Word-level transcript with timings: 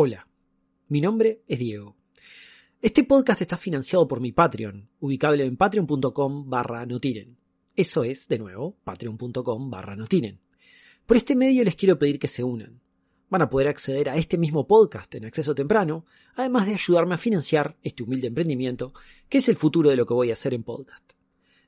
Hola, 0.00 0.28
mi 0.90 1.00
nombre 1.00 1.42
es 1.48 1.58
Diego. 1.58 1.96
Este 2.80 3.02
podcast 3.02 3.42
está 3.42 3.56
financiado 3.56 4.06
por 4.06 4.20
mi 4.20 4.30
Patreon, 4.30 4.88
ubicable 5.00 5.44
en 5.44 5.56
patreon.com 5.56 6.48
barra 6.48 6.86
notiren. 6.86 7.36
Eso 7.74 8.04
es, 8.04 8.28
de 8.28 8.38
nuevo, 8.38 8.76
patreon.com 8.84 9.68
barra 9.68 9.96
notiren. 9.96 10.38
Por 11.04 11.16
este 11.16 11.34
medio 11.34 11.64
les 11.64 11.74
quiero 11.74 11.98
pedir 11.98 12.20
que 12.20 12.28
se 12.28 12.44
unan. 12.44 12.80
Van 13.28 13.42
a 13.42 13.50
poder 13.50 13.66
acceder 13.66 14.08
a 14.08 14.16
este 14.16 14.38
mismo 14.38 14.68
podcast 14.68 15.12
en 15.16 15.24
acceso 15.24 15.52
temprano, 15.52 16.06
además 16.36 16.66
de 16.68 16.74
ayudarme 16.74 17.16
a 17.16 17.18
financiar 17.18 17.76
este 17.82 18.04
humilde 18.04 18.28
emprendimiento, 18.28 18.94
que 19.28 19.38
es 19.38 19.48
el 19.48 19.56
futuro 19.56 19.90
de 19.90 19.96
lo 19.96 20.06
que 20.06 20.14
voy 20.14 20.30
a 20.30 20.34
hacer 20.34 20.54
en 20.54 20.62
podcast. 20.62 21.14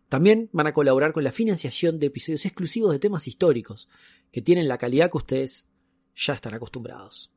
También 0.08 0.48
van 0.52 0.68
a 0.68 0.72
colaborar 0.72 1.12
con 1.12 1.24
la 1.24 1.32
financiación 1.32 1.98
de 1.98 2.06
episodios 2.06 2.46
exclusivos 2.46 2.92
de 2.92 3.00
temas 3.00 3.26
históricos, 3.26 3.88
que 4.30 4.40
tienen 4.40 4.68
la 4.68 4.78
calidad 4.78 5.10
que 5.10 5.18
ustedes 5.18 5.66
ya 6.14 6.34
están 6.34 6.54
acostumbrados. 6.54 7.32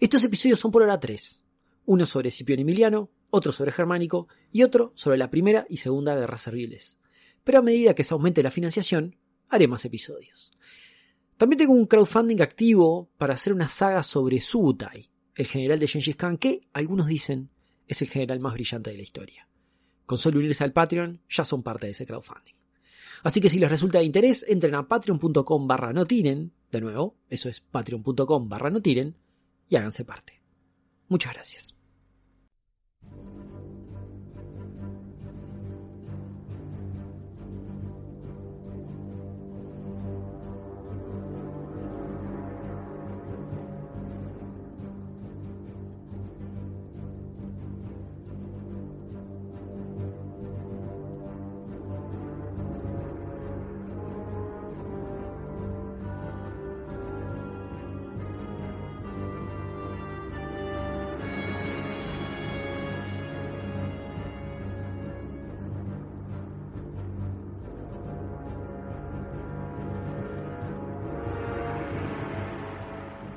Estos 0.00 0.22
episodios 0.22 0.60
son 0.60 0.70
por 0.70 0.82
hora 0.82 1.00
tres. 1.00 1.42
Uno 1.84 2.06
sobre 2.06 2.28
Escipión 2.28 2.60
Emiliano, 2.60 3.10
otro 3.30 3.50
sobre 3.50 3.72
Germánico 3.72 4.28
y 4.52 4.62
otro 4.62 4.92
sobre 4.94 5.18
la 5.18 5.28
Primera 5.28 5.66
y 5.68 5.78
Segunda 5.78 6.14
Guerras 6.14 6.42
Serviles. 6.42 6.98
Pero 7.42 7.58
a 7.58 7.62
medida 7.62 7.94
que 7.94 8.04
se 8.04 8.14
aumente 8.14 8.44
la 8.44 8.52
financiación, 8.52 9.16
haré 9.48 9.66
más 9.66 9.84
episodios. 9.84 10.52
También 11.36 11.58
tengo 11.58 11.72
un 11.72 11.86
crowdfunding 11.86 12.40
activo 12.40 13.10
para 13.18 13.34
hacer 13.34 13.52
una 13.52 13.66
saga 13.66 14.04
sobre 14.04 14.40
Subutai, 14.40 15.10
el 15.34 15.46
general 15.46 15.80
de 15.80 15.88
Gengis 15.88 16.14
Khan 16.14 16.38
que, 16.38 16.60
algunos 16.72 17.08
dicen, 17.08 17.50
es 17.88 18.00
el 18.00 18.08
general 18.08 18.38
más 18.38 18.52
brillante 18.52 18.90
de 18.90 18.98
la 18.98 19.02
historia. 19.02 19.48
Con 20.06 20.18
solo 20.18 20.38
unirse 20.38 20.62
al 20.62 20.72
Patreon, 20.72 21.22
ya 21.28 21.44
son 21.44 21.64
parte 21.64 21.86
de 21.86 21.92
ese 21.92 22.06
crowdfunding. 22.06 22.54
Así 23.24 23.40
que 23.40 23.50
si 23.50 23.58
les 23.58 23.70
resulta 23.70 23.98
de 23.98 24.04
interés, 24.04 24.44
entren 24.48 24.76
a 24.76 24.86
patreon.com 24.86 25.66
barra 25.66 25.92
notiren, 25.92 26.52
de 26.70 26.80
nuevo, 26.80 27.16
eso 27.28 27.48
es 27.48 27.60
patreon.com 27.60 28.48
barra 28.48 28.70
notiren, 28.70 29.16
y 29.68 29.76
háganse 29.76 30.04
parte. 30.04 30.40
Muchas 31.08 31.34
gracias. 31.34 31.77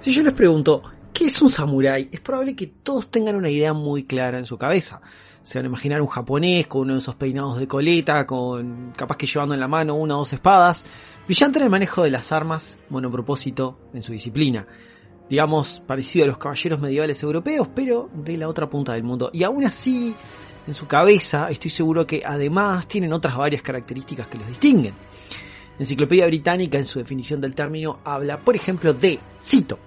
Si 0.01 0.09
yo 0.11 0.23
les 0.23 0.33
pregunto, 0.33 0.81
¿qué 1.13 1.25
es 1.25 1.39
un 1.43 1.49
samurái? 1.51 2.09
Es 2.11 2.21
probable 2.21 2.55
que 2.55 2.65
todos 2.65 3.11
tengan 3.11 3.35
una 3.35 3.51
idea 3.51 3.71
muy 3.71 4.05
clara 4.05 4.39
en 4.39 4.47
su 4.47 4.57
cabeza. 4.57 4.99
Se 5.43 5.59
van 5.59 5.65
a 5.65 5.67
imaginar 5.67 6.01
un 6.01 6.07
japonés 6.07 6.65
con 6.65 6.81
uno 6.81 6.93
de 6.93 6.99
esos 6.99 7.13
peinados 7.13 7.59
de 7.59 7.67
coleta, 7.67 8.25
con 8.25 8.93
capaz 8.97 9.15
que 9.15 9.27
llevando 9.27 9.53
en 9.53 9.59
la 9.59 9.67
mano 9.67 9.93
una 9.93 10.15
o 10.15 10.17
dos 10.17 10.33
espadas, 10.33 10.87
brillante 11.27 11.59
en 11.59 11.65
el 11.65 11.69
manejo 11.69 12.01
de 12.01 12.09
las 12.09 12.31
armas, 12.31 12.79
monopropósito 12.89 13.77
en 13.93 14.01
su 14.01 14.11
disciplina. 14.11 14.65
Digamos, 15.29 15.83
parecido 15.85 16.25
a 16.25 16.29
los 16.29 16.39
caballeros 16.39 16.81
medievales 16.81 17.21
europeos, 17.21 17.67
pero 17.75 18.09
de 18.11 18.37
la 18.37 18.47
otra 18.47 18.67
punta 18.67 18.93
del 18.93 19.03
mundo. 19.03 19.29
Y 19.31 19.43
aún 19.43 19.65
así, 19.65 20.15
en 20.65 20.73
su 20.73 20.87
cabeza, 20.87 21.51
estoy 21.51 21.69
seguro 21.69 22.07
que 22.07 22.23
además 22.25 22.87
tienen 22.87 23.13
otras 23.13 23.37
varias 23.37 23.61
características 23.61 24.25
que 24.25 24.39
los 24.39 24.47
distinguen. 24.47 24.95
Enciclopedia 25.77 26.25
Británica, 26.25 26.79
en 26.79 26.85
su 26.85 26.97
definición 26.97 27.39
del 27.39 27.53
término, 27.53 27.99
habla, 28.03 28.39
por 28.39 28.55
ejemplo, 28.55 28.95
de, 28.95 29.19
cito, 29.39 29.77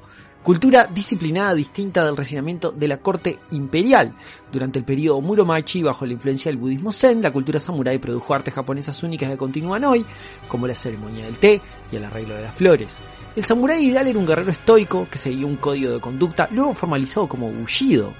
cultura 0.44 0.86
disciplinada 0.86 1.54
distinta 1.54 2.04
del 2.04 2.18
refinamiento 2.18 2.70
de 2.70 2.86
la 2.86 2.98
corte 2.98 3.38
imperial. 3.52 4.14
Durante 4.52 4.78
el 4.78 4.84
periodo 4.84 5.22
Muromachi, 5.22 5.82
bajo 5.82 6.04
la 6.04 6.12
influencia 6.12 6.50
del 6.50 6.60
budismo 6.60 6.92
zen, 6.92 7.22
la 7.22 7.32
cultura 7.32 7.58
samurái 7.58 7.96
produjo 7.96 8.34
artes 8.34 8.52
japonesas 8.52 9.02
únicas 9.02 9.30
que 9.30 9.38
continúan 9.38 9.84
hoy, 9.84 10.04
como 10.46 10.66
la 10.66 10.74
ceremonia 10.74 11.24
del 11.24 11.38
té 11.38 11.62
y 11.90 11.96
el 11.96 12.04
arreglo 12.04 12.36
de 12.36 12.42
las 12.42 12.54
flores. 12.54 13.00
El 13.34 13.42
samurái 13.42 13.86
ideal 13.86 14.06
era 14.06 14.18
un 14.18 14.26
guerrero 14.26 14.50
estoico 14.50 15.08
que 15.10 15.16
seguía 15.16 15.46
un 15.46 15.56
código 15.56 15.92
de 15.92 16.00
conducta, 16.00 16.46
luego 16.52 16.74
formalizado 16.74 17.26
como 17.26 17.50
Bushido, 17.50 18.12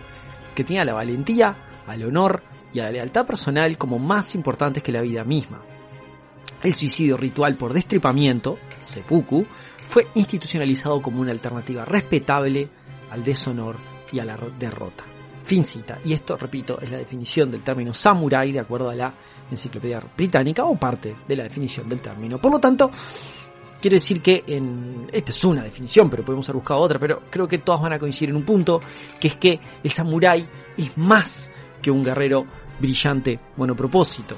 que 0.55 0.65
tenía 0.65 0.87
la 0.87 0.95
valentía, 0.95 1.55
al 1.87 2.03
honor 2.05 2.43
y 2.73 2.81
a 2.81 2.84
la 2.84 2.91
lealtad 2.91 3.27
personal 3.27 3.77
como 3.77 3.99
más 3.99 4.34
importantes 4.34 4.83
que 4.83 4.93
la 4.93 5.03
vida 5.03 5.25
misma. 5.25 5.61
El 6.63 6.73
suicidio 6.73 7.19
ritual 7.19 7.57
por 7.57 7.75
destripamiento, 7.75 8.59
seppuku, 8.81 9.45
fue 9.89 10.09
institucionalizado 10.15 11.00
como 11.00 11.21
una 11.21 11.31
alternativa 11.31 11.84
respetable 11.84 12.69
al 13.11 13.25
deshonor 13.25 13.77
y 14.12 14.19
a 14.19 14.25
la 14.25 14.39
derrota. 14.59 15.05
Fin 15.45 15.65
cita. 15.65 15.99
Y 16.05 16.15
esto, 16.15 16.37
repito, 16.37 16.81
es 16.81 16.91
la 16.91 16.99
definición 16.99 17.50
del 17.50 17.62
término 17.62 17.93
samurai 17.93 18.50
de 18.50 18.61
acuerdo 18.61 18.89
a 18.89 18.95
la 18.95 19.12
enciclopedia 19.50 20.03
británica 20.17 20.65
o 20.65 20.75
parte 20.77 21.15
de 21.28 21.37
la 21.37 21.43
definición 21.43 21.89
del 21.89 22.00
término. 22.00 22.39
Por 22.39 22.50
lo 22.50 22.59
tanto, 22.59 22.91
quiero 23.81 23.97
decir 23.97 24.22
que 24.22 24.43
en, 24.47 25.09
esta 25.12 25.33
es 25.33 25.45
una 25.45 25.62
definición, 25.62 26.09
pero 26.09 26.25
podemos 26.25 26.49
haber 26.49 26.61
buscado 26.61 26.81
otra, 26.81 26.99
pero 26.99 27.25
creo 27.31 27.47
que 27.47 27.59
todas 27.59 27.83
van 27.83 27.93
a 27.93 27.99
coincidir 27.99 28.31
en 28.31 28.37
un 28.37 28.45
punto, 28.45 28.81
que 29.21 29.28
es 29.28 29.37
que 29.37 29.61
el 29.83 29.91
samurái 29.91 30.49
es 30.78 30.97
más 30.97 31.53
que 31.83 31.91
un 31.91 32.03
guerrero 32.03 32.47
brillante 32.81 33.39
monopropósito. 33.56 34.37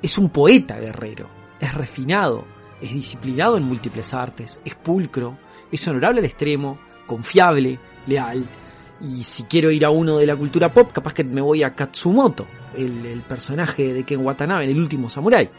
Es 0.00 0.16
un 0.16 0.30
poeta 0.30 0.78
guerrero, 0.78 1.28
es 1.60 1.74
refinado, 1.74 2.46
es 2.80 2.92
disciplinado 2.92 3.56
en 3.56 3.64
múltiples 3.64 4.14
artes, 4.14 4.60
es 4.64 4.74
pulcro, 4.74 5.38
es 5.70 5.86
honorable 5.86 6.20
al 6.20 6.24
extremo, 6.24 6.78
confiable, 7.06 7.78
leal. 8.06 8.46
Y 9.00 9.22
si 9.22 9.44
quiero 9.44 9.70
ir 9.70 9.84
a 9.84 9.90
uno 9.90 10.18
de 10.18 10.26
la 10.26 10.36
cultura 10.36 10.72
pop, 10.72 10.92
capaz 10.92 11.14
que 11.14 11.24
me 11.24 11.40
voy 11.40 11.62
a 11.62 11.74
Katsumoto, 11.74 12.46
el, 12.76 13.22
personaje 13.28 13.92
de 13.92 14.04
Ken 14.04 14.24
Watanabe 14.24 14.64
en 14.64 14.70
el 14.70 14.78
último 14.78 15.08
Samurai. 15.08 15.50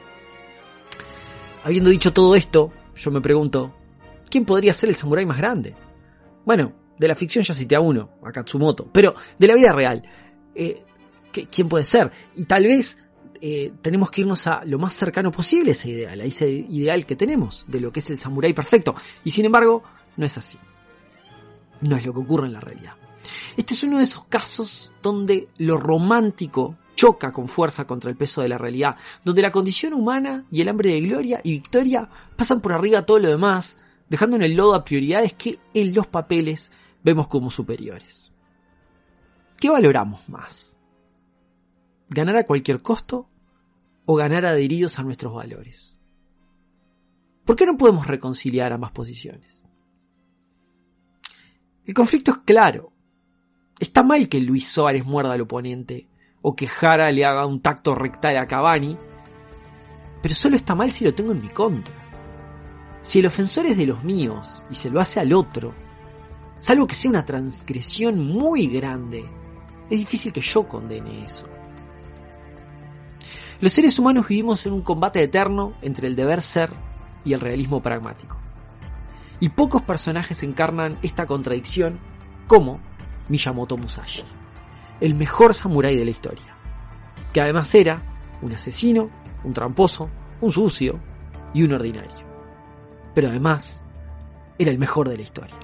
Habiendo 1.64 1.90
dicho 1.90 2.14
todo 2.14 2.36
esto, 2.36 2.72
yo 2.96 3.12
me 3.12 3.22
pregunto, 3.22 3.74
¿quién 4.30 4.46
podría 4.46 4.74
ser 4.74 4.90
el 4.90 4.96
samurái 4.96 5.26
más 5.26 5.38
grande? 5.38 5.76
Bueno, 6.46 6.74
de 6.98 7.08
la 7.08 7.16
ficción 7.16 7.44
ya 7.44 7.54
cité 7.54 7.76
a 7.76 7.82
uno, 7.82 8.12
a 8.24 8.32
Katsumoto, 8.32 8.88
pero 8.92 9.16
de 9.38 9.48
la 9.48 9.56
vida 9.56 9.72
real, 9.72 10.04
eh, 10.56 10.84
¿quién 11.32 11.70
puede 11.70 11.86
ser? 11.86 12.12
Y 12.36 12.46
tal 12.46 12.64
vez 12.64 13.01
eh, 13.42 13.74
tenemos 13.82 14.12
que 14.12 14.22
irnos 14.22 14.46
a 14.46 14.64
lo 14.66 14.78
más 14.78 14.94
cercano 14.94 15.32
posible 15.32 15.72
a 15.72 15.74
ese 15.74 15.90
ideal, 15.90 16.22
a 16.22 16.24
ese 16.24 16.48
ideal 16.48 17.06
que 17.08 17.16
tenemos 17.16 17.66
de 17.68 17.82
lo 17.82 17.92
que 17.92 18.00
es 18.00 18.10
el 18.12 18.20
samurái 18.20 18.54
perfecto. 18.54 18.96
Y 19.24 19.32
sin 19.32 19.46
embargo, 19.46 19.84
no 20.16 20.26
es 20.26 20.38
así. 20.38 20.60
No 21.82 21.96
es 21.96 22.06
lo 22.06 22.14
que 22.14 22.20
ocurre 22.20 22.46
en 22.46 22.54
la 22.54 22.60
realidad. 22.60 22.94
Este 23.58 23.74
es 23.74 23.84
uno 23.84 23.98
de 23.98 24.04
esos 24.04 24.26
casos 24.26 24.94
donde 25.02 25.50
lo 25.58 25.78
romántico 25.78 26.78
choca 26.96 27.32
con 27.32 27.48
fuerza 27.48 27.88
contra 27.88 28.12
el 28.12 28.16
peso 28.16 28.42
de 28.42 28.50
la 28.50 28.60
realidad, 28.60 28.96
donde 29.26 29.42
la 29.42 29.52
condición 29.52 29.94
humana 29.94 30.46
y 30.52 30.62
el 30.62 30.70
hambre 30.70 30.92
de 30.92 31.02
gloria 31.02 31.42
y 31.44 31.52
victoria 31.52 32.08
pasan 32.36 32.62
por 32.62 32.74
arriba 32.74 33.08
todo 33.08 33.18
lo 33.18 33.30
demás, 33.30 33.80
dejando 34.08 34.36
en 34.36 34.44
el 34.44 34.54
lodo 34.54 34.76
a 34.76 34.86
prioridades 34.86 35.34
que 35.34 35.60
en 35.74 35.96
los 35.96 36.06
papeles 36.06 36.72
vemos 37.04 37.28
como 37.28 37.50
superiores. 37.50 38.32
¿Qué 39.60 39.70
valoramos 39.70 40.30
más? 40.30 40.78
¿Ganar 42.14 42.36
a 42.36 42.44
cualquier 42.44 42.82
costo 42.82 43.30
o 44.06 44.16
ganar 44.16 44.46
adheridos 44.46 45.00
a 45.00 45.04
nuestros 45.04 45.34
valores? 45.34 45.98
¿Por 47.46 47.56
qué 47.56 47.66
no 47.66 47.78
podemos 47.78 48.06
reconciliar 48.06 48.74
ambas 48.74 48.92
posiciones? 48.92 49.66
El 51.86 51.94
conflicto 51.94 52.32
es 52.32 52.38
claro. 52.40 52.92
Está 53.80 54.04
mal 54.04 54.28
que 54.28 54.42
Luis 54.42 54.68
Suárez 54.68 55.06
muerda 55.06 55.32
al 55.32 55.40
oponente 55.40 56.10
o 56.42 56.54
que 56.54 56.68
Jara 56.68 57.10
le 57.14 57.24
haga 57.24 57.46
un 57.46 57.62
tacto 57.62 57.96
rectal 57.96 58.36
a 58.38 58.46
Cavani, 58.46 58.98
pero 60.22 60.36
solo 60.36 60.58
está 60.58 60.76
mal 60.76 60.92
si 60.92 61.06
lo 61.06 61.16
tengo 61.16 61.32
en 61.32 61.42
mi 61.42 61.50
contra. 61.50 61.96
Si 63.00 63.20
el 63.20 63.28
ofensor 63.28 63.68
es 63.68 63.78
de 63.78 63.86
los 63.86 64.04
míos 64.04 64.66
y 64.70 64.76
se 64.76 64.90
lo 64.90 65.00
hace 65.00 65.22
al 65.22 65.32
otro, 65.32 65.74
salvo 66.60 66.86
que 66.88 66.96
sea 66.96 67.10
una 67.10 67.26
transgresión 67.26 68.20
muy 68.20 68.68
grande, 68.68 69.24
es 69.90 69.98
difícil 69.98 70.34
que 70.34 70.42
yo 70.42 70.68
condene 70.68 71.24
eso. 71.24 71.48
Los 73.62 73.74
seres 73.74 74.00
humanos 74.00 74.28
vivimos 74.28 74.66
en 74.66 74.74
un 74.74 74.82
combate 74.82 75.22
eterno 75.22 75.74
entre 75.84 76.08
el 76.08 76.16
deber 76.16 76.42
ser 76.42 76.72
y 77.24 77.34
el 77.34 77.40
realismo 77.40 77.80
pragmático. 77.80 78.40
Y 79.40 79.50
pocos 79.50 79.84
personajes 79.84 80.42
encarnan 80.42 80.98
esta 81.04 81.28
contradicción 81.28 82.00
como 82.48 82.80
Miyamoto 83.30 83.78
Musashi, 83.78 84.24
el 85.00 85.14
mejor 85.14 85.54
samurái 85.54 85.96
de 85.96 86.06
la 86.06 86.12
historia, 86.12 86.58
que 87.32 87.40
además 87.40 87.74
era 87.76 88.02
un 88.42 88.52
asesino, 88.52 89.12
un 89.44 89.54
tramposo, 89.54 90.10
un 90.42 90.52
sucio 90.52 91.00
y 91.54 91.62
un 91.62 91.74
ordinario. 91.74 92.26
Pero 93.14 93.30
además 93.30 93.84
era 94.58 94.72
el 94.72 94.80
mejor 94.80 95.08
de 95.08 95.18
la 95.18 95.24
historia. 95.24 95.56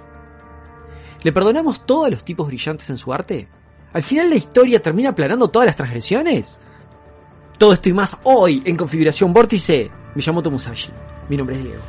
¿Le 1.24 1.34
perdonamos 1.34 1.84
todo 1.88 2.06
a 2.06 2.10
los 2.12 2.24
tipos 2.24 2.46
brillantes 2.46 2.92
en 2.92 2.98
su 2.98 3.12
arte? 3.12 3.48
¿Al 3.92 4.04
final 4.04 4.30
la 4.30 4.36
historia 4.36 4.84
termina 4.84 5.10
aplanando 5.10 5.48
todas 5.48 5.66
las 5.66 5.76
transgresiones? 5.76 6.60
Todo 7.58 7.74
esto 7.74 7.90
y 7.90 7.94
más 7.94 8.16
hoy 8.24 8.62
en 8.66 8.76
Configuración 8.76 9.34
Vórtice. 9.34 9.90
Me 10.14 10.22
llamo 10.22 10.44
Tomusashi. 10.44 10.92
Mi 11.28 11.38
nombre 11.38 11.56
es 11.56 11.64
Diego. 11.64 11.82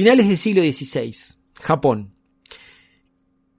Finales 0.00 0.28
del 0.28 0.38
siglo 0.38 0.62
XVI, 0.62 1.14
Japón. 1.60 2.14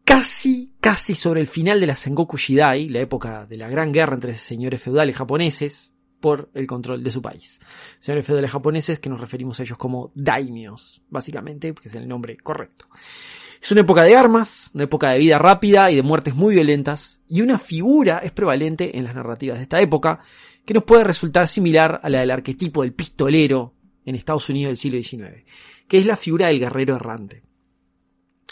Casi, 0.03 0.73
casi 0.79 1.13
sobre 1.13 1.39
el 1.39 1.45
final 1.45 1.79
de 1.79 1.85
la 1.85 1.93
Sengoku 1.93 2.35
Jidai, 2.35 2.89
la 2.89 2.99
época 2.99 3.45
de 3.45 3.57
la 3.57 3.69
gran 3.69 3.91
guerra 3.91 4.15
entre 4.15 4.33
señores 4.33 4.81
feudales 4.81 5.15
japoneses 5.15 5.93
por 6.19 6.49
el 6.55 6.65
control 6.65 7.03
de 7.03 7.11
su 7.11 7.21
país. 7.21 7.59
Señores 7.99 8.25
feudales 8.25 8.49
japoneses 8.49 8.99
que 8.99 9.07
nos 9.07 9.21
referimos 9.21 9.59
a 9.59 9.63
ellos 9.63 9.77
como 9.77 10.11
daimios, 10.15 11.03
básicamente, 11.11 11.75
que 11.75 11.89
es 11.89 11.93
el 11.93 12.07
nombre 12.07 12.35
correcto. 12.37 12.87
Es 13.61 13.71
una 13.71 13.81
época 13.81 14.01
de 14.01 14.15
armas, 14.15 14.71
una 14.73 14.85
época 14.85 15.11
de 15.11 15.19
vida 15.19 15.37
rápida 15.37 15.91
y 15.91 15.95
de 15.97 16.01
muertes 16.01 16.33
muy 16.33 16.55
violentas, 16.55 17.21
y 17.27 17.41
una 17.41 17.59
figura 17.59 18.17
es 18.17 18.31
prevalente 18.31 18.97
en 18.97 19.03
las 19.03 19.13
narrativas 19.13 19.57
de 19.59 19.63
esta 19.63 19.79
época, 19.79 20.21
que 20.65 20.73
nos 20.73 20.85
puede 20.85 21.03
resultar 21.03 21.47
similar 21.47 21.99
a 22.01 22.09
la 22.09 22.21
del 22.21 22.31
arquetipo 22.31 22.81
del 22.81 22.93
pistolero 22.93 23.75
en 24.05 24.15
Estados 24.15 24.49
Unidos 24.49 24.69
del 24.69 24.77
siglo 24.77 25.01
XIX 25.01 25.43
que 25.91 25.97
es 25.97 26.05
la 26.05 26.15
figura 26.15 26.47
del 26.47 26.61
guerrero 26.61 26.95
errante. 26.95 27.43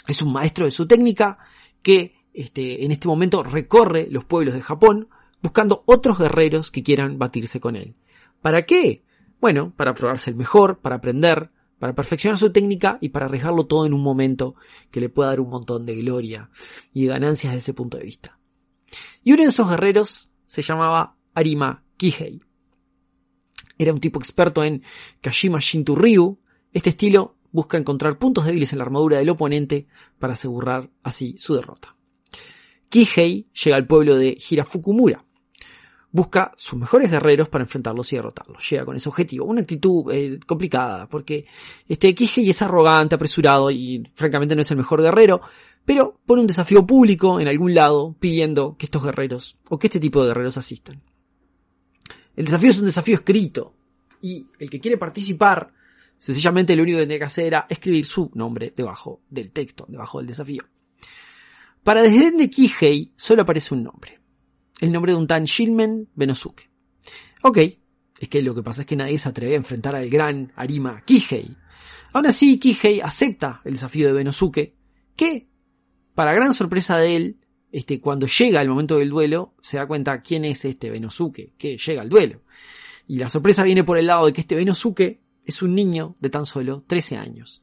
Es 0.06 0.20
un 0.20 0.30
maestro 0.30 0.66
de 0.66 0.70
su 0.70 0.86
técnica 0.86 1.38
que 1.80 2.14
este, 2.34 2.84
en 2.84 2.92
este 2.92 3.08
momento 3.08 3.42
recorre 3.42 4.08
los 4.10 4.26
pueblos 4.26 4.52
de 4.52 4.60
Japón 4.60 5.08
buscando 5.40 5.82
otros 5.86 6.18
guerreros 6.18 6.70
que 6.70 6.82
quieran 6.82 7.18
batirse 7.18 7.58
con 7.58 7.76
él. 7.76 7.96
¿Para 8.42 8.66
qué? 8.66 9.04
Bueno, 9.40 9.72
para 9.74 9.94
probarse 9.94 10.28
el 10.28 10.36
mejor, 10.36 10.80
para 10.80 10.96
aprender, 10.96 11.50
para 11.78 11.94
perfeccionar 11.94 12.36
su 12.36 12.52
técnica 12.52 12.98
y 13.00 13.08
para 13.08 13.24
arriesgarlo 13.24 13.64
todo 13.64 13.86
en 13.86 13.94
un 13.94 14.02
momento 14.02 14.54
que 14.90 15.00
le 15.00 15.08
pueda 15.08 15.30
dar 15.30 15.40
un 15.40 15.48
montón 15.48 15.86
de 15.86 15.96
gloria 15.96 16.50
y 16.92 17.06
ganancias 17.06 17.54
desde 17.54 17.70
ese 17.70 17.72
punto 17.72 17.96
de 17.96 18.04
vista. 18.04 18.38
Y 19.24 19.32
uno 19.32 19.44
de 19.44 19.48
esos 19.48 19.66
guerreros 19.66 20.30
se 20.44 20.60
llamaba 20.60 21.16
Arima 21.32 21.84
Kihei. 21.96 22.42
Era 23.80 23.94
un 23.94 23.98
tipo 23.98 24.18
experto 24.18 24.62
en 24.62 24.82
Kashima 25.22 25.58
Shinto 25.58 25.94
Ryu, 25.94 26.38
este 26.70 26.90
estilo 26.90 27.36
busca 27.50 27.78
encontrar 27.78 28.18
puntos 28.18 28.44
débiles 28.44 28.72
en 28.72 28.78
la 28.78 28.84
armadura 28.84 29.16
del 29.16 29.30
oponente 29.30 29.86
para 30.18 30.34
asegurar 30.34 30.90
así 31.02 31.34
su 31.38 31.54
derrota. 31.54 31.96
Kihei 32.90 33.48
llega 33.54 33.76
al 33.76 33.86
pueblo 33.86 34.16
de 34.16 34.36
Hirafukumura. 34.36 35.24
Busca 36.12 36.52
sus 36.58 36.78
mejores 36.78 37.10
guerreros 37.10 37.48
para 37.48 37.64
enfrentarlos 37.64 38.12
y 38.12 38.16
derrotarlos. 38.16 38.68
Llega 38.68 38.84
con 38.84 38.96
ese 38.96 39.08
objetivo. 39.08 39.46
Una 39.46 39.62
actitud 39.62 40.12
eh, 40.12 40.38
complicada, 40.46 41.08
porque 41.08 41.46
este 41.88 42.14
Kihei 42.14 42.50
es 42.50 42.60
arrogante, 42.60 43.14
apresurado 43.14 43.70
y 43.70 44.06
francamente 44.14 44.54
no 44.54 44.60
es 44.60 44.70
el 44.70 44.76
mejor 44.76 45.00
guerrero, 45.00 45.40
pero 45.86 46.20
pone 46.26 46.42
un 46.42 46.46
desafío 46.46 46.86
público 46.86 47.40
en 47.40 47.48
algún 47.48 47.74
lado 47.74 48.14
pidiendo 48.20 48.76
que 48.76 48.84
estos 48.84 49.02
guerreros 49.02 49.56
o 49.70 49.78
que 49.78 49.86
este 49.86 50.00
tipo 50.00 50.20
de 50.20 50.28
guerreros 50.28 50.58
asistan. 50.58 51.00
El 52.40 52.46
desafío 52.46 52.70
es 52.70 52.78
un 52.78 52.86
desafío 52.86 53.14
escrito 53.16 53.74
y 54.22 54.46
el 54.58 54.70
que 54.70 54.80
quiere 54.80 54.96
participar 54.96 55.72
Sencillamente 56.20 56.76
lo 56.76 56.82
único 56.82 56.98
que 56.98 57.04
tenía 57.04 57.18
que 57.18 57.24
hacer 57.24 57.46
era 57.46 57.66
escribir 57.66 58.04
su 58.04 58.30
nombre 58.34 58.74
debajo 58.76 59.22
del 59.30 59.50
texto, 59.52 59.86
debajo 59.88 60.18
del 60.18 60.26
desafío. 60.26 60.62
Para 61.82 62.02
desdén 62.02 62.36
de 62.36 62.50
Kihei 62.50 63.14
solo 63.16 63.40
aparece 63.40 63.72
un 63.72 63.84
nombre. 63.84 64.20
El 64.80 64.92
nombre 64.92 65.12
de 65.12 65.18
un 65.18 65.26
tan 65.26 65.44
Shinmen 65.44 66.10
Benosuke. 66.14 66.68
Ok, 67.40 67.58
es 68.20 68.28
que 68.28 68.42
lo 68.42 68.54
que 68.54 68.62
pasa 68.62 68.82
es 68.82 68.86
que 68.86 68.96
nadie 68.96 69.16
se 69.16 69.30
atreve 69.30 69.54
a 69.54 69.56
enfrentar 69.56 69.96
al 69.96 70.10
gran 70.10 70.52
Arima 70.56 71.02
Kihei. 71.06 71.56
Aún 72.12 72.26
así, 72.26 72.58
Kihei 72.58 73.00
acepta 73.00 73.62
el 73.64 73.72
desafío 73.72 74.08
de 74.08 74.12
Benosuke, 74.12 74.74
que, 75.16 75.48
para 76.14 76.34
gran 76.34 76.52
sorpresa 76.52 76.98
de 76.98 77.16
él, 77.16 77.40
este, 77.72 78.00
cuando 78.00 78.26
llega 78.26 78.62
el 78.62 78.68
momento 78.68 78.98
del 78.98 79.10
duelo, 79.10 79.54
se 79.60 79.76
da 79.76 79.86
cuenta 79.86 80.22
quién 80.22 80.44
es 80.44 80.64
este 80.64 80.90
Benosuke, 80.90 81.52
que 81.56 81.76
llega 81.76 82.02
al 82.02 82.08
duelo. 82.08 82.42
Y 83.06 83.18
la 83.18 83.28
sorpresa 83.28 83.64
viene 83.64 83.84
por 83.84 83.98
el 83.98 84.06
lado 84.06 84.26
de 84.26 84.32
que 84.32 84.40
este 84.40 84.54
Benosuke 84.54 85.20
es 85.44 85.62
un 85.62 85.74
niño 85.74 86.16
de 86.20 86.30
tan 86.30 86.46
solo 86.46 86.84
13 86.86 87.16
años. 87.16 87.62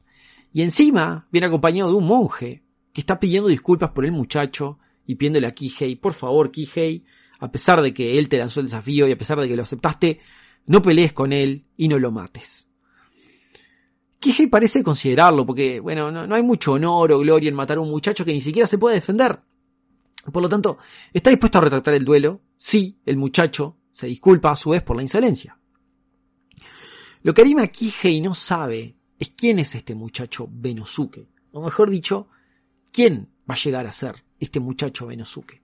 Y 0.52 0.62
encima 0.62 1.28
viene 1.30 1.46
acompañado 1.46 1.90
de 1.90 1.96
un 1.96 2.06
monje 2.06 2.62
que 2.92 3.00
está 3.00 3.20
pidiendo 3.20 3.48
disculpas 3.48 3.90
por 3.90 4.04
el 4.04 4.12
muchacho 4.12 4.78
y 5.06 5.14
pidiéndole 5.14 5.46
a 5.46 5.52
Kihei, 5.52 5.96
por 5.96 6.14
favor 6.14 6.50
Kihei, 6.50 7.04
a 7.40 7.50
pesar 7.50 7.80
de 7.82 7.94
que 7.94 8.18
él 8.18 8.28
te 8.28 8.38
lanzó 8.38 8.60
el 8.60 8.66
desafío 8.66 9.06
y 9.06 9.12
a 9.12 9.18
pesar 9.18 9.40
de 9.40 9.48
que 9.48 9.56
lo 9.56 9.62
aceptaste, 9.62 10.20
no 10.66 10.82
pelees 10.82 11.12
con 11.12 11.32
él 11.32 11.64
y 11.76 11.88
no 11.88 11.98
lo 11.98 12.10
mates. 12.10 12.68
Kihei 14.20 14.48
parece 14.48 14.82
considerarlo 14.82 15.46
porque, 15.46 15.80
bueno, 15.80 16.10
no, 16.10 16.26
no 16.26 16.34
hay 16.34 16.42
mucho 16.42 16.72
honor 16.72 17.12
o 17.12 17.20
gloria 17.20 17.48
en 17.48 17.54
matar 17.54 17.78
a 17.78 17.80
un 17.80 17.90
muchacho 17.90 18.24
que 18.24 18.32
ni 18.32 18.40
siquiera 18.40 18.66
se 18.66 18.78
puede 18.78 18.96
defender. 18.96 19.38
Por 20.32 20.42
lo 20.42 20.48
tanto, 20.48 20.78
está 21.12 21.30
dispuesto 21.30 21.58
a 21.58 21.62
retractar 21.62 21.94
el 21.94 22.04
duelo 22.04 22.42
si 22.56 22.98
el 23.06 23.16
muchacho 23.16 23.76
se 23.90 24.06
disculpa 24.06 24.50
a 24.50 24.56
su 24.56 24.70
vez 24.70 24.82
por 24.82 24.96
la 24.96 25.02
insolencia. 25.02 25.58
Lo 27.22 27.34
que 27.34 27.42
Arima 27.42 27.66
Kihei 27.66 28.20
no 28.20 28.34
sabe 28.34 28.96
es 29.18 29.30
quién 29.30 29.58
es 29.58 29.74
este 29.74 29.94
muchacho 29.94 30.48
Benosuke. 30.50 31.28
O 31.52 31.62
mejor 31.62 31.90
dicho, 31.90 32.28
quién 32.92 33.28
va 33.48 33.54
a 33.54 33.58
llegar 33.58 33.86
a 33.86 33.92
ser 33.92 34.24
este 34.38 34.60
muchacho 34.60 35.06
Benosuke. 35.06 35.62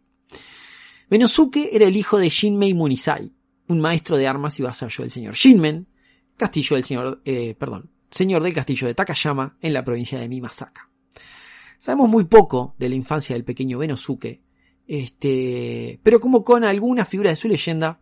Benosuke 1.08 1.70
era 1.72 1.86
el 1.86 1.96
hijo 1.96 2.18
de 2.18 2.28
Shinmei 2.28 2.74
Munisai, 2.74 3.32
un 3.68 3.80
maestro 3.80 4.16
de 4.16 4.26
armas 4.26 4.58
y 4.58 4.62
vasallo 4.62 5.02
del 5.04 5.10
señor 5.10 5.34
Shinmen, 5.34 5.86
castillo 6.36 6.76
del 6.76 6.84
señor, 6.84 7.22
eh, 7.24 7.54
perdón, 7.54 7.90
señor 8.10 8.42
del 8.42 8.54
castillo 8.54 8.86
de 8.86 8.94
Takayama 8.94 9.56
en 9.60 9.72
la 9.74 9.84
provincia 9.84 10.18
de 10.18 10.28
Mimasaka. 10.28 10.90
Sabemos 11.78 12.08
muy 12.08 12.24
poco 12.24 12.74
de 12.78 12.88
la 12.88 12.94
infancia 12.94 13.34
del 13.34 13.44
pequeño 13.44 13.78
Benosuke, 13.78 14.42
este, 14.86 16.00
pero 16.02 16.20
como 16.20 16.44
con 16.44 16.64
algunas 16.64 17.08
figuras 17.08 17.32
de 17.32 17.36
su 17.36 17.48
leyenda, 17.48 18.00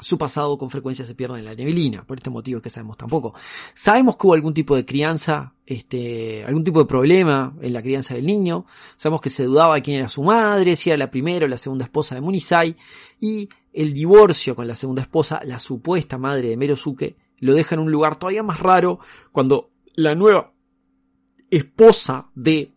su 0.00 0.18
pasado 0.18 0.58
con 0.58 0.70
frecuencia 0.70 1.04
se 1.04 1.14
pierde 1.14 1.38
en 1.38 1.44
la 1.44 1.54
neblina, 1.54 2.04
por 2.04 2.18
este 2.18 2.30
motivo 2.30 2.60
que 2.60 2.70
sabemos 2.70 2.96
tampoco. 2.96 3.34
Sabemos 3.74 4.16
que 4.16 4.26
hubo 4.26 4.34
algún 4.34 4.52
tipo 4.52 4.74
de 4.76 4.84
crianza, 4.84 5.54
este, 5.64 6.44
algún 6.44 6.64
tipo 6.64 6.80
de 6.80 6.86
problema 6.86 7.54
en 7.60 7.72
la 7.72 7.80
crianza 7.80 8.14
del 8.14 8.26
niño, 8.26 8.66
sabemos 8.96 9.20
que 9.20 9.30
se 9.30 9.44
dudaba 9.44 9.80
quién 9.80 9.98
era 9.98 10.08
su 10.08 10.22
madre, 10.22 10.76
si 10.76 10.90
era 10.90 10.96
la 10.98 11.10
primera 11.10 11.46
o 11.46 11.48
la 11.48 11.58
segunda 11.58 11.84
esposa 11.84 12.14
de 12.14 12.20
Munisai, 12.20 12.76
y 13.20 13.48
el 13.72 13.94
divorcio 13.94 14.56
con 14.56 14.66
la 14.66 14.74
segunda 14.74 15.02
esposa, 15.02 15.40
la 15.44 15.58
supuesta 15.58 16.18
madre 16.18 16.48
de 16.50 16.56
Merosuke, 16.56 17.16
lo 17.38 17.54
deja 17.54 17.74
en 17.74 17.82
un 17.82 17.90
lugar 17.90 18.16
todavía 18.16 18.42
más 18.42 18.60
raro 18.60 18.98
cuando 19.32 19.70
la 19.94 20.14
nueva 20.14 20.52
esposa 21.50 22.30
de 22.34 22.73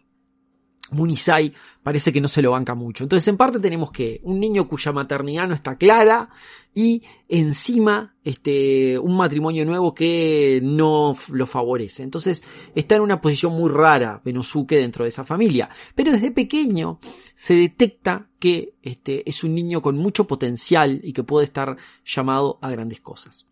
Munisai 0.91 1.53
parece 1.83 2.11
que 2.11 2.21
no 2.21 2.27
se 2.27 2.41
lo 2.41 2.51
banca 2.51 2.75
mucho. 2.75 3.03
Entonces, 3.03 3.27
en 3.27 3.37
parte 3.37 3.59
tenemos 3.59 3.91
que 3.91 4.19
un 4.23 4.39
niño 4.39 4.67
cuya 4.67 4.91
maternidad 4.91 5.47
no 5.47 5.55
está 5.55 5.77
clara 5.77 6.29
y 6.73 7.03
encima 7.27 8.15
este 8.23 8.99
un 8.99 9.17
matrimonio 9.17 9.65
nuevo 9.65 9.93
que 9.93 10.59
no 10.63 11.15
lo 11.29 11.45
favorece. 11.45 12.03
Entonces, 12.03 12.43
está 12.75 12.95
en 12.95 13.01
una 13.01 13.19
posición 13.19 13.53
muy 13.53 13.69
rara 13.69 14.21
Benosuke 14.23 14.75
dentro 14.75 15.03
de 15.03 15.09
esa 15.09 15.25
familia, 15.25 15.69
pero 15.95 16.11
desde 16.11 16.31
pequeño 16.31 16.99
se 17.35 17.55
detecta 17.55 18.29
que 18.39 18.75
este 18.81 19.27
es 19.29 19.43
un 19.43 19.55
niño 19.55 19.81
con 19.81 19.97
mucho 19.97 20.27
potencial 20.27 21.01
y 21.03 21.13
que 21.13 21.23
puede 21.23 21.45
estar 21.45 21.77
llamado 22.05 22.59
a 22.61 22.69
grandes 22.69 23.01
cosas. 23.01 23.45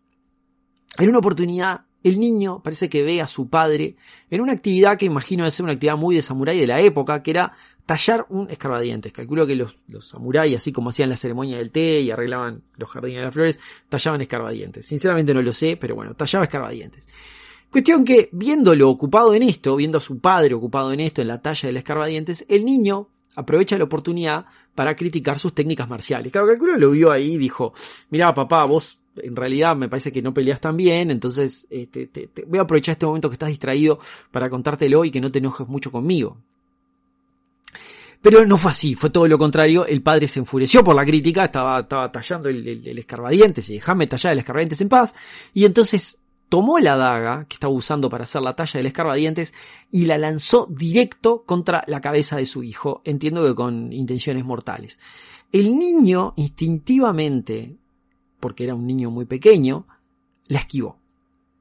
En 0.98 1.08
una 1.08 1.18
oportunidad 1.18 1.85
el 2.02 2.20
niño 2.20 2.62
parece 2.62 2.88
que 2.88 3.02
ve 3.02 3.20
a 3.20 3.26
su 3.26 3.48
padre 3.48 3.96
en 4.30 4.40
una 4.40 4.52
actividad 4.52 4.96
que 4.96 5.06
imagino 5.06 5.44
de 5.44 5.50
ser 5.50 5.64
una 5.64 5.72
actividad 5.72 5.96
muy 5.96 6.14
de 6.14 6.22
samurái 6.22 6.60
de 6.60 6.66
la 6.66 6.80
época, 6.80 7.22
que 7.22 7.30
era 7.32 7.52
tallar 7.84 8.26
un 8.28 8.50
escarbadientes. 8.50 9.12
Calculo 9.12 9.46
que 9.46 9.54
los, 9.54 9.78
los 9.88 10.08
samuráis, 10.08 10.56
así 10.56 10.72
como 10.72 10.90
hacían 10.90 11.08
la 11.08 11.16
ceremonia 11.16 11.56
del 11.58 11.70
té 11.70 12.00
y 12.00 12.10
arreglaban 12.10 12.62
los 12.76 12.90
jardines 12.90 13.18
de 13.18 13.24
las 13.24 13.34
flores, 13.34 13.60
tallaban 13.88 14.20
escarbadientes. 14.20 14.86
Sinceramente 14.86 15.32
no 15.32 15.42
lo 15.42 15.52
sé, 15.52 15.76
pero 15.76 15.94
bueno, 15.94 16.14
tallaba 16.14 16.44
escarbadientes. 16.44 17.08
Cuestión 17.70 18.04
que, 18.04 18.28
viéndolo 18.32 18.88
ocupado 18.88 19.34
en 19.34 19.42
esto, 19.42 19.76
viendo 19.76 19.98
a 19.98 20.00
su 20.00 20.18
padre 20.18 20.54
ocupado 20.54 20.92
en 20.92 21.00
esto, 21.00 21.22
en 21.22 21.28
la 21.28 21.42
talla 21.42 21.68
del 21.68 21.76
escarbadientes, 21.76 22.46
el 22.48 22.64
niño 22.64 23.08
aprovecha 23.34 23.78
la 23.78 23.84
oportunidad 23.84 24.46
para 24.74 24.96
criticar 24.96 25.38
sus 25.38 25.54
técnicas 25.54 25.88
marciales. 25.88 26.32
Claro, 26.32 26.46
calculo 26.46 26.76
lo 26.76 26.90
vio 26.90 27.10
ahí 27.10 27.34
y 27.34 27.38
dijo, 27.38 27.74
mira 28.10 28.32
papá, 28.34 28.64
vos 28.64 28.98
en 29.22 29.36
realidad 29.36 29.76
me 29.76 29.88
parece 29.88 30.12
que 30.12 30.22
no 30.22 30.34
peleas 30.34 30.60
tan 30.60 30.76
bien, 30.76 31.10
entonces 31.10 31.66
este, 31.70 32.06
te, 32.06 32.28
voy 32.46 32.58
a 32.58 32.62
aprovechar 32.62 32.92
este 32.92 33.06
momento 33.06 33.28
que 33.28 33.34
estás 33.34 33.48
distraído 33.48 33.98
para 34.30 34.50
contártelo 34.50 35.04
y 35.04 35.10
que 35.10 35.20
no 35.20 35.30
te 35.30 35.38
enojes 35.38 35.66
mucho 35.68 35.90
conmigo. 35.90 36.38
Pero 38.22 38.44
no 38.44 38.56
fue 38.56 38.70
así, 38.70 38.94
fue 38.94 39.10
todo 39.10 39.28
lo 39.28 39.38
contrario. 39.38 39.86
El 39.86 40.02
padre 40.02 40.26
se 40.26 40.40
enfureció 40.40 40.82
por 40.82 40.96
la 40.96 41.04
crítica, 41.04 41.44
estaba, 41.44 41.86
tallando 41.86 42.48
el, 42.48 42.66
el, 42.66 42.98
escarbadientes 42.98 43.68
y 43.70 43.74
déjame 43.74 44.06
tallar 44.06 44.32
el 44.32 44.40
escarbadientes 44.40 44.80
en 44.80 44.88
paz. 44.88 45.14
Y 45.54 45.64
entonces 45.64 46.18
tomó 46.48 46.78
la 46.78 46.96
daga 46.96 47.46
que 47.48 47.54
estaba 47.54 47.72
usando 47.72 48.08
para 48.08 48.24
hacer 48.24 48.42
la 48.42 48.56
talla 48.56 48.78
del 48.78 48.86
escarbadientes 48.86 49.54
y 49.90 50.06
la 50.06 50.18
lanzó 50.18 50.66
directo 50.70 51.44
contra 51.44 51.84
la 51.86 52.00
cabeza 52.00 52.36
de 52.36 52.46
su 52.46 52.62
hijo, 52.62 53.02
entiendo 53.04 53.44
que 53.44 53.54
con 53.54 53.92
intenciones 53.92 54.44
mortales. 54.44 54.98
El 55.52 55.78
niño 55.78 56.34
instintivamente, 56.36 57.76
porque 58.46 58.62
era 58.62 58.76
un 58.76 58.86
niño 58.86 59.10
muy 59.10 59.24
pequeño, 59.24 59.88
la 60.46 60.60
esquivó. 60.60 61.00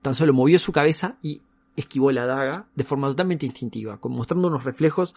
Tan 0.03 0.13
solo 0.13 0.33
movió 0.33 0.59
su 0.59 0.71
cabeza 0.71 1.17
y 1.23 1.41
esquivó 1.75 2.11
la 2.11 2.27
daga 2.27 2.67
de 2.75 2.83
forma 2.83 3.07
totalmente 3.07 3.47
instintiva, 3.47 3.99
mostrando 4.03 4.49
unos 4.49 4.63
reflejos 4.63 5.15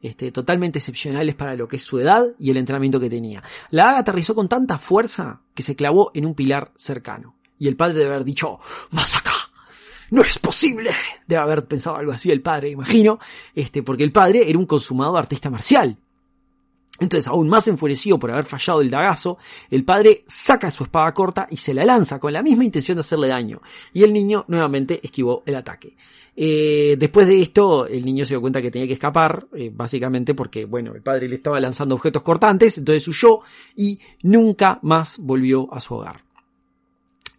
este, 0.00 0.30
totalmente 0.30 0.78
excepcionales 0.78 1.34
para 1.34 1.56
lo 1.56 1.66
que 1.66 1.74
es 1.74 1.82
su 1.82 1.98
edad 1.98 2.24
y 2.38 2.52
el 2.52 2.56
entrenamiento 2.56 3.00
que 3.00 3.10
tenía. 3.10 3.42
La 3.70 3.86
daga 3.86 3.98
aterrizó 3.98 4.36
con 4.36 4.48
tanta 4.48 4.78
fuerza 4.78 5.40
que 5.54 5.64
se 5.64 5.74
clavó 5.74 6.12
en 6.14 6.24
un 6.24 6.36
pilar 6.36 6.70
cercano. 6.76 7.34
Y 7.58 7.66
el 7.66 7.74
padre 7.74 7.98
debe 7.98 8.14
haber 8.14 8.24
dicho, 8.24 8.60
más 8.92 9.16
acá. 9.16 9.32
No 10.12 10.22
es 10.22 10.38
posible. 10.38 10.92
Debe 11.26 11.42
haber 11.42 11.66
pensado 11.66 11.96
algo 11.96 12.12
así 12.12 12.30
el 12.30 12.42
padre, 12.42 12.68
imagino, 12.68 13.18
este, 13.56 13.82
porque 13.82 14.04
el 14.04 14.12
padre 14.12 14.48
era 14.48 14.56
un 14.56 14.66
consumado 14.66 15.16
artista 15.16 15.50
marcial. 15.50 15.98
Entonces, 17.00 17.28
aún 17.28 17.48
más 17.48 17.68
enfurecido 17.68 18.18
por 18.18 18.30
haber 18.30 18.44
fallado 18.44 18.80
el 18.80 18.90
dagazo, 18.90 19.38
el 19.70 19.84
padre 19.84 20.24
saca 20.26 20.70
su 20.70 20.84
espada 20.84 21.14
corta 21.14 21.46
y 21.50 21.56
se 21.56 21.72
la 21.72 21.84
lanza 21.84 22.18
con 22.18 22.32
la 22.32 22.42
misma 22.42 22.64
intención 22.64 22.96
de 22.96 23.00
hacerle 23.00 23.28
daño. 23.28 23.62
Y 23.92 24.02
el 24.02 24.12
niño 24.12 24.44
nuevamente 24.48 25.00
esquivó 25.02 25.42
el 25.46 25.56
ataque. 25.56 25.96
Eh, 26.34 26.96
después 26.98 27.26
de 27.26 27.40
esto, 27.40 27.86
el 27.86 28.04
niño 28.04 28.24
se 28.24 28.34
dio 28.34 28.40
cuenta 28.40 28.62
que 28.62 28.70
tenía 28.70 28.86
que 28.86 28.94
escapar, 28.94 29.46
eh, 29.54 29.70
básicamente 29.72 30.34
porque, 30.34 30.64
bueno, 30.64 30.94
el 30.94 31.02
padre 31.02 31.28
le 31.28 31.36
estaba 31.36 31.58
lanzando 31.60 31.94
objetos 31.94 32.22
cortantes, 32.22 32.78
entonces 32.78 33.06
huyó 33.08 33.40
y 33.76 33.98
nunca 34.22 34.78
más 34.82 35.18
volvió 35.18 35.72
a 35.72 35.80
su 35.80 35.94
hogar. 35.94 36.22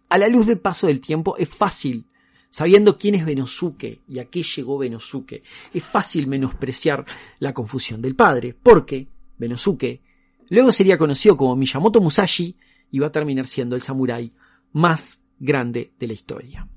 A 0.08 0.18
la 0.18 0.28
luz 0.28 0.46
del 0.46 0.58
paso 0.58 0.86
del 0.86 1.00
tiempo 1.00 1.36
es 1.36 1.48
fácil 1.48 2.06
sabiendo 2.50 2.98
quién 2.98 3.14
es 3.14 3.24
Benosuke 3.24 4.00
y 4.08 4.18
a 4.18 4.24
qué 4.26 4.42
llegó 4.42 4.76
Benosuke, 4.76 5.42
es 5.72 5.84
fácil 5.84 6.26
menospreciar 6.26 7.04
la 7.38 7.54
confusión 7.54 8.02
del 8.02 8.16
padre, 8.16 8.54
porque 8.60 9.06
Benosuke, 9.40 10.02
luego 10.50 10.70
sería 10.70 10.98
conocido 10.98 11.36
como 11.36 11.56
Miyamoto 11.56 12.00
Musashi 12.00 12.56
y 12.90 12.98
va 12.98 13.08
a 13.08 13.12
terminar 13.12 13.46
siendo 13.46 13.74
el 13.74 13.82
samurái 13.82 14.32
más 14.72 15.22
grande 15.38 15.92
de 15.98 16.06
la 16.06 16.12
historia. 16.12 16.68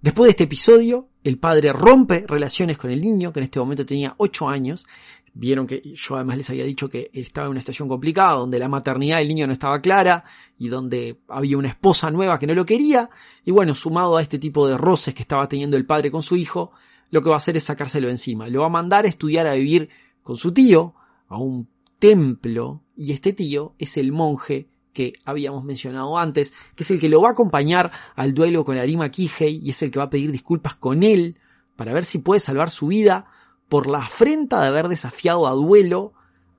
Después 0.00 0.28
de 0.28 0.30
este 0.32 0.44
episodio, 0.44 1.08
el 1.24 1.38
padre 1.38 1.72
rompe 1.72 2.24
relaciones 2.28 2.78
con 2.78 2.90
el 2.90 3.00
niño, 3.00 3.32
que 3.32 3.40
en 3.40 3.44
este 3.44 3.58
momento 3.58 3.86
tenía 3.86 4.14
8 4.18 4.48
años. 4.48 4.86
Vieron 5.32 5.66
que 5.66 5.80
yo 5.94 6.16
además 6.16 6.36
les 6.36 6.50
había 6.50 6.64
dicho 6.64 6.88
que 6.88 7.10
estaba 7.12 7.46
en 7.46 7.52
una 7.52 7.60
situación 7.60 7.88
complicada, 7.88 8.34
donde 8.34 8.58
la 8.58 8.68
maternidad 8.68 9.18
del 9.18 9.28
niño 9.28 9.46
no 9.46 9.54
estaba 9.54 9.80
clara 9.80 10.24
y 10.58 10.68
donde 10.68 11.20
había 11.26 11.56
una 11.56 11.68
esposa 11.68 12.10
nueva 12.10 12.38
que 12.38 12.46
no 12.46 12.54
lo 12.54 12.66
quería. 12.66 13.08
Y 13.44 13.50
bueno, 13.50 13.72
sumado 13.74 14.18
a 14.18 14.22
este 14.22 14.38
tipo 14.38 14.68
de 14.68 14.76
roces 14.76 15.14
que 15.14 15.22
estaba 15.22 15.48
teniendo 15.48 15.76
el 15.76 15.86
padre 15.86 16.10
con 16.10 16.22
su 16.22 16.36
hijo, 16.36 16.72
lo 17.10 17.22
que 17.22 17.30
va 17.30 17.36
a 17.36 17.38
hacer 17.38 17.56
es 17.56 17.64
sacárselo 17.64 18.10
encima. 18.10 18.46
Lo 18.48 18.60
va 18.60 18.66
a 18.66 18.70
mandar 18.70 19.06
a 19.06 19.08
estudiar 19.08 19.46
a 19.46 19.54
vivir 19.54 19.88
con 20.22 20.36
su 20.36 20.52
tío, 20.52 20.94
a 21.28 21.38
un 21.38 21.68
templo 21.98 22.82
y 22.96 23.12
este 23.12 23.32
tío 23.32 23.74
es 23.78 23.96
el 23.96 24.12
monje 24.12 24.68
que 24.92 25.14
habíamos 25.24 25.64
mencionado 25.64 26.16
antes, 26.16 26.54
que 26.76 26.84
es 26.84 26.90
el 26.90 27.00
que 27.00 27.08
lo 27.08 27.20
va 27.20 27.30
a 27.30 27.32
acompañar 27.32 27.90
al 28.14 28.32
duelo 28.32 28.64
con 28.64 28.78
Arima 28.78 29.10
Kihei 29.10 29.60
y 29.62 29.70
es 29.70 29.82
el 29.82 29.90
que 29.90 29.98
va 29.98 30.06
a 30.06 30.10
pedir 30.10 30.30
disculpas 30.30 30.76
con 30.76 31.02
él 31.02 31.36
para 31.76 31.92
ver 31.92 32.04
si 32.04 32.18
puede 32.18 32.40
salvar 32.40 32.70
su 32.70 32.86
vida 32.86 33.26
por 33.68 33.88
la 33.88 33.98
afrenta 33.98 34.60
de 34.60 34.68
haber 34.68 34.88
desafiado 34.88 35.46
a 35.46 35.52
duelo 35.52 36.12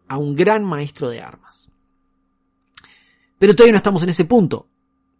a 0.07 0.17
un 0.17 0.35
gran 0.35 0.65
maestro 0.65 1.09
de 1.09 1.21
armas. 1.21 1.71
Pero 3.39 3.55
todavía 3.55 3.73
no 3.73 3.77
estamos 3.77 4.03
en 4.03 4.09
ese 4.09 4.25
punto. 4.25 4.67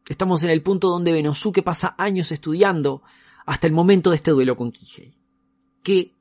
Estamos 0.08 0.44
en 0.44 0.50
el 0.50 0.62
punto 0.62 0.90
donde 0.90 1.12
Benosuke 1.12 1.64
pasa 1.64 1.96
años 1.98 2.32
estudiando 2.32 3.02
hasta 3.46 3.68
el 3.68 3.74
momento 3.74 4.10
de 4.10 4.18
este 4.18 4.32
duelo 4.32 4.56
con 4.56 4.72
Kihei, 4.72 5.18
que 5.82 6.14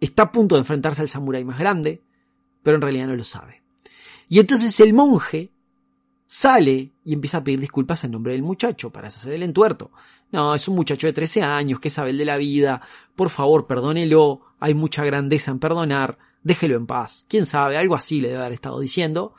está 0.00 0.24
a 0.24 0.32
punto 0.32 0.56
de 0.56 0.60
enfrentarse 0.60 1.02
al 1.02 1.08
samurái 1.08 1.44
más 1.44 1.58
grande, 1.58 2.02
pero 2.62 2.76
en 2.76 2.82
realidad 2.82 3.06
no 3.06 3.16
lo 3.16 3.24
sabe. 3.24 3.62
Y 4.28 4.38
entonces 4.38 4.78
el 4.80 4.94
monje 4.94 5.50
sale 6.26 6.92
y 7.04 7.12
empieza 7.12 7.38
a 7.38 7.44
pedir 7.44 7.60
disculpas 7.60 8.04
en 8.04 8.12
nombre 8.12 8.32
del 8.32 8.42
muchacho 8.42 8.90
para 8.90 9.08
hacer 9.08 9.34
el 9.34 9.42
entuerto. 9.42 9.90
No, 10.30 10.54
es 10.54 10.66
un 10.66 10.74
muchacho 10.74 11.06
de 11.06 11.12
13 11.12 11.42
años 11.42 11.78
que 11.78 11.90
sabe 11.90 12.10
el 12.10 12.16
de 12.16 12.24
la 12.24 12.38
vida, 12.38 12.80
por 13.14 13.28
favor 13.28 13.66
perdónelo, 13.66 14.40
hay 14.58 14.72
mucha 14.72 15.04
grandeza 15.04 15.50
en 15.50 15.58
perdonar, 15.58 16.16
déjelo 16.42 16.76
en 16.76 16.86
paz. 16.86 17.26
Quién 17.28 17.44
sabe, 17.44 17.76
algo 17.76 17.94
así 17.94 18.20
le 18.20 18.28
debe 18.28 18.40
haber 18.40 18.54
estado 18.54 18.80
diciendo. 18.80 19.34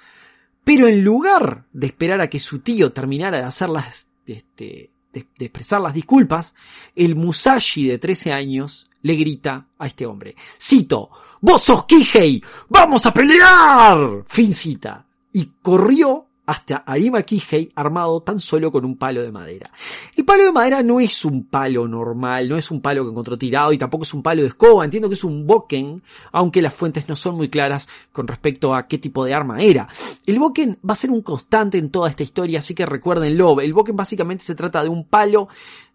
Pero 0.64 0.88
en 0.88 1.04
lugar 1.04 1.66
de 1.74 1.88
esperar 1.88 2.22
a 2.22 2.30
que 2.30 2.40
su 2.40 2.60
tío 2.60 2.94
terminara 2.94 3.40
de 3.40 3.44
hacer 3.46 3.70
las, 3.70 4.08
este, 4.28 4.92
de, 5.12 5.26
de, 5.38 5.46
expresar 5.46 5.82
las 5.82 5.96
disculpas, 5.96 6.54
el 6.96 7.16
Musashi 7.16 7.88
de 7.88 7.98
13 7.98 8.32
años 8.32 8.90
le 9.02 9.16
grita 9.16 9.68
a 9.80 9.88
este 9.88 10.06
hombre. 10.06 10.36
Cito, 10.62 11.10
¡Vos 11.46 11.62
sos 11.62 11.84
Kihei! 11.86 12.42
¡Vamos 12.70 13.06
a 13.06 13.14
pelear! 13.14 14.24
Fin 14.28 14.54
cita. 14.54 15.06
Y 15.34 15.46
corrió 15.62 16.26
hasta 16.46 16.78
Arima 16.78 17.22
Kihei 17.24 17.70
armado 17.76 18.22
tan 18.22 18.40
solo 18.40 18.72
con 18.72 18.86
un 18.86 18.96
palo 18.96 19.22
de 19.22 19.30
madera. 19.30 19.70
El 20.16 20.24
palo 20.24 20.46
de 20.46 20.54
madera 20.54 20.82
no 20.84 21.02
es 21.02 21.26
un 21.26 21.48
palo 21.48 21.86
normal, 21.86 22.48
no 22.48 22.56
es 22.56 22.72
un 22.72 22.80
palo 22.80 23.04
que 23.04 23.10
encontró 23.10 23.38
tirado 23.38 23.74
y 23.74 23.78
tampoco 23.78 24.06
es 24.06 24.14
un 24.14 24.24
palo 24.24 24.42
de 24.42 24.48
escoba, 24.48 24.86
entiendo 24.86 25.10
que 25.10 25.16
es 25.16 25.24
un 25.26 25.46
boken, 25.46 26.02
aunque 26.32 26.62
las 26.62 26.74
fuentes 26.74 27.10
no 27.10 27.16
son 27.18 27.36
muy 27.36 27.50
claras 27.50 27.90
con 28.14 28.26
respecto 28.26 28.74
a 28.74 28.88
qué 28.88 28.98
tipo 28.98 29.26
de 29.26 29.34
arma 29.34 29.60
era. 29.60 29.90
El 30.26 30.40
boken 30.40 30.80
va 30.90 30.94
a 30.94 30.96
ser 30.96 31.12
un 31.12 31.24
constante 31.24 31.78
en 31.78 31.92
toda 31.92 32.10
esta 32.10 32.24
historia, 32.24 32.60
así 32.60 32.74
que 32.74 32.86
recuérdenlo, 32.86 33.60
el 33.60 33.74
boken 33.74 33.98
básicamente 33.98 34.46
se 34.46 34.56
trata 34.56 34.82
de 34.82 34.88
un 34.88 35.10
palo 35.10 35.50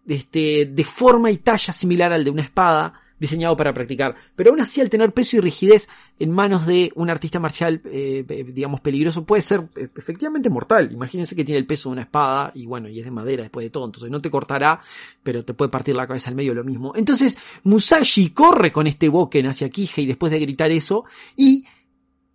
este, 0.07 0.67
de 0.67 0.83
forma 0.83 1.31
y 1.31 1.37
talla 1.37 1.73
similar 1.73 2.13
al 2.13 2.23
de 2.23 2.29
una 2.29 2.43
espada, 2.43 2.93
diseñado 3.19 3.55
para 3.55 3.73
practicar. 3.73 4.15
Pero 4.35 4.51
aún 4.51 4.61
así, 4.61 4.81
al 4.81 4.89
tener 4.89 5.13
peso 5.13 5.37
y 5.37 5.39
rigidez 5.39 5.89
en 6.19 6.31
manos 6.31 6.65
de 6.65 6.91
un 6.95 7.09
artista 7.09 7.39
marcial, 7.39 7.81
eh, 7.85 8.23
digamos, 8.53 8.81
peligroso, 8.81 9.25
puede 9.25 9.41
ser 9.41 9.67
eh, 9.75 9.89
efectivamente 9.95 10.49
mortal. 10.49 10.91
Imagínense 10.91 11.35
que 11.35 11.43
tiene 11.43 11.59
el 11.59 11.65
peso 11.65 11.89
de 11.89 11.93
una 11.93 12.01
espada 12.03 12.51
y 12.55 12.65
bueno, 12.65 12.89
y 12.89 12.99
es 12.99 13.05
de 13.05 13.11
madera 13.11 13.43
después 13.43 13.65
de 13.65 13.69
todo. 13.69 13.85
Entonces 13.85 14.09
no 14.09 14.21
te 14.21 14.29
cortará, 14.29 14.79
pero 15.23 15.43
te 15.43 15.53
puede 15.53 15.69
partir 15.69 15.95
la 15.95 16.07
cabeza 16.07 16.29
al 16.29 16.35
medio 16.35 16.53
lo 16.53 16.63
mismo. 16.63 16.93
Entonces, 16.95 17.37
Musashi 17.63 18.29
corre 18.29 18.71
con 18.71 18.87
este 18.87 19.09
Boken 19.09 19.47
hacia 19.47 19.69
Kihei 19.69 20.05
después 20.05 20.31
de 20.31 20.39
gritar 20.39 20.71
eso 20.71 21.05
y 21.35 21.65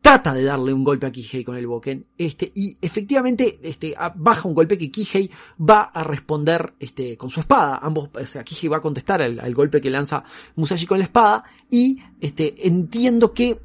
trata 0.04 0.34
de 0.34 0.44
darle 0.44 0.70
un 0.70 0.84
golpe 0.84 1.06
a 1.06 1.10
Kihei 1.10 1.42
con 1.42 1.56
el 1.56 1.66
Boken, 1.66 2.04
este, 2.18 2.52
y 2.54 2.76
efectivamente, 2.78 3.58
este, 3.62 3.94
baja 4.16 4.46
un 4.46 4.52
golpe 4.52 4.76
que 4.76 4.90
Kihei 4.90 5.30
va 5.58 5.84
a 5.84 6.04
responder, 6.04 6.74
este, 6.78 7.16
con 7.16 7.30
su 7.30 7.40
espada. 7.40 7.78
Ambos, 7.80 8.10
o 8.12 8.26
sea, 8.26 8.44
Kihei 8.44 8.68
va 8.68 8.76
a 8.76 8.80
contestar 8.82 9.22
al, 9.22 9.54
golpe 9.54 9.80
que 9.80 9.88
lanza 9.88 10.22
Musashi 10.56 10.84
con 10.84 10.98
la 10.98 11.04
espada, 11.04 11.44
y, 11.70 11.96
este, 12.20 12.66
entiendo 12.66 13.32
que 13.32 13.58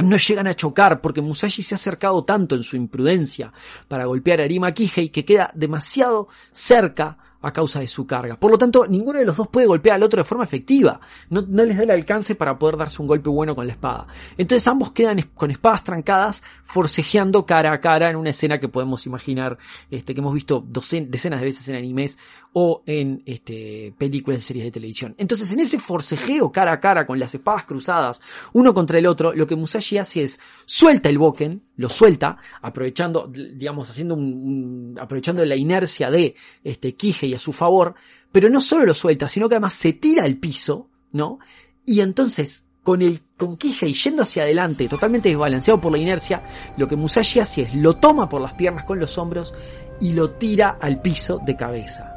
no 0.00 0.16
llegan 0.18 0.48
a 0.48 0.54
chocar 0.54 1.00
porque 1.00 1.22
Musashi 1.22 1.62
se 1.62 1.74
ha 1.74 1.76
acercado 1.76 2.26
tanto 2.26 2.54
en 2.54 2.62
su 2.62 2.76
imprudencia 2.76 3.50
para 3.88 4.04
golpear 4.04 4.42
a 4.42 4.44
Arima 4.44 4.72
Kihei 4.72 5.08
que 5.08 5.24
queda 5.24 5.50
demasiado 5.54 6.28
cerca 6.52 7.16
a 7.40 7.52
causa 7.52 7.80
de 7.80 7.86
su 7.86 8.06
carga. 8.06 8.38
Por 8.38 8.50
lo 8.50 8.58
tanto, 8.58 8.86
ninguno 8.86 9.18
de 9.18 9.24
los 9.24 9.36
dos 9.36 9.48
puede 9.48 9.66
golpear 9.66 9.96
al 9.96 10.02
otro 10.02 10.18
de 10.18 10.24
forma 10.24 10.44
efectiva. 10.44 11.00
No, 11.30 11.42
les 11.42 11.76
da 11.76 11.84
el 11.84 11.90
alcance 11.90 12.34
para 12.34 12.58
poder 12.58 12.76
darse 12.76 13.00
un 13.00 13.06
golpe 13.06 13.30
bueno 13.30 13.54
con 13.54 13.66
la 13.66 13.72
espada. 13.72 14.06
Entonces 14.36 14.66
ambos 14.66 14.92
quedan 14.92 15.22
con 15.34 15.50
espadas 15.50 15.84
trancadas, 15.84 16.42
forcejeando 16.64 17.46
cara 17.46 17.72
a 17.72 17.80
cara 17.80 18.10
en 18.10 18.16
una 18.16 18.30
escena 18.30 18.58
que 18.58 18.68
podemos 18.68 19.06
imaginar, 19.06 19.58
este, 19.90 20.14
que 20.14 20.20
hemos 20.20 20.34
visto 20.34 20.64
decenas 20.66 21.40
de 21.40 21.46
veces 21.46 21.68
en 21.68 21.76
animes 21.76 22.18
o 22.52 22.82
en 22.86 23.22
este, 23.26 23.94
películas 23.98 24.40
y 24.40 24.44
series 24.44 24.64
de 24.64 24.72
televisión. 24.72 25.14
Entonces, 25.18 25.52
en 25.52 25.60
ese 25.60 25.78
forcejeo 25.78 26.50
cara 26.50 26.72
a 26.72 26.80
cara 26.80 27.06
con 27.06 27.18
las 27.18 27.34
espadas 27.34 27.64
cruzadas, 27.64 28.20
uno 28.52 28.74
contra 28.74 28.98
el 28.98 29.06
otro, 29.06 29.32
lo 29.32 29.46
que 29.46 29.54
Musashi 29.54 29.98
hace 29.98 30.24
es 30.24 30.40
suelta 30.66 31.08
el 31.08 31.18
Boken, 31.18 31.67
lo 31.78 31.88
suelta, 31.88 32.36
aprovechando, 32.60 33.28
digamos, 33.28 33.88
haciendo 33.88 34.14
un, 34.14 34.98
aprovechando 35.00 35.44
la 35.44 35.56
inercia 35.56 36.10
de 36.10 36.34
este 36.62 36.94
a 37.34 37.38
su 37.38 37.52
favor, 37.52 37.94
pero 38.30 38.50
no 38.50 38.60
solo 38.60 38.84
lo 38.84 38.94
suelta, 38.94 39.28
sino 39.28 39.48
que 39.48 39.54
además 39.54 39.74
se 39.74 39.92
tira 39.94 40.24
al 40.24 40.36
piso, 40.36 40.90
¿no? 41.12 41.38
Y 41.86 42.00
entonces 42.00 42.66
con 42.82 43.00
el 43.00 43.22
con 43.36 43.56
Kihei 43.56 43.94
yendo 43.94 44.22
hacia 44.22 44.42
adelante, 44.42 44.88
totalmente 44.88 45.28
desbalanceado 45.28 45.80
por 45.80 45.92
la 45.92 45.98
inercia, 45.98 46.42
lo 46.76 46.88
que 46.88 46.96
Musashi 46.96 47.38
hace 47.38 47.62
es 47.62 47.74
lo 47.74 47.94
toma 47.96 48.28
por 48.28 48.40
las 48.40 48.54
piernas 48.54 48.84
con 48.84 48.98
los 48.98 49.16
hombros 49.16 49.54
y 50.00 50.12
lo 50.14 50.32
tira 50.32 50.78
al 50.80 51.00
piso 51.00 51.38
de 51.46 51.56
cabeza. 51.56 52.12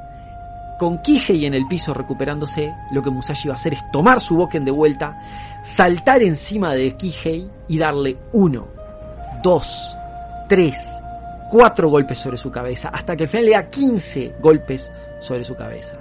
Con 0.79 1.03
Kihei 1.03 1.45
en 1.45 1.53
el 1.53 1.67
piso 1.67 1.93
recuperándose, 1.93 2.73
lo 2.91 3.03
que 3.03 3.11
Musashi 3.11 3.47
va 3.47 3.53
a 3.53 3.57
hacer 3.57 3.75
es 3.75 3.91
tomar 3.91 4.19
su 4.19 4.35
Boken 4.35 4.65
de 4.65 4.71
vuelta, 4.71 5.21
saltar 5.61 6.23
encima 6.23 6.73
de 6.73 6.97
Kihei 6.97 7.47
y 7.67 7.77
darle 7.77 8.17
uno, 8.33 8.80
dos, 9.41 9.97
tres, 10.47 11.01
cuatro 11.49 11.89
golpes 11.89 12.19
sobre 12.19 12.37
su 12.37 12.51
cabeza, 12.51 12.89
hasta 12.89 13.15
que 13.15 13.23
al 13.23 13.29
final 13.29 13.45
le 13.45 13.51
da 13.51 13.69
15 13.69 14.35
golpes 14.39 14.91
sobre 15.19 15.43
su 15.43 15.55
cabeza. 15.55 15.95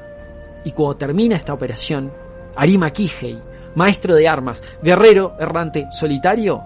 Y 0.64 0.73
cuando 0.73 0.97
termina 0.97 1.37
esta 1.37 1.54
operación, 1.54 2.12
Arima 2.56 2.90
Kihei, 2.90 3.40
maestro 3.75 4.14
de 4.14 4.28
armas, 4.28 4.62
guerrero 4.82 5.37
errante 5.38 5.88
solitario, 5.90 6.62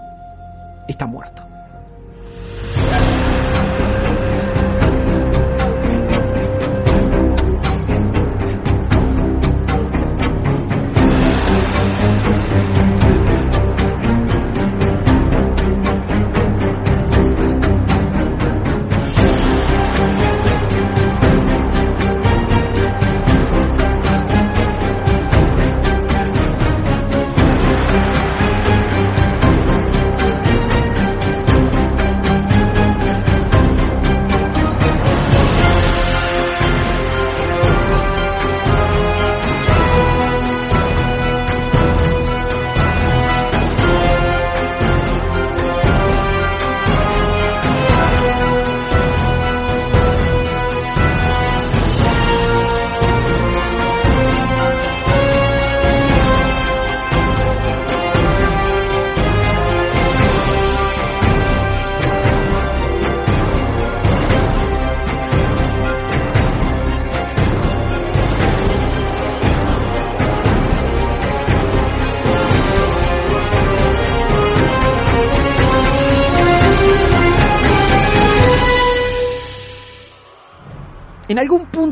está 0.89 1.07
muerto. 1.07 1.54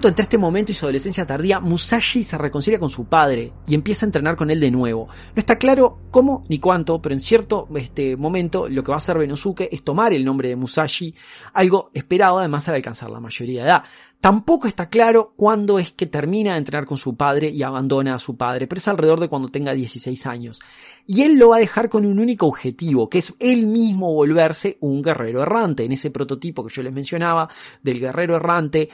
Entre 0.09 0.25
este 0.25 0.39
momento 0.39 0.73
y 0.73 0.75
su 0.75 0.85
adolescencia 0.85 1.27
tardía, 1.27 1.61
Musashi 1.61 2.23
se 2.23 2.39
reconcilia 2.39 2.79
con 2.79 2.91
su 2.91 3.07
padre 3.07 3.53
y 3.67 3.75
empieza 3.75 4.05
a 4.05 4.09
entrenar 4.09 4.37
con 4.37 4.51
él 4.51 4.61
de 4.61 4.71
nuevo. 4.71 5.09
No 5.09 5.41
está 5.41 5.57
claro 5.57 5.99
cómo 6.11 6.45
ni 6.49 6.59
cuánto, 6.59 7.01
pero 7.01 7.15
en 7.15 7.21
cierto 7.21 7.69
este, 7.77 8.17
momento 8.17 8.69
lo 8.69 8.83
que 8.83 8.91
va 8.91 8.97
a 8.97 8.99
hacer 8.99 9.19
Benosuke 9.19 9.69
es 9.71 9.83
tomar 9.85 10.13
el 10.13 10.25
nombre 10.25 10.49
de 10.49 10.57
Musashi, 10.57 11.15
algo 11.53 11.91
esperado 11.95 12.39
además 12.39 12.69
al 12.69 12.77
alcanzar 12.77 13.11
la 13.11 13.21
mayoría 13.21 13.63
de 13.63 13.69
edad. 13.69 13.85
Tampoco 14.23 14.69
está 14.69 14.89
claro 14.89 15.33
cuándo 15.35 15.81
es 15.81 15.93
que 15.93 16.07
termina 16.07 16.53
de 16.53 16.59
entrenar 16.59 16.87
con 16.87 16.97
su 16.97 17.17
padre 17.17 17.51
y 17.51 17.65
abandona 17.65 18.15
a 18.15 18.21
su 18.21 18.37
padre, 18.37 18.69
pero 18.69 18.79
es 18.79 18.87
alrededor 18.87 19.19
de 19.19 19.27
cuando 19.27 19.49
tenga 19.49 19.75
16 19.75 20.27
años. 20.27 20.61
Y 21.09 21.23
él 21.23 21.39
lo 21.41 21.49
va 21.49 21.57
a 21.57 21.59
dejar 21.59 21.89
con 21.89 22.07
un 22.07 22.21
único 22.21 22.47
objetivo, 22.47 23.11
que 23.11 23.19
es 23.19 23.35
él 23.41 23.67
mismo 23.67 24.15
volverse 24.15 24.77
un 24.79 25.03
guerrero 25.03 25.43
errante. 25.43 25.83
En 25.83 25.91
ese 25.91 26.13
prototipo 26.13 26.65
que 26.65 26.73
yo 26.73 26.85
les 26.85 26.93
mencionaba 26.93 27.49
del 27.83 27.99
guerrero 27.99 28.37
errante, 28.37 28.91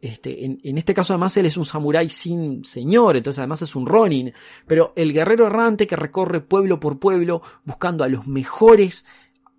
este, 0.00 0.46
en, 0.46 0.58
en 0.64 0.78
este 0.78 0.94
caso 0.94 1.12
además 1.12 1.36
él 1.36 1.44
es 1.44 1.58
un 1.58 1.66
samurái 1.66 2.08
sin 2.08 2.64
señor, 2.64 3.18
entonces 3.18 3.40
además 3.40 3.60
es 3.60 3.76
un 3.76 3.84
ronin, 3.84 4.32
pero 4.66 4.94
el 4.96 5.12
guerrero 5.12 5.46
errante 5.46 5.86
que 5.86 5.96
recorre 5.96 6.40
pueblo 6.40 6.80
por 6.80 6.98
pueblo 6.98 7.42
buscando 7.66 8.02
a 8.02 8.08
los 8.08 8.26
mejores 8.26 9.04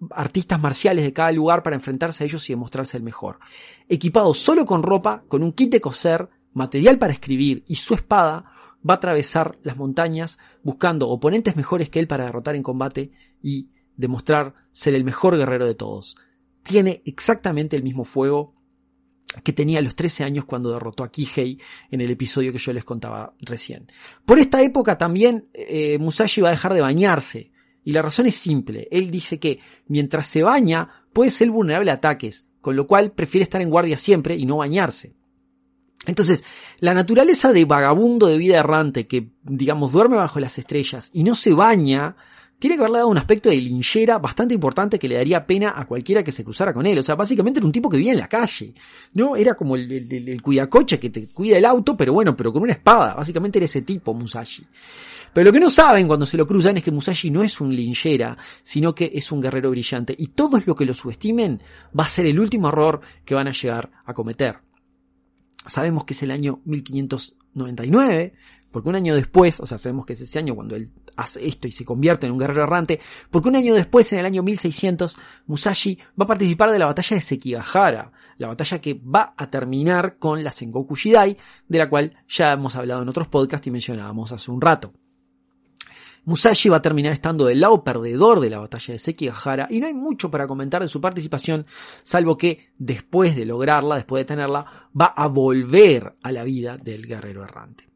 artistas 0.10 0.60
marciales 0.62 1.04
de 1.04 1.14
cada 1.14 1.32
lugar 1.32 1.64
para 1.64 1.76
enfrentarse 1.76 2.24
a 2.24 2.28
ellos 2.28 2.50
y 2.50 2.54
demostrarse 2.54 2.98
el 2.98 3.04
mejor. 3.04 3.40
Equipado 3.88 4.34
solo 4.34 4.66
con 4.66 4.84
ropa, 4.84 5.24
con 5.28 5.44
un 5.44 5.54
kit 5.54 5.72
de 5.72 5.82
coser, 5.82 6.30
material 6.54 6.98
para 6.98 7.14
escribir 7.14 7.64
y 7.68 7.76
su 7.76 7.94
espada, 7.94 8.52
va 8.88 8.96
a 8.96 8.98
atravesar 8.98 9.58
las 9.62 9.78
montañas 9.78 10.40
buscando 10.64 11.08
oponentes 11.10 11.56
mejores 11.56 11.90
que 11.90 12.00
él 12.00 12.08
para 12.08 12.26
derrotar 12.26 12.56
en 12.56 12.64
combate 12.64 13.12
y 13.42 13.70
demostrar 13.96 14.56
ser 14.72 14.96
el 14.96 15.04
mejor 15.04 15.38
guerrero 15.38 15.68
de 15.68 15.76
todos. 15.76 16.16
Tiene 16.64 17.02
exactamente 17.06 17.76
el 17.76 17.84
mismo 17.84 18.04
fuego 18.04 18.56
que 19.44 19.54
tenía 19.54 19.80
a 19.80 19.82
los 19.82 19.96
13 19.96 20.24
años 20.24 20.46
cuando 20.46 20.74
derrotó 20.74 21.04
a 21.04 21.12
Kihei 21.12 21.58
en 21.90 22.02
el 22.02 22.12
episodio 22.12 22.52
que 22.52 22.58
yo 22.58 22.74
les 22.74 22.84
contaba 22.84 23.34
recién. 23.40 23.88
Por 24.26 24.40
esta 24.40 24.62
época 24.62 24.98
también 24.98 25.48
eh, 25.54 25.98
Musashi 26.00 26.42
va 26.42 26.50
a 26.50 26.52
dejar 26.52 26.74
de 26.74 26.82
bañarse, 26.82 27.51
y 27.84 27.94
la 27.94 28.02
razón 28.02 28.28
es 28.28 28.36
simple. 28.36 28.88
Él 28.92 29.10
dice 29.10 29.40
que 29.40 29.60
mientras 29.88 30.28
se 30.28 30.44
baña 30.44 30.90
puede 31.14 31.30
ser 31.30 31.50
vulnerable 31.50 31.92
a 31.92 31.96
ataques, 31.96 32.46
con 32.62 32.76
lo 32.76 32.88
cual 32.88 33.12
prefiere 33.12 33.44
estar 33.44 33.62
en 33.62 33.70
guardia 33.70 33.98
siempre 33.98 34.36
y 34.36 34.46
no 34.46 34.58
bañarse. 34.58 35.16
Entonces, 36.08 36.44
la 36.80 36.94
naturaleza 36.94 37.54
de 37.54 37.66
vagabundo 37.66 38.28
de 38.28 38.38
vida 38.38 38.58
errante 38.58 39.06
que, 39.06 39.30
digamos, 39.44 39.92
duerme 39.92 40.16
bajo 40.16 40.40
las 40.40 40.58
estrellas 40.58 41.12
y 41.14 41.24
no 41.24 41.36
se 41.36 41.54
baña, 41.54 42.16
tiene 42.58 42.76
que 42.76 42.82
haberle 42.82 43.00
dado 43.00 43.10
un 43.10 43.18
aspecto 43.18 43.50
de 43.50 43.58
linchera 43.58 44.18
bastante 44.20 44.54
importante 44.54 44.98
que 44.98 45.08
le 45.08 45.16
daría 45.16 45.46
pena 45.46 45.74
a 45.76 45.86
cualquiera 45.86 46.24
que 46.24 46.32
se 46.32 46.44
cruzara 46.44 46.74
con 46.74 46.86
él. 46.86 46.98
O 46.98 47.04
sea, 47.04 47.16
básicamente 47.16 47.60
era 47.60 47.66
un 47.66 47.72
tipo 47.72 47.90
que 47.90 47.98
vivía 47.98 48.14
en 48.14 48.20
la 48.20 48.28
calle, 48.28 48.74
¿no? 49.14 49.36
Era 49.36 49.56
como 49.56 49.76
el, 49.76 49.92
el, 49.92 50.30
el 50.30 50.42
cuidacoche 50.42 51.00
que 51.00 51.10
te 51.10 51.28
cuida 51.28 51.58
el 51.58 51.66
auto, 51.66 51.98
pero 51.98 52.14
bueno, 52.14 52.36
pero 52.36 52.54
con 52.54 52.64
una 52.64 52.74
espada. 52.74 53.16
Básicamente 53.16 53.60
era 53.60 53.66
ese 53.66 53.82
tipo, 53.82 54.14
Musashi. 54.14 54.64
Pero 55.34 55.46
lo 55.46 55.54
que 55.54 55.60
no 55.60 55.70
saben 55.70 56.08
cuando 56.08 56.26
se 56.26 56.38
lo 56.38 56.46
cruzan 56.46 56.78
es 56.78 56.84
que 56.84 56.92
Musashi 56.92 57.32
no 57.32 57.42
es 57.42 57.62
un 57.62 57.74
linchera, 57.74 58.38
sino 58.64 58.94
que 58.94 59.12
es 59.14 59.32
un 59.32 59.42
guerrero 59.42 59.70
brillante. 59.70 60.14
Y 60.18 60.28
todos 60.28 60.66
los 60.68 60.76
que 60.76 60.86
lo 60.86 60.94
subestimen 60.94 61.62
va 61.98 62.06
a 62.06 62.10
ser 62.10 62.26
el 62.26 62.40
último 62.40 62.68
error 62.68 63.02
que 63.24 63.36
van 63.36 63.48
a 63.48 63.52
llegar 63.52 63.92
a 64.06 64.14
cometer. 64.14 64.60
Sabemos 65.68 66.04
que 66.06 66.14
es 66.14 66.24
el 66.24 66.32
año 66.32 66.60
1599, 66.66 68.34
porque 68.72 68.90
un 68.90 68.96
año 68.96 69.16
después, 69.16 69.60
o 69.60 69.66
sea, 69.66 69.78
sabemos 69.78 70.06
que 70.06 70.14
es 70.14 70.22
ese 70.22 70.40
año 70.40 70.56
cuando 70.56 70.76
él 70.76 70.92
hace 71.16 71.46
esto 71.46 71.68
y 71.68 71.72
se 71.72 71.86
convierte 71.86 72.26
en 72.26 72.34
un 72.34 72.40
guerrero 72.40 72.64
errante, 72.64 73.00
porque 73.30 73.50
un 73.50 73.56
año 73.56 73.74
después, 73.74 74.12
en 74.12 74.20
el 74.20 74.26
año 74.26 74.44
1600, 74.44 75.16
Musashi 75.48 75.98
va 76.20 76.24
a 76.24 76.28
participar 76.28 76.72
de 76.72 76.80
la 76.80 76.88
batalla 76.88 77.16
de 77.16 77.22
Sekigahara, 77.22 78.12
la 78.38 78.48
batalla 78.48 78.80
que 78.80 78.94
va 78.94 79.34
a 79.38 79.50
terminar 79.50 80.18
con 80.18 80.44
la 80.44 80.52
Sengoku 80.52 80.96
Shidai, 80.96 81.38
de 81.68 81.78
la 81.78 81.90
cual 81.90 82.18
ya 82.28 82.54
hemos 82.54 82.76
hablado 82.76 83.04
en 83.04 83.10
otros 83.10 83.28
podcasts 83.28 83.68
y 83.68 83.72
mencionábamos 83.72 84.32
hace 84.32 84.50
un 84.52 84.62
rato. 84.62 84.94
Musashi 86.26 86.70
va 86.70 86.78
a 86.78 86.82
terminar 86.82 87.14
estando 87.14 87.46
del 87.46 87.62
lado 87.62 87.84
perdedor 87.84 88.40
de 88.40 88.50
la 88.50 88.60
batalla 88.60 88.94
de 88.94 89.00
Sekigahara 89.00 89.68
y 89.70 89.80
no 89.80 89.88
hay 89.88 89.94
mucho 89.94 90.30
para 90.30 90.48
comentar 90.48 90.82
de 90.82 90.88
su 90.88 91.02
participación, 91.02 91.66
salvo 92.04 92.38
que 92.38 92.72
después 92.78 93.36
de 93.36 93.46
lograrla, 93.46 93.96
después 93.96 94.22
de 94.22 94.26
tenerla, 94.26 94.90
va 95.00 95.08
a 95.08 95.28
volver 95.28 96.16
a 96.22 96.32
la 96.32 96.44
vida 96.44 96.78
del 96.78 97.08
guerrero 97.08 97.44
errante. 97.44 97.90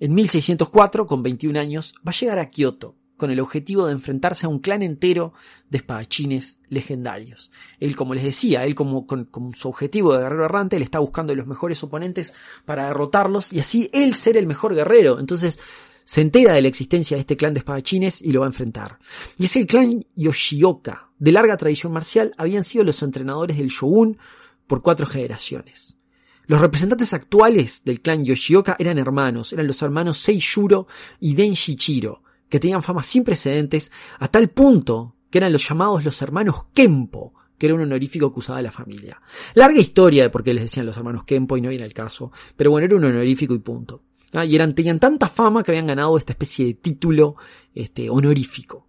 En 0.00 0.14
1604, 0.14 1.06
con 1.06 1.22
21 1.22 1.58
años, 1.58 1.94
va 2.06 2.10
a 2.10 2.14
llegar 2.14 2.38
a 2.38 2.50
Kioto 2.50 2.96
con 3.16 3.30
el 3.30 3.40
objetivo 3.40 3.86
de 3.86 3.92
enfrentarse 3.92 4.46
a 4.46 4.48
un 4.48 4.58
clan 4.58 4.82
entero 4.82 5.34
de 5.70 5.78
espadachines 5.78 6.58
legendarios. 6.68 7.50
Él, 7.78 7.94
como 7.94 8.14
les 8.14 8.24
decía, 8.24 8.64
él 8.64 8.74
como 8.74 9.06
con, 9.06 9.28
su 9.54 9.68
objetivo 9.68 10.12
de 10.12 10.20
guerrero 10.20 10.44
errante, 10.46 10.76
él 10.76 10.82
está 10.82 10.98
buscando 10.98 11.34
los 11.34 11.46
mejores 11.46 11.82
oponentes 11.82 12.34
para 12.64 12.86
derrotarlos 12.88 13.52
y 13.52 13.60
así 13.60 13.88
él 13.92 14.14
ser 14.14 14.36
el 14.36 14.46
mejor 14.46 14.74
guerrero. 14.74 15.20
Entonces, 15.20 15.60
se 16.04 16.20
entera 16.20 16.52
de 16.52 16.62
la 16.62 16.68
existencia 16.68 17.16
de 17.16 17.22
este 17.22 17.36
clan 17.36 17.54
de 17.54 17.58
espadachines 17.58 18.22
y 18.22 18.32
lo 18.32 18.40
va 18.40 18.46
a 18.46 18.50
enfrentar. 18.50 18.98
Y 19.38 19.46
es 19.46 19.56
el 19.56 19.66
clan 19.66 20.04
Yoshioka, 20.14 21.10
de 21.18 21.32
larga 21.32 21.56
tradición 21.56 21.92
marcial, 21.92 22.34
habían 22.36 22.64
sido 22.64 22.84
los 22.84 23.02
entrenadores 23.02 23.56
del 23.56 23.68
shogun 23.68 24.18
por 24.66 24.82
cuatro 24.82 25.06
generaciones. 25.06 25.98
Los 26.46 26.60
representantes 26.60 27.14
actuales 27.14 27.82
del 27.84 28.00
clan 28.00 28.24
Yoshioka 28.24 28.76
eran 28.78 28.98
hermanos, 28.98 29.52
eran 29.52 29.66
los 29.66 29.80
hermanos 29.80 30.18
Seishuro 30.18 30.86
y 31.20 31.34
Denshichiro, 31.34 32.22
que 32.48 32.60
tenían 32.60 32.82
fama 32.82 33.02
sin 33.02 33.24
precedentes 33.24 33.90
a 34.18 34.28
tal 34.28 34.50
punto 34.50 35.16
que 35.30 35.38
eran 35.38 35.52
los 35.52 35.66
llamados 35.66 36.04
los 36.04 36.20
hermanos 36.22 36.66
Kempo, 36.74 37.34
que 37.58 37.66
era 37.66 37.74
un 37.74 37.80
honorífico 37.80 38.32
que 38.32 38.40
usaba 38.40 38.60
la 38.62 38.70
familia. 38.70 39.20
Larga 39.54 39.80
historia 39.80 40.24
de 40.24 40.30
por 40.30 40.44
qué 40.44 40.52
les 40.52 40.64
decían 40.64 40.86
los 40.86 40.96
hermanos 40.96 41.24
Kempo 41.24 41.56
y 41.56 41.60
no 41.60 41.70
viene 41.70 41.84
el 41.84 41.94
caso, 41.94 42.30
pero 42.56 42.70
bueno, 42.70 42.84
era 42.84 42.96
un 42.96 43.04
honorífico 43.04 43.54
y 43.54 43.58
punto. 43.58 44.02
¿Ah? 44.34 44.44
Y 44.44 44.54
eran, 44.54 44.74
tenían 44.74 45.00
tanta 45.00 45.28
fama 45.28 45.62
que 45.62 45.70
habían 45.70 45.86
ganado 45.86 46.16
esta 46.18 46.32
especie 46.32 46.66
de 46.66 46.74
título 46.74 47.36
este, 47.74 48.10
honorífico. 48.10 48.86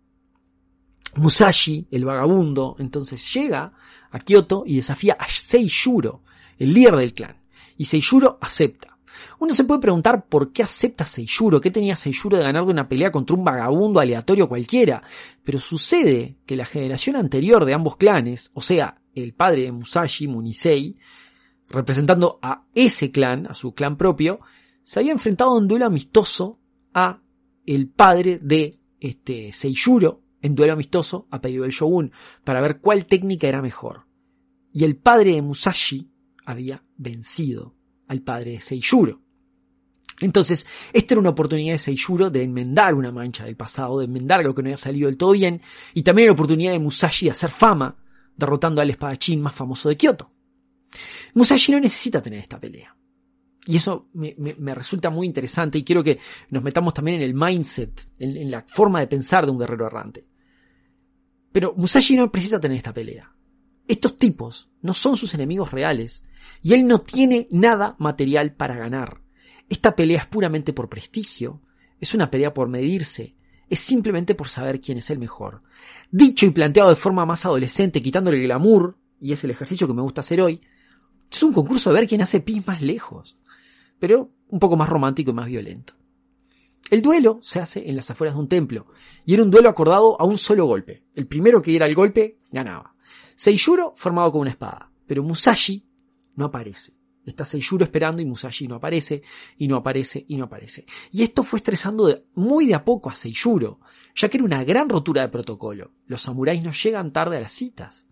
Musashi, 1.15 1.87
el 1.91 2.05
vagabundo, 2.05 2.75
entonces 2.79 3.33
llega 3.33 3.73
a 4.11 4.19
Kioto 4.19 4.63
y 4.65 4.75
desafía 4.75 5.15
a 5.19 5.27
Seiyuro, 5.29 6.23
el 6.57 6.73
líder 6.73 6.95
del 6.97 7.13
clan. 7.13 7.37
Y 7.77 7.85
Seiyuro 7.85 8.37
acepta. 8.41 8.97
Uno 9.39 9.53
se 9.53 9.63
puede 9.63 9.79
preguntar 9.79 10.27
por 10.27 10.51
qué 10.51 10.63
acepta 10.63 11.05
Seiyuro, 11.05 11.61
qué 11.61 11.71
tenía 11.71 11.95
Seiyuro 11.95 12.37
de 12.37 12.43
ganar 12.43 12.65
de 12.65 12.71
una 12.71 12.87
pelea 12.87 13.11
contra 13.11 13.35
un 13.35 13.43
vagabundo 13.43 13.99
aleatorio 13.99 14.49
cualquiera. 14.49 15.03
Pero 15.43 15.59
sucede 15.59 16.37
que 16.45 16.55
la 16.55 16.65
generación 16.65 17.15
anterior 17.15 17.65
de 17.65 17.73
ambos 17.73 17.97
clanes, 17.97 18.51
o 18.53 18.61
sea, 18.61 19.01
el 19.13 19.33
padre 19.33 19.63
de 19.63 19.71
Musashi, 19.71 20.27
Munisei, 20.27 20.97
representando 21.69 22.39
a 22.41 22.65
ese 22.73 23.11
clan, 23.11 23.47
a 23.47 23.53
su 23.53 23.73
clan 23.73 23.97
propio, 23.97 24.39
se 24.85 24.99
había 24.99 25.11
enfrentado 25.11 25.57
en 25.57 25.67
duelo 25.67 25.87
amistoso 25.87 26.59
a 26.93 27.19
el 27.65 27.89
padre 27.89 28.37
de 28.37 28.79
este 28.99 29.51
Seiyuro, 29.51 30.21
en 30.43 30.53
duelo 30.53 30.73
amistoso 30.73 31.27
a 31.31 31.41
pedido 31.41 31.63
del 31.63 31.71
shogun, 31.71 32.11
para 32.43 32.61
ver 32.61 32.79
cuál 32.79 33.07
técnica 33.07 33.47
era 33.47 33.63
mejor. 33.63 34.05
Y 34.71 34.83
el 34.83 34.95
padre 34.95 35.33
de 35.33 35.41
Musashi 35.41 36.11
había 36.45 36.83
vencido 36.97 37.75
al 38.07 38.21
padre 38.21 38.51
de 38.51 38.59
Seiyuro. 38.59 39.21
Entonces, 40.19 40.67
esta 40.93 41.15
era 41.15 41.21
una 41.21 41.31
oportunidad 41.31 41.73
de 41.73 41.79
Seiyuro 41.79 42.29
de 42.29 42.43
enmendar 42.43 42.93
una 42.93 43.11
mancha 43.11 43.45
del 43.45 43.55
pasado, 43.55 43.97
de 43.97 44.05
enmendar 44.05 44.41
algo 44.41 44.53
que 44.53 44.61
no 44.61 44.67
había 44.67 44.77
salido 44.77 45.07
del 45.07 45.17
todo 45.17 45.31
bien, 45.31 45.63
y 45.95 46.03
también 46.03 46.27
la 46.27 46.33
oportunidad 46.33 46.73
de 46.73 46.79
Musashi 46.79 47.25
de 47.25 47.31
hacer 47.31 47.49
fama, 47.49 47.97
derrotando 48.37 48.81
al 48.81 48.91
espadachín 48.91 49.41
más 49.41 49.55
famoso 49.55 49.89
de 49.89 49.97
Kyoto. 49.97 50.31
Musashi 51.33 51.71
no 51.71 51.79
necesita 51.79 52.21
tener 52.21 52.39
esta 52.39 52.59
pelea. 52.59 52.95
Y 53.67 53.77
eso 53.77 54.09
me, 54.13 54.75
resulta 54.75 55.09
muy 55.09 55.25
interesante 55.25 55.79
y 55.79 55.83
quiero 55.83 56.03
que 56.03 56.19
nos 56.49 56.61
metamos 56.61 56.93
también 56.93 57.17
en 57.17 57.23
el 57.23 57.33
mindset, 57.33 57.99
en, 58.19 58.51
la 58.51 58.63
forma 58.67 58.99
de 58.99 59.07
pensar 59.07 59.45
de 59.45 59.51
un 59.51 59.59
guerrero 59.59 59.87
errante. 59.87 60.25
Pero 61.51 61.73
Musashi 61.75 62.15
no 62.15 62.31
precisa 62.31 62.59
tener 62.59 62.77
esta 62.77 62.93
pelea. 62.93 63.31
Estos 63.87 64.17
tipos 64.17 64.69
no 64.81 64.93
son 64.93 65.17
sus 65.17 65.33
enemigos 65.33 65.71
reales 65.71 66.25
y 66.61 66.73
él 66.73 66.87
no 66.87 66.99
tiene 66.99 67.47
nada 67.49 67.95
material 67.97 68.53
para 68.53 68.75
ganar. 68.75 69.21
Esta 69.67 69.95
pelea 69.95 70.21
es 70.21 70.27
puramente 70.27 70.73
por 70.73 70.89
prestigio, 70.89 71.61
es 71.99 72.13
una 72.13 72.29
pelea 72.29 72.53
por 72.53 72.67
medirse, 72.67 73.35
es 73.67 73.79
simplemente 73.79 74.35
por 74.35 74.47
saber 74.47 74.79
quién 74.79 74.99
es 74.99 75.09
el 75.09 75.17
mejor. 75.17 75.63
Dicho 76.11 76.45
y 76.45 76.51
planteado 76.51 76.89
de 76.89 76.95
forma 76.95 77.25
más 77.25 77.45
adolescente, 77.45 78.01
quitándole 78.01 78.37
el 78.37 78.43
glamour, 78.43 78.97
y 79.19 79.31
es 79.31 79.43
el 79.43 79.51
ejercicio 79.51 79.87
que 79.87 79.93
me 79.93 80.03
gusta 80.03 80.21
hacer 80.21 80.41
hoy, 80.41 80.61
es 81.31 81.41
un 81.41 81.53
concurso 81.53 81.89
de 81.89 81.99
ver 81.99 82.07
quién 82.07 82.21
hace 82.21 82.41
pis 82.41 82.65
más 82.67 82.81
lejos, 82.81 83.37
pero 83.99 84.31
un 84.49 84.59
poco 84.59 84.75
más 84.75 84.89
romántico 84.89 85.31
y 85.31 85.33
más 85.33 85.47
violento. 85.47 85.93
El 86.91 87.01
duelo 87.01 87.39
se 87.41 87.59
hace 87.59 87.89
en 87.89 87.95
las 87.95 88.11
afueras 88.11 88.35
de 88.35 88.41
un 88.41 88.47
templo, 88.47 88.87
y 89.25 89.33
era 89.33 89.43
un 89.43 89.49
duelo 89.49 89.69
acordado 89.69 90.19
a 90.19 90.25
un 90.25 90.37
solo 90.37 90.65
golpe. 90.65 91.03
El 91.15 91.25
primero 91.25 91.61
que 91.61 91.71
diera 91.71 91.87
el 91.87 91.95
golpe 91.95 92.37
ganaba. 92.51 92.95
Seiyuro 93.35 93.93
formado 93.97 94.31
con 94.31 94.41
una 94.41 94.51
espada, 94.51 94.91
pero 95.07 95.23
Musashi 95.23 95.83
no 96.35 96.45
aparece. 96.45 96.93
Está 97.25 97.43
Seiyuro 97.43 97.85
esperando 97.85 98.21
y 98.21 98.25
Musashi 98.25 98.67
no 98.67 98.75
aparece, 98.75 99.23
y 99.57 99.67
no 99.67 99.77
aparece, 99.77 100.25
y 100.27 100.37
no 100.37 100.45
aparece. 100.45 100.85
Y 101.11 101.23
esto 101.23 101.43
fue 101.43 101.57
estresando 101.57 102.23
muy 102.35 102.67
de 102.67 102.75
a 102.75 102.85
poco 102.85 103.09
a 103.09 103.15
Seiyuro, 103.15 103.79
ya 104.15 104.29
que 104.29 104.37
era 104.37 104.45
una 104.45 104.63
gran 104.63 104.87
rotura 104.87 105.23
de 105.23 105.29
protocolo. 105.29 105.91
Los 106.05 106.21
samuráis 106.21 106.63
no 106.63 106.71
llegan 106.71 107.11
tarde 107.11 107.37
a 107.37 107.41
las 107.41 107.51
citas. 107.51 108.07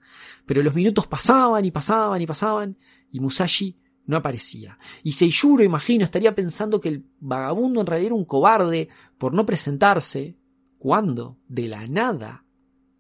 Pero 0.48 0.64
los 0.64 0.74
minutos 0.74 1.06
pasaban 1.06 1.64
y 1.64 1.70
pasaban 1.70 2.22
y 2.22 2.26
pasaban, 2.26 2.78
y 3.12 3.20
Musashi 3.20 3.78
no 4.06 4.18
aparecía. 4.18 4.78
Y 5.04 5.14
Seiyuro, 5.14 5.64
imagino, 5.64 6.04
estaría 6.04 6.36
pensando 6.36 6.80
que 6.80 6.90
el 6.90 7.06
vagabundo 7.20 7.82
en 7.82 7.88
realidad 7.88 8.08
era 8.08 8.16
un 8.16 8.26
cobarde 8.26 8.90
por 9.18 9.34
no 9.34 9.46
presentarse, 9.46 10.38
cuando, 10.78 11.38
de 11.48 11.68
la 11.68 11.88
nada, 11.88 12.44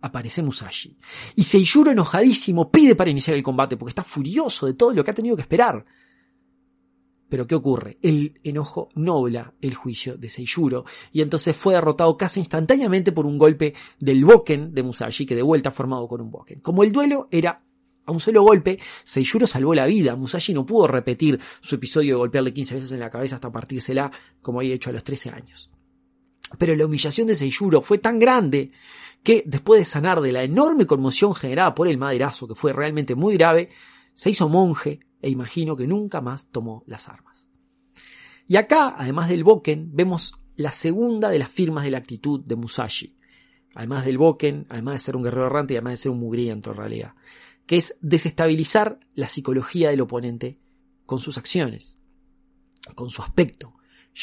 aparece 0.02 0.42
Musashi. 0.42 0.98
Y 1.36 1.44
Seiyuro, 1.44 1.92
enojadísimo, 1.92 2.72
pide 2.72 2.96
para 2.96 3.10
iniciar 3.10 3.36
el 3.36 3.44
combate 3.44 3.76
porque 3.76 3.92
está 3.92 4.04
furioso 4.04 4.66
de 4.66 4.74
todo 4.74 4.94
lo 4.94 5.04
que 5.04 5.12
ha 5.12 5.16
tenido 5.16 5.36
que 5.36 5.42
esperar. 5.42 5.86
Pero 7.28 7.48
¿qué 7.48 7.56
ocurre? 7.56 7.98
El 8.02 8.40
enojo 8.44 8.90
nobla 8.94 9.54
el 9.60 9.74
juicio 9.74 10.18
de 10.18 10.30
Seiyuro 10.30 10.86
y 11.12 11.22
entonces 11.22 11.56
fue 11.56 11.74
derrotado 11.74 12.16
casi 12.16 12.40
instantáneamente 12.40 13.12
por 13.12 13.26
un 13.26 13.38
golpe 13.38 13.74
del 14.00 14.24
Boken 14.24 14.74
de 14.74 14.84
Musashi, 14.84 15.26
que 15.26 15.36
de 15.36 15.42
vuelta 15.42 15.72
formado 15.72 16.08
con 16.08 16.22
un 16.22 16.30
Boken. 16.30 16.60
Como 16.60 16.84
el 16.84 16.92
duelo 16.92 17.28
era 17.32 17.64
a 18.06 18.12
un 18.12 18.20
solo 18.20 18.44
golpe, 18.44 18.80
Seiyuro 19.04 19.48
salvó 19.48 19.74
la 19.74 19.86
vida. 19.86 20.16
Musashi 20.16 20.54
no 20.54 20.66
pudo 20.66 20.88
repetir 20.88 21.40
su 21.62 21.76
episodio 21.76 22.16
de 22.16 22.20
golpearle 22.20 22.54
15 22.54 22.76
veces 22.76 22.92
en 22.92 23.00
la 23.00 23.10
cabeza 23.10 23.36
hasta 23.36 23.52
partírsela 23.52 24.12
como 24.42 24.60
había 24.60 24.76
hecho 24.76 24.90
a 24.90 24.94
los 24.94 25.04
13 25.04 25.30
años. 25.30 25.70
Pero 26.58 26.76
la 26.76 26.86
humillación 26.86 27.28
de 27.28 27.36
Seiyuro 27.36 27.82
fue 27.82 27.98
tan 27.98 28.20
grande 28.20 28.72
que, 29.24 29.44
después 29.46 29.80
de 29.80 29.86
sanar 29.86 30.22
de 30.22 30.32
la 30.32 30.44
enorme 30.44 30.86
conmoción 30.86 31.34
generada 31.34 31.74
por 31.74 31.88
el 31.88 31.98
maderazo, 31.98 32.48
que 32.48 32.56
fue 32.56 32.74
realmente 32.74 33.16
muy 33.16 33.36
grave, 33.36 33.70
se 34.14 34.30
hizo 34.30 34.50
monje 34.50 35.00
e 35.22 35.30
imagino 35.30 35.76
que 35.76 35.88
nunca 35.88 36.22
más 36.22 36.48
tomó 36.48 36.84
las 36.86 37.08
armas. 37.08 37.50
Y 38.48 38.58
acá, 38.58 38.96
además 38.98 39.30
del 39.30 39.44
Boken, 39.44 39.92
vemos 39.94 40.36
la 40.56 40.72
segunda 40.72 41.30
de 41.30 41.40
las 41.40 41.50
firmas 41.50 41.86
de 41.86 41.92
la 41.92 41.98
actitud 41.98 42.42
de 42.42 42.56
Musashi. 42.56 43.16
Además 43.76 44.06
del 44.06 44.18
Boken, 44.18 44.68
además 44.70 44.96
de 44.96 45.00
ser 45.00 45.16
un 45.16 45.24
guerrero 45.24 45.48
errante 45.48 45.74
y 45.74 45.78
además 45.78 45.94
de 45.94 45.98
ser 45.98 46.12
un 46.12 46.20
mugriento 46.20 46.72
en 46.72 46.78
realidad. 46.78 47.14
Que 47.66 47.78
es 47.78 47.96
desestabilizar 48.02 49.00
la 49.16 49.28
psicología 49.28 49.90
del 49.90 50.02
oponente 50.02 50.60
con 51.06 51.20
sus 51.20 51.38
acciones, 51.38 51.98
con 52.96 53.10
su 53.10 53.22
aspecto, 53.22 53.76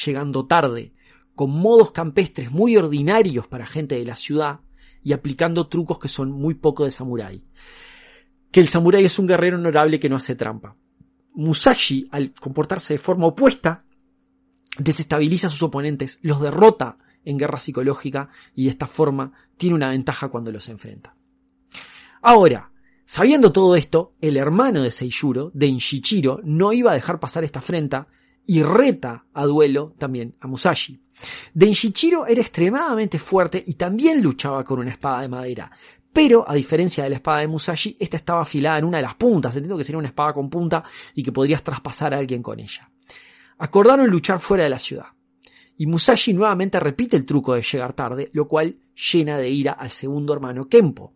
llegando 0.05 0.47
tarde, 0.47 0.95
con 1.35 1.51
modos 1.51 1.93
campestres 1.93 2.51
muy 2.51 2.77
ordinarios 2.77 3.47
para 3.47 3.67
gente 3.67 3.97
de 3.97 4.05
la 4.05 4.17
ciudad 4.17 4.61
y 5.03 5.13
aplicando 5.13 5.69
trucos 5.69 5.99
que 5.99 6.09
son 6.09 6.31
muy 6.31 6.55
poco 6.55 6.85
de 6.85 6.91
samurái. 6.91 7.43
Que 8.51 8.61
el 8.61 8.69
samurái 8.69 9.05
es 9.05 9.19
un 9.19 9.27
guerrero 9.27 9.57
honorable 9.57 9.99
que 9.99 10.09
no 10.09 10.17
hace 10.17 10.35
trampa. 10.35 10.77
Musashi, 11.35 12.09
al 12.11 12.33
comportarse 12.33 12.95
de 12.95 12.99
forma 12.99 13.27
opuesta, 13.27 13.85
desestabiliza 14.79 15.47
a 15.47 15.51
sus 15.51 15.63
oponentes, 15.63 16.19
los 16.23 16.41
derrota 16.41 16.99
en 17.25 17.39
guerra 17.39 17.59
psicológica 17.59 18.31
y 18.55 18.65
de 18.65 18.71
esta 18.71 18.87
forma 18.87 19.33
tiene 19.57 19.77
una 19.77 19.91
ventaja 19.91 20.29
cuando 20.29 20.51
los 20.51 20.69
enfrenta. 20.69 21.15
Ahora, 22.23 22.70
sabiendo 23.11 23.51
todo 23.51 23.75
esto, 23.75 24.15
el 24.21 24.37
hermano 24.37 24.83
de 24.83 24.93
Seiyuro, 24.93 25.51
Denshichiro, 25.53 26.39
no 26.45 26.73
iba 26.73 26.93
a 26.93 26.95
dejar 26.95 27.19
pasar 27.19 27.43
esta 27.43 27.59
afrenta 27.59 28.07
y 28.47 28.63
reta 28.63 29.27
a 29.35 29.47
duelo 29.47 29.97
también 29.99 30.37
a 30.39 30.47
Musashi. 30.47 31.03
Denshichiro 31.53 32.29
era 32.29 32.41
extremadamente 32.41 33.19
fuerte 33.19 33.65
y 33.67 33.75
también 33.75 34.23
luchaba 34.23 34.63
con 34.63 34.79
una 34.79 34.93
espada 34.93 35.23
de 35.23 35.29
madera, 35.29 35.73
pero, 36.13 36.45
a 36.49 36.55
diferencia 36.55 37.03
de 37.03 37.11
la 37.11 37.17
espada 37.17 37.41
de 37.41 37.49
Musashi, 37.49 37.97
esta 37.99 38.17
estaba 38.17 38.43
afilada 38.43 38.79
en 38.79 38.85
una 38.85 38.99
de 38.99 39.03
las 39.03 39.15
puntas. 39.17 39.55
Entiendo 39.57 39.77
que 39.77 39.85
sería 39.85 39.99
una 39.99 40.09
espada 40.09 40.33
con 40.33 40.49
punta 40.49 40.85
y 41.15 41.23
que 41.23 41.33
podrías 41.33 41.63
traspasar 41.63 42.15
a 42.15 42.19
alguien 42.19 42.43
con 42.43 42.59
ella. 42.59 42.91
Acordaron 43.59 44.09
luchar 44.09 44.41
fuera 44.41 44.65
de 44.65 44.71
la 44.71 44.79
ciudad. 44.79 45.07
Y 45.77 45.87
Musashi 45.87 46.33
nuevamente 46.33 46.79
repite 46.79 47.17
el 47.17 47.25
truco 47.25 47.55
de 47.55 47.63
llegar 47.63 47.93
tarde, 47.93 48.31
lo 48.33 48.47
cual 48.49 48.77
llena 49.13 49.39
de 49.39 49.51
ira 49.51 49.73
al 49.73 49.91
segundo 49.91 50.33
hermano 50.33 50.69
Kempo. 50.69 51.15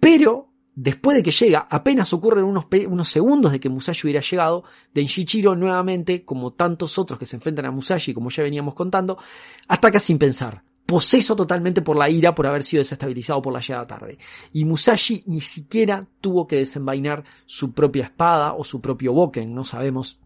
Pero, 0.00 0.47
después 0.80 1.16
de 1.16 1.24
que 1.24 1.32
llega, 1.32 1.66
apenas 1.68 2.12
ocurren 2.12 2.44
unos, 2.44 3.08
segundos 3.08 3.50
de 3.50 3.58
que 3.58 3.68
Musashi 3.68 4.06
hubiera 4.06 4.20
llegado, 4.20 4.62
Denshichiro 4.94 5.56
nuevamente, 5.56 6.24
como 6.24 6.52
tantos 6.52 6.98
otros 6.98 7.18
que 7.18 7.26
se 7.26 7.34
enfrentan 7.34 7.66
a 7.66 7.72
Musashi, 7.72 8.14
como 8.14 8.30
ya 8.30 8.44
veníamos 8.44 8.74
contando, 8.74 9.18
ataca 9.66 9.98
sin 9.98 10.18
pensar 10.18 10.62
poseso 10.86 11.36
totalmente 11.36 11.82
por 11.82 11.98
la 11.98 12.08
ira 12.08 12.34
por 12.34 12.46
haber 12.46 12.62
sido 12.62 12.80
desestabilizado 12.80 13.42
por 13.42 13.52
la 13.52 13.60
llegada 13.60 13.86
tarde. 13.86 14.18
Y 14.54 14.64
Musashi 14.64 15.22
ni 15.26 15.42
siquiera 15.42 16.06
tuvo 16.22 16.46
que 16.46 16.56
desenvainar 16.56 17.24
su 17.44 17.72
propia 17.72 18.04
espada 18.04 18.54
o 18.54 18.64
su 18.64 18.80
propio 18.80 19.12
boken, 19.12 19.54
no 19.54 19.64
sabemos 19.64 20.18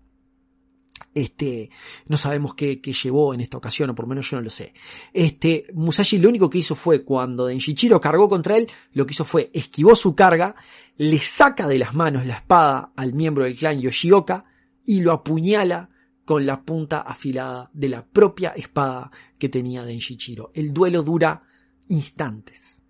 este, 1.14 1.70
no 2.06 2.16
sabemos 2.16 2.54
qué, 2.54 2.76
llevó 2.76 3.34
en 3.34 3.40
esta 3.40 3.58
ocasión, 3.58 3.90
o 3.90 3.94
por 3.94 4.04
lo 4.04 4.10
menos 4.10 4.30
yo 4.30 4.36
no 4.36 4.42
lo 4.42 4.50
sé. 4.50 4.72
Este, 5.12 5.66
Musashi 5.74 6.18
lo 6.18 6.28
único 6.28 6.48
que 6.48 6.58
hizo 6.58 6.74
fue, 6.74 7.04
cuando 7.04 7.46
Denshichiro 7.46 8.00
cargó 8.00 8.28
contra 8.28 8.56
él, 8.56 8.68
lo 8.92 9.06
que 9.06 9.12
hizo 9.12 9.24
fue, 9.24 9.50
esquivó 9.52 9.94
su 9.94 10.14
carga, 10.14 10.54
le 10.96 11.18
saca 11.18 11.66
de 11.66 11.78
las 11.78 11.94
manos 11.94 12.26
la 12.26 12.36
espada 12.36 12.92
al 12.96 13.12
miembro 13.12 13.44
del 13.44 13.56
clan 13.56 13.80
Yoshioka, 13.80 14.44
y 14.84 15.00
lo 15.00 15.12
apuñala 15.12 15.90
con 16.24 16.46
la 16.46 16.62
punta 16.62 17.00
afilada 17.00 17.70
de 17.72 17.88
la 17.88 18.04
propia 18.04 18.50
espada 18.50 19.10
que 19.38 19.48
tenía 19.48 19.84
Denshichiro. 19.84 20.50
El 20.54 20.72
duelo 20.72 21.02
dura 21.02 21.42
instantes. 21.88 22.82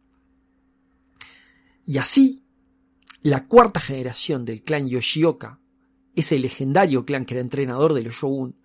Y 1.85 1.99
así, 1.99 2.45
la 3.23 3.47
cuarta 3.47 3.81
generación 3.81 4.45
del 4.45 4.63
clan 4.63 4.89
Yoshioka, 4.89 5.59
ese 6.15 6.39
legendario 6.39 7.05
clan 7.05 7.25
que 7.25 7.35
era 7.35 7.41
entrenador 7.41 7.95
de 7.95 8.03
los 8.03 8.15
Shogun, 8.15 8.57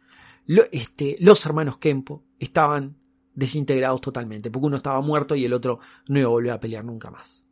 este, 0.72 1.18
los 1.20 1.46
hermanos 1.46 1.78
Kempo 1.78 2.26
estaban 2.40 2.98
desintegrados 3.34 4.02
totalmente, 4.02 4.50
porque 4.50 4.68
uno 4.68 4.78
estaba 4.78 5.02
muerto 5.02 5.36
y 5.36 5.46
el 5.46 5.54
otro 5.54 5.80
no 6.08 6.20
iba 6.20 6.28
a 6.28 6.32
volver 6.32 6.52
a 6.52 6.60
pelear 6.60 6.84
nunca 6.84 7.12
más. 7.12 7.46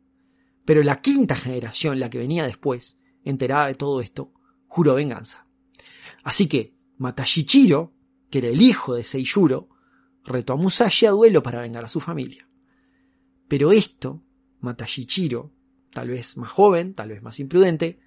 Pero 0.64 0.82
la 0.82 1.00
quinta 1.00 1.36
generación, 1.36 2.00
la 2.00 2.10
que 2.10 2.18
venía 2.18 2.44
después, 2.44 2.98
enterada 3.24 3.68
de 3.68 3.74
todo 3.74 4.00
esto, 4.00 4.32
juró 4.66 4.94
venganza. 4.94 5.46
Así 6.24 6.48
que 6.48 6.74
Matashichiro 6.98 7.96
que 8.30 8.38
era 8.38 8.48
el 8.48 8.60
hijo 8.60 8.94
de 8.94 9.04
Seiyuro, 9.04 9.68
retó 10.24 10.54
a 10.54 10.56
Musashi 10.56 11.06
a 11.06 11.10
duelo 11.10 11.42
para 11.42 11.60
vengar 11.60 11.84
a 11.84 11.88
su 11.88 12.00
familia. 12.00 12.48
Pero 13.48 13.72
esto, 13.72 14.22
Matashichiro, 14.60 15.52
tal 15.90 16.10
vez 16.10 16.36
más 16.36 16.50
joven, 16.50 16.94
tal 16.94 17.10
vez 17.10 17.22
más 17.22 17.38
imprudente, 17.38 18.00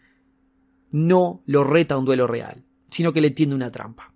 no 0.91 1.43
lo 1.45 1.63
reta 1.63 1.95
a 1.95 1.97
un 1.97 2.05
duelo 2.05 2.27
real, 2.27 2.63
sino 2.89 3.13
que 3.13 3.21
le 3.21 3.31
tiende 3.31 3.55
una 3.55 3.71
trampa. 3.71 4.13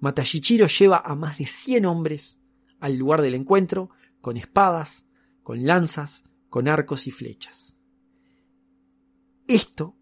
Matashichiro 0.00 0.66
lleva 0.66 1.02
a 1.04 1.14
más 1.14 1.38
de 1.38 1.46
100 1.46 1.86
hombres 1.86 2.40
al 2.80 2.96
lugar 2.96 3.22
del 3.22 3.34
encuentro 3.34 3.90
con 4.20 4.36
espadas, 4.36 5.06
con 5.42 5.64
lanzas, 5.64 6.24
con 6.48 6.68
arcos 6.68 7.06
y 7.06 7.10
flechas. 7.10 7.78
Esto, 9.46 9.96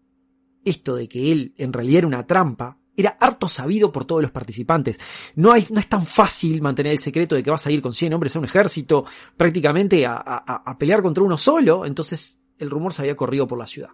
esto 0.63 0.95
de 0.95 1.07
que 1.07 1.31
él 1.31 1.53
en 1.57 1.71
realidad 1.71 1.99
era 1.99 2.07
una 2.07 2.27
trampa, 2.27 2.77
era 2.97 3.17
harto 3.19 3.47
sabido 3.47 3.91
por 3.91 4.05
todos 4.05 4.21
los 4.21 4.31
participantes. 4.31 4.99
No, 5.35 5.53
es 5.53 5.69
tan 5.87 6.05
fácil 6.05 6.61
mantener 6.61 6.93
el 6.93 6.99
secreto 6.99 7.35
de 7.35 7.43
que 7.43 7.51
vas 7.51 7.65
a 7.67 7.71
ir 7.71 7.81
con 7.81 7.93
100 7.93 8.13
hombres 8.13 8.35
a 8.35 8.39
un 8.39 8.45
ejército 8.45 9.05
prácticamente 9.35 10.05
a 10.05 10.75
pelear 10.79 11.01
contra 11.01 11.23
uno 11.23 11.37
solo, 11.37 11.85
entonces 11.85 12.41
el 12.57 12.69
rumor 12.69 12.93
se 12.93 13.01
había 13.01 13.15
corrido 13.15 13.47
por 13.47 13.59
la 13.59 13.67
ciudad. 13.67 13.89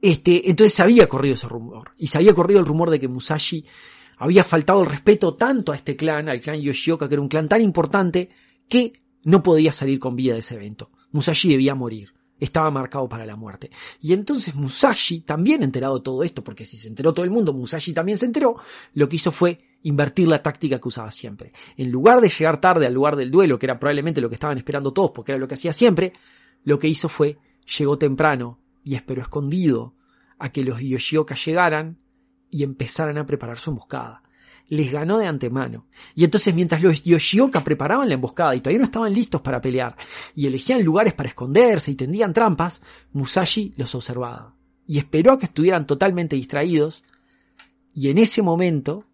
Este, 0.00 0.50
entonces 0.50 0.74
se 0.74 0.82
había 0.82 1.08
corrido 1.08 1.34
ese 1.34 1.48
rumor. 1.48 1.92
Y 1.96 2.08
se 2.08 2.18
había 2.18 2.34
corrido 2.34 2.60
el 2.60 2.66
rumor 2.66 2.90
de 2.90 3.00
que 3.00 3.08
Musashi 3.08 3.64
había 4.18 4.44
faltado 4.44 4.82
el 4.82 4.86
respeto 4.86 5.34
tanto 5.34 5.72
a 5.72 5.76
este 5.76 5.96
clan, 5.96 6.28
al 6.28 6.40
clan 6.40 6.60
Yoshioka, 6.60 7.08
que 7.08 7.14
era 7.14 7.22
un 7.22 7.28
clan 7.28 7.48
tan 7.48 7.60
importante, 7.60 8.30
que 8.68 9.02
no 9.24 9.42
podía 9.42 9.72
salir 9.72 9.98
con 9.98 10.16
vida 10.16 10.34
de 10.34 10.40
ese 10.40 10.54
evento. 10.54 10.90
Musashi 11.12 11.48
debía 11.48 11.74
morir. 11.74 12.14
Estaba 12.38 12.70
marcado 12.70 13.08
para 13.08 13.24
la 13.24 13.34
muerte. 13.34 13.70
Y 14.00 14.12
entonces 14.12 14.54
Musashi, 14.54 15.20
también 15.20 15.62
enterado 15.62 15.96
de 15.96 16.04
todo 16.04 16.22
esto, 16.22 16.44
porque 16.44 16.66
si 16.66 16.76
se 16.76 16.88
enteró 16.88 17.14
todo 17.14 17.24
el 17.24 17.30
mundo, 17.30 17.54
Musashi 17.54 17.94
también 17.94 18.18
se 18.18 18.26
enteró, 18.26 18.56
lo 18.92 19.08
que 19.08 19.16
hizo 19.16 19.32
fue 19.32 19.58
invertir 19.82 20.28
la 20.28 20.42
táctica 20.42 20.78
que 20.78 20.88
usaba 20.88 21.10
siempre. 21.10 21.52
En 21.78 21.90
lugar 21.90 22.20
de 22.20 22.28
llegar 22.28 22.60
tarde 22.60 22.86
al 22.86 22.92
lugar 22.92 23.16
del 23.16 23.30
duelo, 23.30 23.58
que 23.58 23.66
era 23.66 23.78
probablemente 23.78 24.20
lo 24.20 24.28
que 24.28 24.34
estaban 24.34 24.58
esperando 24.58 24.92
todos, 24.92 25.12
porque 25.12 25.32
era 25.32 25.38
lo 25.38 25.48
que 25.48 25.54
hacía 25.54 25.72
siempre, 25.72 26.12
lo 26.64 26.78
que 26.78 26.88
hizo 26.88 27.08
fue, 27.08 27.38
llegó 27.78 27.96
temprano 27.96 28.58
y 28.86 28.94
esperó 28.94 29.20
escondido 29.20 29.96
a 30.38 30.52
que 30.52 30.62
los 30.62 30.80
Yoshioka 30.80 31.34
llegaran 31.34 31.98
y 32.50 32.62
empezaran 32.62 33.18
a 33.18 33.26
preparar 33.26 33.58
su 33.58 33.70
emboscada. 33.70 34.22
Les 34.68 34.92
ganó 34.92 35.18
de 35.18 35.26
antemano. 35.26 35.88
Y 36.14 36.22
entonces 36.22 36.54
mientras 36.54 36.82
los 36.84 37.02
Yoshioka 37.02 37.64
preparaban 37.64 38.08
la 38.08 38.14
emboscada 38.14 38.54
y 38.54 38.60
todavía 38.60 38.78
no 38.78 38.84
estaban 38.84 39.12
listos 39.12 39.40
para 39.40 39.60
pelear 39.60 39.96
y 40.36 40.46
elegían 40.46 40.84
lugares 40.84 41.14
para 41.14 41.28
esconderse 41.28 41.90
y 41.90 41.96
tendían 41.96 42.32
trampas, 42.32 42.80
Musashi 43.12 43.74
los 43.76 43.92
observaba 43.96 44.54
y 44.86 44.98
esperó 44.98 45.32
a 45.32 45.38
que 45.38 45.46
estuvieran 45.46 45.84
totalmente 45.84 46.36
distraídos 46.36 47.02
y 47.92 48.08
en 48.10 48.18
ese 48.18 48.40
momento 48.40 49.04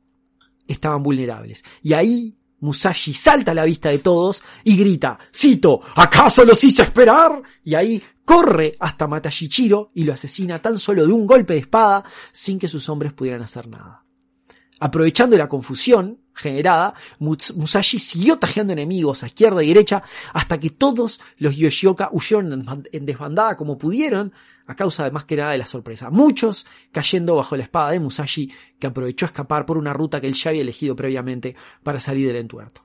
estaban 0.68 1.02
vulnerables. 1.02 1.64
Y 1.82 1.94
ahí 1.94 2.36
Musashi 2.62 3.12
salta 3.12 3.50
a 3.50 3.54
la 3.54 3.64
vista 3.64 3.90
de 3.90 3.98
todos 3.98 4.42
y 4.64 4.76
grita, 4.76 5.18
cito, 5.34 5.80
¿acaso 5.96 6.44
los 6.44 6.62
hice 6.64 6.82
esperar? 6.82 7.42
Y 7.64 7.74
ahí 7.74 8.02
corre 8.24 8.76
hasta 8.78 9.06
Matashichiro 9.06 9.90
y 9.94 10.04
lo 10.04 10.12
asesina 10.12 10.62
tan 10.62 10.78
solo 10.78 11.06
de 11.06 11.12
un 11.12 11.26
golpe 11.26 11.54
de 11.54 11.60
espada 11.60 12.04
sin 12.30 12.58
que 12.58 12.68
sus 12.68 12.88
hombres 12.88 13.12
pudieran 13.12 13.42
hacer 13.42 13.68
nada. 13.68 14.01
Aprovechando 14.84 15.36
la 15.36 15.48
confusión 15.48 16.18
generada, 16.34 16.92
Musashi 17.20 18.00
siguió 18.00 18.40
tajeando 18.40 18.72
enemigos 18.72 19.22
a 19.22 19.28
izquierda 19.28 19.62
y 19.62 19.68
derecha 19.68 20.02
hasta 20.32 20.58
que 20.58 20.70
todos 20.70 21.20
los 21.36 21.56
Yoshioka 21.56 22.08
huyeron 22.10 22.66
en 22.90 23.06
desbandada 23.06 23.56
como 23.56 23.78
pudieron 23.78 24.32
a 24.66 24.74
causa 24.74 25.04
de 25.04 25.12
más 25.12 25.24
que 25.24 25.36
nada 25.36 25.52
de 25.52 25.58
la 25.58 25.66
sorpresa. 25.66 26.10
Muchos 26.10 26.66
cayendo 26.90 27.36
bajo 27.36 27.56
la 27.56 27.62
espada 27.62 27.92
de 27.92 28.00
Musashi 28.00 28.50
que 28.80 28.88
aprovechó 28.88 29.26
a 29.26 29.28
escapar 29.28 29.66
por 29.66 29.78
una 29.78 29.92
ruta 29.92 30.20
que 30.20 30.26
él 30.26 30.34
ya 30.34 30.50
había 30.50 30.62
elegido 30.62 30.96
previamente 30.96 31.54
para 31.84 32.00
salir 32.00 32.26
del 32.26 32.38
entuerto. 32.38 32.84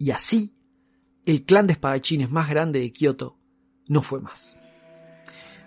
Y 0.00 0.10
así, 0.10 0.56
el 1.26 1.44
clan 1.44 1.68
de 1.68 1.74
espadachines 1.74 2.28
más 2.28 2.50
grande 2.50 2.80
de 2.80 2.92
Kioto 2.92 3.38
no 3.86 4.02
fue 4.02 4.20
más. 4.20 4.56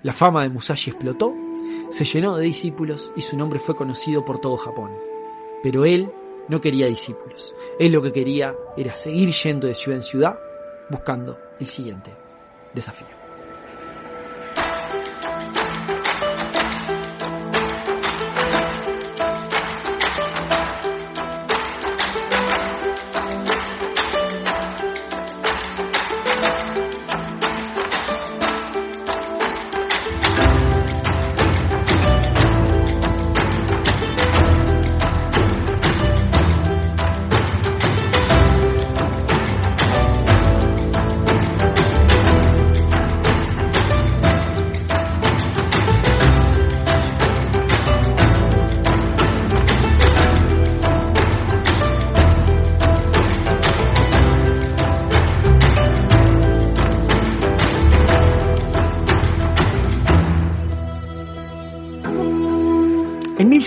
La 0.03 0.11
fama 0.11 0.43
de 0.43 0.49
Musashi 0.49 0.91
explotó 0.91 1.44
se 1.89 2.05
llenó 2.05 2.37
de 2.37 2.45
discípulos 2.45 3.11
y 3.15 3.21
su 3.21 3.37
nombre 3.37 3.59
fue 3.59 3.75
conocido 3.75 4.25
por 4.25 4.39
todo 4.39 4.57
Japón. 4.57 4.91
Pero 5.63 5.85
él 5.85 6.11
no 6.47 6.61
quería 6.61 6.87
discípulos. 6.87 7.55
Él 7.79 7.91
lo 7.91 8.01
que 8.01 8.11
quería 8.11 8.55
era 8.77 8.95
seguir 8.95 9.31
yendo 9.31 9.67
de 9.67 9.75
ciudad 9.75 9.97
en 9.97 10.03
ciudad 10.03 10.39
buscando 10.89 11.37
el 11.59 11.65
siguiente 11.65 12.11
desafío. 12.73 13.24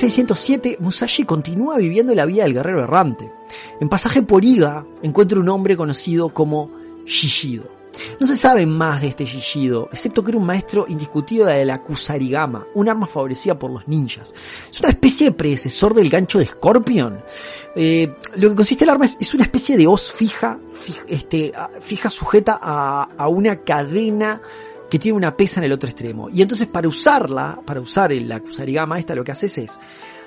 1607, 0.08 0.78
Musashi 0.80 1.24
continúa 1.24 1.76
viviendo 1.76 2.14
la 2.14 2.24
vida 2.24 2.44
del 2.44 2.54
guerrero 2.54 2.82
errante. 2.82 3.30
En 3.78 3.88
pasaje 3.90 4.22
por 4.22 4.42
Iga, 4.42 4.86
encuentra 5.02 5.38
un 5.38 5.48
hombre 5.50 5.76
conocido 5.76 6.30
como 6.30 6.70
Shishido. 7.04 7.64
No 8.18 8.26
se 8.26 8.36
sabe 8.36 8.64
más 8.64 9.02
de 9.02 9.08
este 9.08 9.26
Shishido, 9.26 9.88
excepto 9.92 10.24
que 10.24 10.30
era 10.30 10.38
un 10.38 10.46
maestro 10.46 10.86
indiscutido 10.88 11.44
de 11.46 11.64
la 11.64 11.82
Kusarigama, 11.82 12.64
un 12.74 12.88
arma 12.88 13.06
favorecida 13.06 13.58
por 13.58 13.70
los 13.70 13.86
ninjas. 13.86 14.34
Es 14.70 14.80
una 14.80 14.90
especie 14.90 15.26
de 15.26 15.36
predecesor 15.36 15.94
del 15.94 16.08
gancho 16.08 16.38
de 16.38 16.46
Scorpion. 16.46 17.20
Eh, 17.76 18.14
lo 18.36 18.50
que 18.50 18.56
consiste 18.56 18.84
el 18.84 18.90
arma 18.90 19.04
es, 19.04 19.34
una 19.34 19.44
especie 19.44 19.76
de 19.76 19.86
hoz 19.86 20.10
fija, 20.10 20.58
fija, 20.72 21.02
este, 21.08 21.52
fija 21.82 22.08
sujeta 22.08 22.58
a, 22.62 23.10
a 23.16 23.28
una 23.28 23.56
cadena 23.56 24.40
que 24.90 24.98
tiene 24.98 25.16
una 25.16 25.36
pesa 25.36 25.60
en 25.60 25.64
el 25.64 25.72
otro 25.72 25.88
extremo. 25.88 26.28
Y 26.30 26.42
entonces 26.42 26.66
para 26.66 26.88
usarla, 26.88 27.60
para 27.64 27.80
usar 27.80 28.12
la 28.12 28.40
Kusarigama 28.40 28.98
esta, 28.98 29.14
lo 29.14 29.24
que 29.24 29.32
haces 29.32 29.58
es 29.58 29.78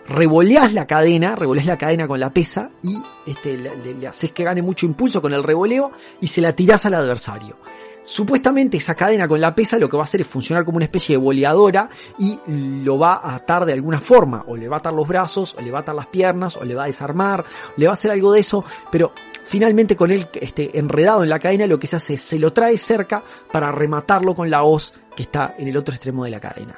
revoleas 0.08 0.74
la 0.74 0.88
cadena, 0.88 1.36
revoleas 1.36 1.66
la 1.66 1.78
cadena 1.78 2.08
con 2.08 2.20
la 2.20 2.32
pesa 2.32 2.72
y 2.84 2.98
este, 3.26 3.58
le, 3.58 4.08
haces 4.08 4.32
que 4.32 4.44
gane 4.44 4.62
mucho 4.62 4.86
impulso 4.86 5.22
con 5.22 5.34
el 5.34 5.44
revoleo 5.44 5.92
y 6.20 6.28
se 6.28 6.42
la 6.42 6.54
tirás 6.54 6.86
al 6.86 6.96
adversario. 6.96 7.58
Supuestamente 8.04 8.78
esa 8.78 8.96
cadena 8.96 9.28
con 9.28 9.40
la 9.40 9.54
pesa 9.54 9.78
lo 9.78 9.88
que 9.88 9.96
va 9.96 10.04
a 10.04 10.06
hacer 10.06 10.22
es 10.22 10.28
funcionar 10.28 10.66
como 10.66 10.78
una 10.78 10.86
especie 10.86 11.14
de 11.14 11.18
boleadora 11.18 11.90
y 12.18 12.40
lo 12.48 12.98
va 12.98 13.16
a 13.16 13.36
atar 13.36 13.66
de 13.66 13.74
alguna 13.74 14.02
forma, 14.02 14.44
o 14.48 14.58
le 14.58 14.68
va 14.68 14.78
a 14.78 14.80
atar 14.80 14.94
los 14.94 15.08
brazos, 15.08 15.56
o 15.58 15.62
le 15.62 15.70
va 15.70 15.80
a 15.80 15.82
atar 15.82 15.94
las 15.94 16.08
piernas, 16.08 16.58
o 16.58 16.66
le 16.66 16.74
va 16.74 16.86
a 16.86 16.88
desarmar, 16.88 17.46
le 17.78 17.86
va 17.86 17.92
a 17.92 17.94
hacer 17.94 18.10
algo 18.10 18.32
de 18.32 18.40
eso, 18.40 18.66
pero 18.92 19.12
finalmente 19.46 19.96
con 19.96 20.10
él 20.10 20.28
este, 20.34 20.78
enredado 20.80 21.22
en 21.24 21.30
la 21.30 21.40
cadena 21.40 21.68
lo 21.68 21.78
que 21.78 21.88
se 21.88 21.98
hace 21.98 22.16
es 22.16 22.22
se 22.22 22.40
lo 22.40 22.52
trae 22.52 22.78
cerca 22.78 23.24
para 23.52 23.72
rematarlo 23.72 24.34
con 24.34 24.50
la 24.50 24.64
hoz 24.64 24.94
que 25.16 25.24
está 25.24 25.56
en 25.60 25.68
el 25.68 25.78
otro 25.78 25.94
extremo 25.94 26.24
de 26.24 26.32
la 26.32 26.40
cadena. 26.40 26.76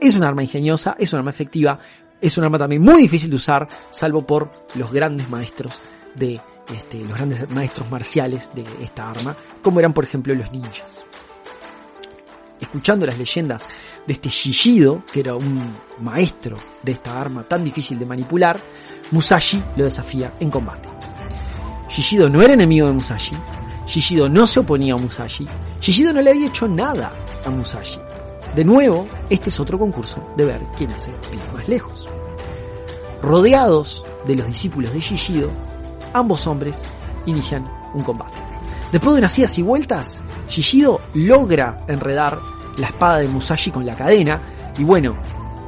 Es 0.00 0.14
un 0.14 0.24
arma 0.24 0.42
ingeniosa, 0.42 0.96
es 0.98 1.12
un 1.12 1.18
arma 1.18 1.30
efectiva, 1.30 1.78
es 2.20 2.38
un 2.38 2.44
arma 2.44 2.58
también 2.58 2.80
muy 2.80 3.02
difícil 3.02 3.28
de 3.28 3.36
usar, 3.36 3.68
salvo 3.90 4.26
por 4.26 4.50
los 4.74 4.90
grandes 4.92 5.28
maestros 5.28 5.72
de 6.14 6.40
este, 6.68 7.00
los 7.00 7.14
grandes 7.16 7.48
maestros 7.50 7.90
marciales 7.90 8.50
de 8.54 8.64
esta 8.82 9.10
arma, 9.10 9.36
como 9.62 9.80
eran 9.80 9.92
por 9.92 10.04
ejemplo 10.04 10.34
los 10.34 10.50
ninjas. 10.52 11.04
Escuchando 12.60 13.06
las 13.06 13.18
leyendas 13.18 13.66
de 14.06 14.12
este 14.12 14.28
Shishido, 14.28 15.04
que 15.12 15.20
era 15.20 15.34
un 15.34 15.74
maestro 16.00 16.56
de 16.82 16.92
esta 16.92 17.20
arma 17.20 17.42
tan 17.42 17.64
difícil 17.64 17.98
de 17.98 18.06
manipular, 18.06 18.60
Musashi 19.10 19.62
lo 19.76 19.84
desafía 19.84 20.34
en 20.38 20.50
combate. 20.50 20.88
Shishido 21.88 22.28
no 22.28 22.40
era 22.40 22.54
enemigo 22.54 22.86
de 22.86 22.94
Musashi, 22.94 23.36
Shishido 23.86 24.28
no 24.28 24.46
se 24.46 24.60
oponía 24.60 24.94
a 24.94 24.96
Musashi, 24.96 25.46
Shishido 25.80 26.12
no 26.12 26.22
le 26.22 26.30
había 26.30 26.46
hecho 26.46 26.68
nada 26.68 27.12
a 27.44 27.50
Musashi. 27.50 27.98
De 28.54 28.64
nuevo, 28.64 29.06
este 29.28 29.50
es 29.50 29.58
otro 29.58 29.78
concurso 29.78 30.32
de 30.36 30.44
ver 30.44 30.62
quién 30.76 30.92
hace 30.92 31.10
más 31.52 31.68
lejos. 31.68 32.06
Rodeados 33.20 34.04
de 34.26 34.36
los 34.36 34.46
discípulos 34.46 34.92
de 34.92 35.00
Shishido, 35.00 35.50
ambos 36.12 36.46
hombres 36.46 36.84
inician 37.26 37.64
un 37.94 38.02
combate. 38.02 38.34
Después 38.90 39.14
de 39.14 39.18
unas 39.20 39.38
idas 39.38 39.58
y 39.58 39.62
vueltas, 39.62 40.22
Shishido 40.48 41.00
logra 41.14 41.84
enredar 41.88 42.40
la 42.76 42.88
espada 42.88 43.18
de 43.18 43.28
Musashi 43.28 43.70
con 43.70 43.86
la 43.86 43.96
cadena 43.96 44.40
y 44.76 44.84
bueno, 44.84 45.16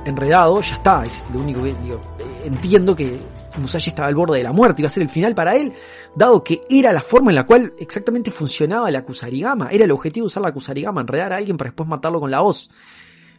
enredado 0.04 0.60
ya 0.60 0.74
está, 0.74 1.06
es 1.06 1.24
lo 1.32 1.40
único 1.40 1.62
que 1.62 1.74
digo, 1.82 2.00
entiendo 2.44 2.94
que 2.94 3.18
Musashi 3.56 3.90
estaba 3.90 4.08
al 4.08 4.14
borde 4.14 4.38
de 4.38 4.44
la 4.44 4.52
muerte, 4.52 4.82
iba 4.82 4.88
a 4.88 4.90
ser 4.90 5.04
el 5.04 5.08
final 5.08 5.34
para 5.34 5.56
él, 5.56 5.72
dado 6.14 6.42
que 6.42 6.60
era 6.68 6.92
la 6.92 7.00
forma 7.00 7.30
en 7.30 7.36
la 7.36 7.46
cual 7.46 7.72
exactamente 7.78 8.30
funcionaba 8.30 8.90
la 8.90 9.04
Kusarigama, 9.04 9.68
era 9.70 9.84
el 9.84 9.90
objetivo 9.90 10.24
de 10.24 10.28
usar 10.28 10.42
la 10.42 10.52
Kusarigama, 10.52 11.00
enredar 11.00 11.32
a 11.32 11.36
alguien 11.36 11.56
para 11.56 11.70
después 11.70 11.88
matarlo 11.88 12.20
con 12.20 12.30
la 12.30 12.42
hoz. 12.42 12.68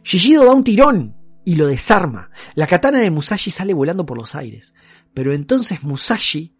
Shishido 0.02 0.44
da 0.44 0.52
un 0.52 0.64
tirón 0.64 1.14
y 1.44 1.54
lo 1.54 1.66
desarma. 1.66 2.30
La 2.54 2.66
katana 2.66 2.98
de 2.98 3.10
Musashi 3.10 3.50
sale 3.50 3.74
volando 3.74 4.06
por 4.06 4.18
los 4.18 4.34
aires, 4.34 4.74
pero 5.14 5.32
entonces 5.32 5.82
Musashi 5.84 6.55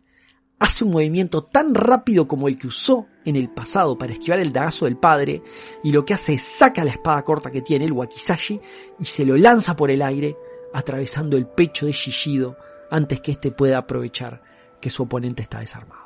hace 0.59 0.85
un 0.85 0.93
movimiento 0.93 1.45
tan 1.45 1.75
rápido 1.75 2.27
como 2.27 2.49
el 2.49 2.59
que 2.59 2.67
usó 2.67 3.07
en 3.25 3.37
el 3.37 3.51
pasado 3.51 3.99
para 3.99 4.13
esquivar 4.13 4.39
el 4.39 4.53
dagazo 4.53 4.85
del 4.85 4.97
padre, 4.97 5.43
y 5.83 5.93
lo 5.93 6.05
que 6.05 6.15
hace 6.15 6.35
es 6.35 6.43
saca 6.43 6.85
la 6.85 6.93
espada 6.93 7.23
corta 7.23 7.51
que 7.51 7.63
tiene, 7.63 7.85
el 7.85 7.93
wakizashi, 7.93 8.61
y 8.99 9.05
se 9.05 9.25
lo 9.25 9.37
lanza 9.37 9.77
por 9.77 9.91
el 9.91 10.03
aire, 10.03 10.37
atravesando 10.73 11.37
el 11.37 11.47
pecho 11.47 11.87
de 11.87 11.93
Shishido 11.93 12.57
antes 12.91 13.21
que 13.21 13.33
éste 13.33 13.51
pueda 13.51 13.79
aprovechar 13.79 14.43
que 14.81 14.91
su 14.91 15.03
oponente 15.03 15.43
está 15.43 15.61
desarmado. 15.61 16.06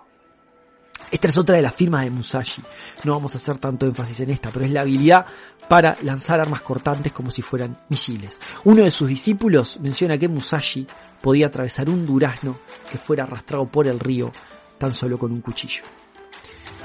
Esta 1.10 1.28
es 1.28 1.36
otra 1.36 1.56
de 1.56 1.62
las 1.62 1.74
firmas 1.74 2.04
de 2.04 2.10
Musashi. 2.10 2.62
No 3.04 3.14
vamos 3.14 3.34
a 3.34 3.38
hacer 3.38 3.58
tanto 3.58 3.86
énfasis 3.86 4.20
en 4.20 4.30
esta, 4.30 4.50
pero 4.50 4.64
es 4.64 4.70
la 4.70 4.82
habilidad 4.82 5.26
para 5.68 5.96
lanzar 6.02 6.40
armas 6.40 6.60
cortantes 6.62 7.12
como 7.12 7.30
si 7.30 7.42
fueran 7.42 7.78
misiles. 7.88 8.40
Uno 8.64 8.84
de 8.84 8.90
sus 8.90 9.08
discípulos 9.08 9.78
menciona 9.80 10.18
que 10.18 10.28
Musashi 10.28 10.86
podía 11.20 11.48
atravesar 11.48 11.88
un 11.88 12.06
durazno 12.06 12.58
que 12.90 12.98
fuera 12.98 13.24
arrastrado 13.24 13.66
por 13.66 13.86
el 13.86 13.98
río 13.98 14.32
tan 14.78 14.94
solo 14.94 15.18
con 15.18 15.32
un 15.32 15.40
cuchillo. 15.40 15.82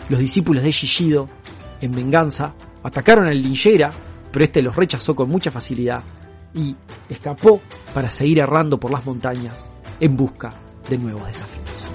Los 0.10 0.20
discípulos 0.20 0.64
de 0.64 0.72
Shishido, 0.72 1.30
en 1.82 1.92
venganza, 1.92 2.54
atacaron 2.84 3.28
al 3.28 3.42
linchera, 3.42 3.92
pero 4.32 4.46
este 4.46 4.62
los 4.62 4.76
rechazó 4.76 5.16
con 5.16 5.30
mucha 5.30 5.50
facilidad 5.50 6.04
y 6.54 6.76
escapó 7.10 7.62
para 7.94 8.10
seguir 8.10 8.40
errando 8.40 8.80
por 8.80 8.92
las 8.92 9.06
montañas 9.06 9.70
en 10.00 10.16
busca 10.16 10.54
de 10.90 10.98
nuevos 10.98 11.26
desafíos. 11.28 11.95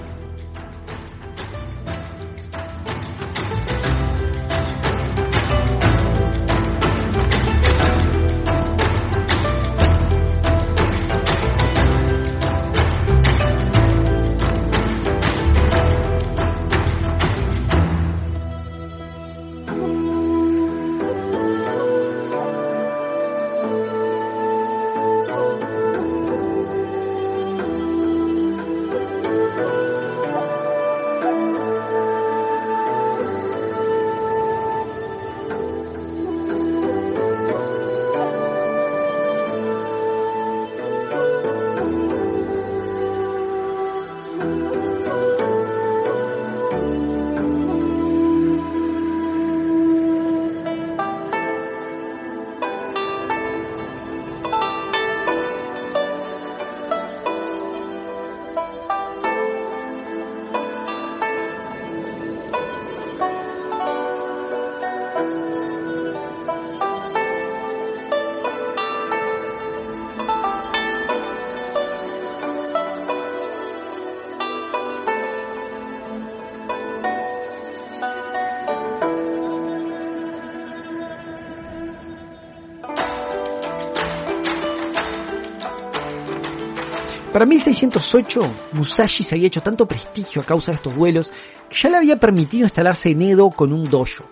Para 87.31 87.45
1608, 87.45 88.41
Musashi 88.73 89.23
se 89.23 89.35
había 89.35 89.47
hecho 89.47 89.61
tanto 89.61 89.87
prestigio 89.87 90.41
a 90.41 90.45
causa 90.45 90.71
de 90.71 90.75
estos 90.75 90.93
duelos 90.93 91.31
que 91.69 91.77
ya 91.77 91.89
le 91.89 91.95
había 91.95 92.19
permitido 92.19 92.65
instalarse 92.65 93.11
en 93.11 93.21
Edo 93.21 93.49
con 93.51 93.71
un 93.71 93.89
dojo. 93.89 94.25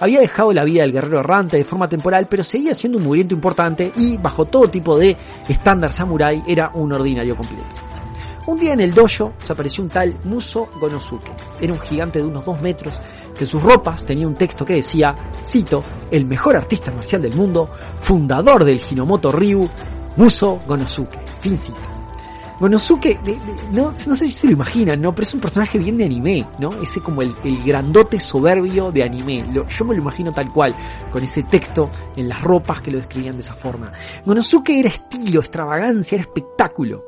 Había 0.00 0.20
dejado 0.20 0.54
la 0.54 0.64
vida 0.64 0.80
del 0.82 0.92
guerrero 0.92 1.20
errante 1.20 1.58
de 1.58 1.64
forma 1.64 1.90
temporal, 1.90 2.26
pero 2.26 2.42
seguía 2.42 2.74
siendo 2.74 2.96
un 2.96 3.04
muriente 3.04 3.34
importante 3.34 3.92
y, 3.96 4.16
bajo 4.16 4.46
todo 4.46 4.70
tipo 4.70 4.96
de 4.96 5.14
estándar 5.46 5.92
samurai, 5.92 6.42
era 6.46 6.70
un 6.72 6.90
ordinario 6.90 7.36
completo. 7.36 7.66
Un 8.46 8.58
día 8.58 8.72
en 8.72 8.80
el 8.80 8.94
dojo 8.94 9.34
se 9.42 9.52
apareció 9.52 9.84
un 9.84 9.90
tal 9.90 10.16
Muso 10.24 10.70
Gonosuke. 10.80 11.30
Era 11.60 11.74
un 11.74 11.80
gigante 11.80 12.18
de 12.18 12.24
unos 12.24 12.46
dos 12.46 12.58
metros 12.62 12.98
que 13.36 13.44
en 13.44 13.46
sus 13.46 13.62
ropas 13.62 14.06
tenía 14.06 14.26
un 14.26 14.36
texto 14.36 14.64
que 14.64 14.76
decía, 14.76 15.14
cito, 15.44 15.84
el 16.10 16.24
mejor 16.24 16.56
artista 16.56 16.90
marcial 16.92 17.20
del 17.20 17.34
mundo, 17.34 17.68
fundador 18.00 18.64
del 18.64 18.80
Hinomoto 18.90 19.30
Ryu, 19.32 19.68
Muso 20.16 20.62
Gonosuke. 20.66 21.18
Fin 21.42 21.58
cita. 21.58 21.97
Gonosuke, 22.60 23.20
no, 23.70 23.92
sé 23.92 24.16
si 24.16 24.32
se 24.32 24.46
lo 24.48 24.54
imaginan, 24.54 25.00
¿no? 25.00 25.14
Pero 25.14 25.28
es 25.28 25.34
un 25.34 25.40
personaje 25.40 25.78
bien 25.78 25.96
de 25.96 26.04
anime, 26.04 26.44
¿no? 26.58 26.82
Ese 26.82 27.00
como 27.00 27.22
el, 27.22 27.32
grandote 27.64 28.18
soberbio 28.18 28.90
de 28.90 29.04
anime. 29.04 29.44
yo 29.52 29.84
me 29.84 29.94
lo 29.94 30.02
imagino 30.02 30.32
tal 30.32 30.52
cual, 30.52 30.74
con 31.12 31.22
ese 31.22 31.44
texto 31.44 31.88
en 32.16 32.28
las 32.28 32.42
ropas 32.42 32.80
que 32.80 32.90
lo 32.90 32.98
describían 32.98 33.36
de 33.36 33.42
esa 33.42 33.54
forma. 33.54 33.92
Gonosuke 34.24 34.70
era 34.70 34.88
estilo, 34.88 35.38
extravagancia, 35.38 36.16
era 36.16 36.24
espectáculo. 36.24 37.04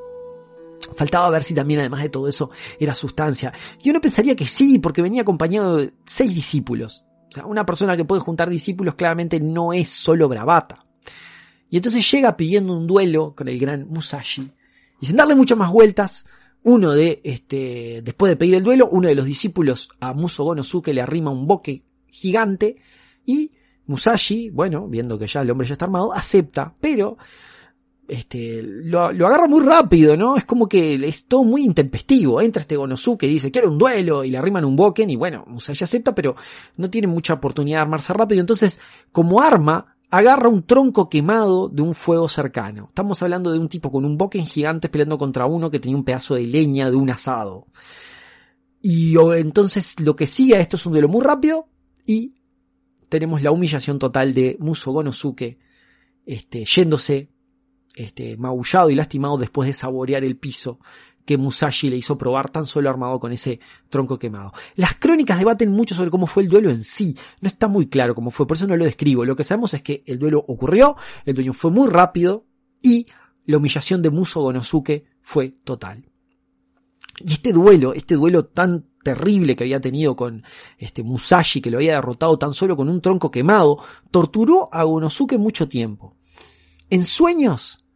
Faltaba 0.95 1.29
ver 1.31 1.43
si 1.43 1.55
también 1.55 1.81
además 1.81 2.03
de 2.03 2.11
todo 2.11 2.29
eso 2.29 2.51
era 2.79 2.95
sustancia. 2.95 3.53
Y 3.83 3.91
uno 3.91 4.01
pensaría 4.01 4.37
que 4.37 4.47
sí, 4.47 4.79
porque 4.79 5.03
venía 5.03 5.23
acompañado 5.23 5.79
de 5.79 5.95
seis 6.07 6.33
discípulos. 6.33 7.05
O 7.29 7.33
sea, 7.33 7.47
una 7.47 7.67
persona 7.67 7.97
que 7.97 8.05
puede 8.05 8.23
juntar 8.23 8.49
discípulos 8.49 8.95
claramente 8.95 9.41
no 9.41 9.73
es 9.73 9.89
solo 9.89 10.29
bravata. 10.29 10.87
Y 11.69 11.77
entonces 11.77 12.09
llega 12.09 12.37
pidiendo 12.37 12.73
un 12.73 12.87
duelo 12.87 13.35
con 13.35 13.49
el 13.49 13.59
gran 13.59 13.89
Musashi 13.89 14.53
y 15.01 15.07
sin 15.07 15.17
darle 15.17 15.35
muchas 15.35 15.59
más 15.59 15.71
vueltas, 15.71 16.27
uno 16.63 16.93
de, 16.93 17.21
este, 17.25 18.03
después 18.03 18.31
de 18.31 18.37
pedir 18.37 18.55
el 18.55 18.63
duelo, 18.63 18.89
uno 18.91 19.09
de 19.09 19.15
los 19.15 19.25
discípulos 19.25 19.89
a 20.01 20.13
Muso 20.13 20.45
Gonosuke 20.45 20.93
le 20.93 21.01
arrima 21.01 21.31
un 21.31 21.47
boque 21.47 21.85
gigante 22.09 22.77
y 23.25 23.53
Musashi, 23.87 24.51
bueno, 24.51 24.87
viendo 24.87 25.19
que 25.19 25.27
ya 25.27 25.41
el 25.41 25.51
hombre 25.51 25.67
ya 25.67 25.73
está 25.73 25.87
armado, 25.87 26.13
acepta, 26.13 26.75
pero 26.81 27.17
este, 28.11 28.61
lo, 28.63 29.03
agarra 29.03 29.47
muy 29.49 29.65
rápido, 29.65 30.17
¿no? 30.17 30.37
Es 30.37 30.45
como 30.45 30.69
que 30.69 30.95
es 30.95 31.27
todo 31.27 31.45
muy 31.45 31.65
intempestivo. 31.65 32.41
Entra 32.41 32.63
este 32.63 32.77
Gonosuke 32.77 33.25
y 33.25 33.35
dice, 33.35 33.51
quiero 33.51 33.69
un 33.69 33.79
duelo, 33.79 34.25
y 34.25 34.31
le 34.31 34.39
arriman 34.39 34.65
un 34.65 34.77
boken, 34.77 35.11
y 35.11 35.17
bueno, 35.17 35.45
Musashi 35.47 35.85
acepta, 35.85 36.15
pero 36.15 36.35
no 36.77 36.91
tiene 36.91 37.07
mucha 37.07 37.35
oportunidad 37.35 37.79
de 37.79 37.83
armarse 37.83 38.13
rápido. 38.13 38.41
Entonces, 38.41 38.81
como 39.13 39.41
arma, 39.41 39.97
agarra 40.11 40.49
un 40.49 40.65
tronco 40.65 41.09
quemado 41.09 41.69
de 41.69 41.83
un 41.83 41.95
fuego 41.95 42.29
cercano. 42.29 42.87
Estamos 42.89 43.23
hablando 43.23 43.53
de 43.53 43.59
un 43.59 43.69
tipo 43.69 43.91
con 43.91 44.05
un 44.05 44.19
boquen 44.19 44.45
gigante 44.45 44.89
peleando 44.89 45.17
contra 45.19 45.47
uno 45.47 45.71
que 45.71 45.79
tenía 45.79 45.97
un 45.97 46.05
pedazo 46.05 46.35
de 46.35 46.47
leña 46.47 46.91
de 46.91 46.97
un 46.97 47.11
asado. 47.11 47.67
Y 48.83 49.15
entonces 49.37 50.01
lo 50.01 50.17
que 50.17 50.27
sigue 50.27 50.57
a 50.57 50.61
esto 50.61 50.77
es 50.77 50.87
un 50.87 50.93
duelo 50.93 51.09
muy 51.09 51.23
rápido 51.25 51.69
y 52.07 52.35
tenemos 53.09 53.43
la 53.43 53.53
humillación 53.53 53.99
total 53.99 54.35
de 54.35 54.57
Muso 54.59 54.93
Gonosuke 54.93 55.59
este, 56.27 56.65
yéndose 56.65 57.31
este, 57.95 58.37
magullado 58.37 58.91
y 58.91 58.95
lastimado 58.95 59.37
después 59.37 59.67
de 59.67 59.75
saborear 59.75 60.25
el 60.25 60.37
piso 60.37 60.81
que 61.31 61.37
Musashi 61.37 61.89
le 61.89 61.97
hizo 61.97 62.19
probar 62.19 62.51
tan 62.51 62.67
solo 62.67 62.91
armado 62.91 63.21
con 63.21 63.31
ese 63.31 63.61
tronco 63.89 64.19
quemado. 64.19 64.53
Las 64.75 64.95
crónicas 64.95 65.39
debaten 65.39 65.71
mucho 65.71 65.95
sobre 65.95 66.11
cómo 66.11 66.27
fue 66.27 66.43
el 66.43 66.49
duelo 66.49 66.71
en 66.71 66.83
sí. 66.83 67.17
No 67.41 67.47
está 67.47 67.69
muy 67.69 67.87
claro 67.87 68.17
cómo 68.17 68.33
fue, 68.33 68.49
por 68.49 68.57
eso 68.57 68.67
no 68.67 68.77
lo 68.77 68.85
describo. 68.85 69.25
Lo 69.25 69.37
que 69.37 69.45
sabemos 69.45 69.73
es 69.73 69.81
que 69.81 70.03
el 70.07 70.19
duelo 70.19 70.45
ocurrió, 70.49 70.97
el 71.25 71.37
duelo 71.37 71.53
fue 71.53 71.71
muy 71.71 71.89
rápido 71.89 72.47
y 72.83 73.07
la 73.47 73.59
humillación 73.59 74.03
de 74.03 74.11
Muso 74.11 74.41
Gonosuke 74.41 75.05
fue 75.21 75.55
total. 75.63 76.05
Y 77.21 77.31
este 77.31 77.53
duelo, 77.53 77.95
este 77.95 78.17
duelo 78.17 78.47
tan 78.47 78.87
terrible 79.05 79.55
que 79.55 79.63
había 79.63 79.81
tenido 79.81 80.17
con 80.17 80.43
este 80.79 81.05
Musashi, 81.05 81.61
que 81.61 81.71
lo 81.71 81.77
había 81.77 81.95
derrotado 81.95 82.41
tan 82.41 82.55
solo 82.55 82.77
con 82.77 82.89
un 82.89 83.01
tronco 83.01 83.31
quemado, 83.31 83.79
torturó 84.11 84.69
a 84.73 84.83
Gonosuke 84.83 85.39
mucho 85.39 85.69
tiempo. 85.69 86.17
En 86.89 87.07
sueños, 87.07 87.87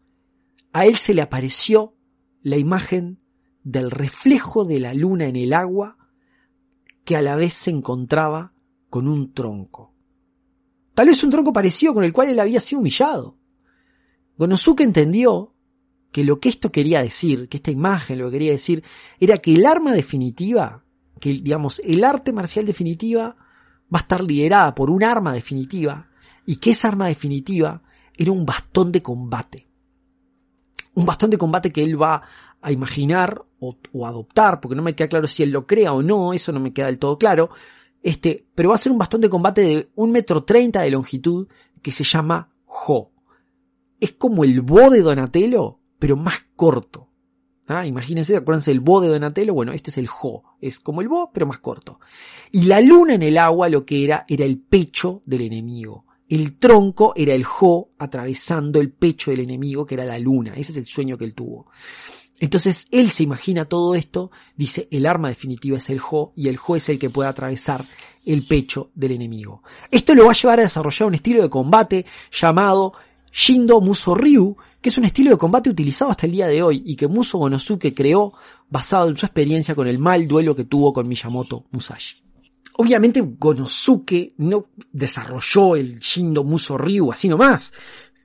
a 0.72 0.86
él 0.86 0.98
se 0.98 1.14
le 1.14 1.22
apareció 1.22 1.96
la 2.42 2.58
imagen 2.58 3.23
del 3.64 3.90
reflejo 3.90 4.64
de 4.64 4.78
la 4.78 4.94
luna 4.94 5.26
en 5.26 5.36
el 5.36 5.52
agua 5.52 5.96
que 7.04 7.16
a 7.16 7.22
la 7.22 7.34
vez 7.34 7.54
se 7.54 7.70
encontraba 7.70 8.52
con 8.88 9.08
un 9.08 9.32
tronco. 9.32 9.92
Tal 10.94 11.08
vez 11.08 11.24
un 11.24 11.30
tronco 11.30 11.52
parecido 11.52 11.92
con 11.92 12.04
el 12.04 12.12
cual 12.12 12.28
él 12.28 12.38
había 12.38 12.60
sido 12.60 12.80
humillado. 12.80 13.36
Gonosuke 14.38 14.82
entendió 14.82 15.54
que 16.12 16.24
lo 16.24 16.38
que 16.38 16.48
esto 16.48 16.70
quería 16.70 17.02
decir, 17.02 17.48
que 17.48 17.56
esta 17.56 17.72
imagen 17.72 18.18
lo 18.18 18.26
que 18.26 18.32
quería 18.32 18.52
decir, 18.52 18.84
era 19.18 19.38
que 19.38 19.54
el 19.54 19.66
arma 19.66 19.92
definitiva, 19.92 20.84
que 21.18 21.30
digamos, 21.30 21.80
el 21.84 22.04
arte 22.04 22.32
marcial 22.32 22.64
definitiva 22.66 23.36
va 23.92 23.98
a 23.98 24.02
estar 24.02 24.22
liderada 24.22 24.74
por 24.74 24.90
un 24.90 25.02
arma 25.02 25.32
definitiva, 25.32 26.08
y 26.46 26.56
que 26.56 26.70
esa 26.70 26.88
arma 26.88 27.08
definitiva 27.08 27.82
era 28.14 28.30
un 28.30 28.46
bastón 28.46 28.92
de 28.92 29.02
combate. 29.02 29.68
Un 30.94 31.04
bastón 31.04 31.30
de 31.30 31.38
combate 31.38 31.72
que 31.72 31.82
él 31.82 32.00
va 32.00 32.22
a 32.64 32.72
imaginar 32.72 33.44
o, 33.60 34.06
adoptar, 34.06 34.58
porque 34.58 34.74
no 34.74 34.82
me 34.82 34.94
queda 34.94 35.08
claro 35.08 35.26
si 35.26 35.42
él 35.42 35.50
lo 35.50 35.66
crea 35.66 35.92
o 35.92 36.02
no, 36.02 36.32
eso 36.32 36.50
no 36.50 36.60
me 36.60 36.72
queda 36.72 36.86
del 36.86 36.98
todo 36.98 37.18
claro. 37.18 37.50
Este, 38.02 38.46
pero 38.54 38.70
va 38.70 38.74
a 38.74 38.78
ser 38.78 38.90
un 38.90 38.98
bastón 38.98 39.20
de 39.20 39.28
combate 39.28 39.60
de 39.60 39.90
un 39.96 40.10
metro 40.10 40.44
treinta 40.44 40.80
de 40.80 40.90
longitud 40.90 41.46
que 41.82 41.92
se 41.92 42.04
llama 42.04 42.50
Ho. 42.64 43.12
Es 44.00 44.12
como 44.12 44.44
el 44.44 44.62
Bo 44.62 44.88
de 44.88 45.02
Donatello, 45.02 45.78
pero 45.98 46.16
más 46.16 46.38
corto. 46.56 47.10
¿Ah? 47.66 47.86
Imagínense, 47.86 48.36
acuérdense 48.36 48.70
del 48.70 48.80
Bo 48.80 49.02
de 49.02 49.08
Donatello, 49.08 49.52
bueno, 49.52 49.72
este 49.72 49.90
es 49.90 49.98
el 49.98 50.08
Ho, 50.08 50.42
es 50.60 50.80
como 50.80 51.02
el 51.02 51.08
Bo, 51.08 51.30
pero 51.32 51.46
más 51.46 51.58
corto. 51.58 52.00
Y 52.50 52.64
la 52.64 52.80
luna 52.80 53.14
en 53.14 53.22
el 53.22 53.36
agua 53.36 53.68
lo 53.68 53.84
que 53.84 54.04
era, 54.04 54.24
era 54.26 54.46
el 54.46 54.58
pecho 54.58 55.22
del 55.26 55.42
enemigo. 55.42 56.06
El 56.30 56.58
tronco 56.58 57.12
era 57.14 57.34
el 57.34 57.44
Jo 57.44 57.90
atravesando 57.98 58.80
el 58.80 58.90
pecho 58.90 59.30
del 59.30 59.40
enemigo, 59.40 59.84
que 59.84 59.94
era 59.96 60.06
la 60.06 60.18
luna. 60.18 60.54
Ese 60.54 60.72
es 60.72 60.78
el 60.78 60.86
sueño 60.86 61.18
que 61.18 61.26
él 61.26 61.34
tuvo. 61.34 61.66
Entonces 62.40 62.88
él 62.90 63.10
se 63.10 63.22
imagina 63.22 63.64
todo 63.64 63.94
esto, 63.94 64.30
dice 64.56 64.88
el 64.90 65.06
arma 65.06 65.28
definitiva 65.28 65.76
es 65.78 65.88
el 65.88 66.00
Jo 66.00 66.32
y 66.36 66.48
el 66.48 66.56
Jo 66.56 66.76
es 66.76 66.88
el 66.88 66.98
que 66.98 67.10
puede 67.10 67.28
atravesar 67.28 67.84
el 68.26 68.42
pecho 68.44 68.90
del 68.94 69.12
enemigo. 69.12 69.62
Esto 69.90 70.14
lo 70.14 70.24
va 70.24 70.32
a 70.32 70.34
llevar 70.34 70.58
a 70.58 70.64
desarrollar 70.64 71.08
un 71.08 71.14
estilo 71.14 71.42
de 71.42 71.50
combate 71.50 72.06
llamado 72.32 72.94
Shindo 73.32 73.80
Muso 73.80 74.14
Ryu, 74.14 74.56
que 74.80 74.88
es 74.88 74.98
un 74.98 75.04
estilo 75.04 75.30
de 75.30 75.38
combate 75.38 75.70
utilizado 75.70 76.10
hasta 76.10 76.26
el 76.26 76.32
día 76.32 76.46
de 76.46 76.62
hoy 76.62 76.82
y 76.84 76.96
que 76.96 77.08
Muso 77.08 77.38
Gonosuke 77.38 77.94
creó 77.94 78.34
basado 78.68 79.08
en 79.08 79.16
su 79.16 79.26
experiencia 79.26 79.74
con 79.74 79.86
el 79.86 79.98
mal 79.98 80.26
duelo 80.26 80.54
que 80.54 80.64
tuvo 80.64 80.92
con 80.92 81.08
Miyamoto 81.08 81.64
Musashi. 81.70 82.16
Obviamente 82.76 83.20
Gonosuke 83.20 84.34
no 84.38 84.66
desarrolló 84.92 85.76
el 85.76 86.00
Shindo 86.00 86.42
Muso 86.42 86.76
Ryu 86.76 87.12
así 87.12 87.28
nomás. 87.28 87.72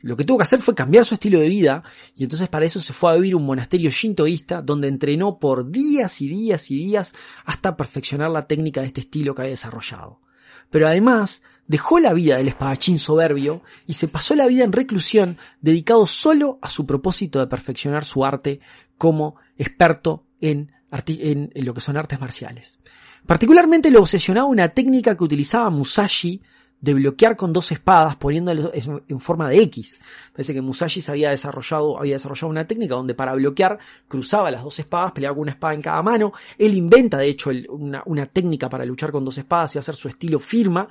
Lo 0.02 0.16
que 0.16 0.24
tuvo 0.24 0.38
que 0.38 0.44
hacer 0.44 0.62
fue 0.62 0.76
cambiar 0.76 1.04
su 1.04 1.16
estilo 1.16 1.40
de 1.40 1.50
vida 1.50 1.84
y 2.16 2.24
entonces 2.24 2.48
para 2.48 2.66
eso 2.66 2.80
se 2.80 2.94
fue 2.94 3.12
a 3.12 3.16
vivir 3.16 3.36
un 3.36 3.46
monasterio 3.46 3.92
shintoísta 3.92 4.62
donde 4.62 4.88
entrenó 4.88 5.40
por 5.40 5.72
días 5.72 6.22
y 6.22 6.30
días 6.30 6.72
y 6.72 6.78
días 6.78 7.14
hasta 7.46 7.76
perfeccionar 7.76 8.32
la 8.32 8.48
técnica 8.48 8.82
de 8.82 8.88
este 8.88 9.02
estilo 9.02 9.36
que 9.36 9.42
había 9.42 9.52
desarrollado. 9.52 10.22
Pero 10.70 10.88
además 10.88 11.42
dejó 11.68 12.00
la 12.00 12.14
vida 12.14 12.38
del 12.38 12.48
espadachín 12.48 12.98
soberbio 12.98 13.62
y 13.88 13.94
se 13.94 14.08
pasó 14.08 14.36
la 14.36 14.48
vida 14.48 14.64
en 14.64 14.72
reclusión 14.72 15.38
dedicado 15.62 16.08
solo 16.08 16.60
a 16.62 16.70
su 16.70 16.86
propósito 16.86 17.40
de 17.40 17.48
perfeccionar 17.48 18.06
su 18.06 18.24
arte 18.24 18.62
como 18.98 19.36
experto 19.58 20.26
en, 20.40 20.72
en 20.92 21.66
lo 21.66 21.74
que 21.74 21.82
son 21.82 21.98
artes 21.98 22.20
marciales. 22.22 22.80
Particularmente 23.26 23.92
le 23.92 23.98
obsesionaba 23.98 24.48
una 24.48 24.70
técnica 24.70 25.18
que 25.18 25.24
utilizaba 25.24 25.70
Musashi 25.70 26.42
de 26.82 26.94
bloquear 26.94 27.36
con 27.36 27.52
dos 27.52 27.72
espadas 27.72 28.16
poniéndolo 28.16 28.72
en 28.74 29.20
forma 29.20 29.50
de 29.50 29.62
X. 29.64 30.00
Parece 30.32 30.54
que 30.54 30.62
Musashi 30.62 31.02
había 31.10 31.30
desarrollado, 31.30 32.00
había 32.00 32.16
desarrollado 32.16 32.48
una 32.48 32.66
técnica 32.66 32.96
donde 32.96 33.14
para 33.14 33.34
bloquear 33.34 33.80
cruzaba 34.08 34.50
las 34.52 34.64
dos 34.64 34.80
espadas, 34.80 35.12
peleaba 35.12 35.36
con 35.36 35.44
una 35.44 35.52
espada 35.52 35.74
en 35.74 35.82
cada 35.82 36.02
mano. 36.02 36.34
Él 36.58 36.74
inventa 36.74 37.18
de 37.18 37.28
hecho 37.28 37.52
una, 37.70 38.04
una 38.06 38.26
técnica 38.26 38.70
para 38.70 38.86
luchar 38.86 39.12
con 39.12 39.26
dos 39.26 39.38
espadas 39.38 39.76
y 39.76 39.80
hacer 39.80 39.96
su 39.96 40.08
estilo 40.08 40.40
firma. 40.40 40.88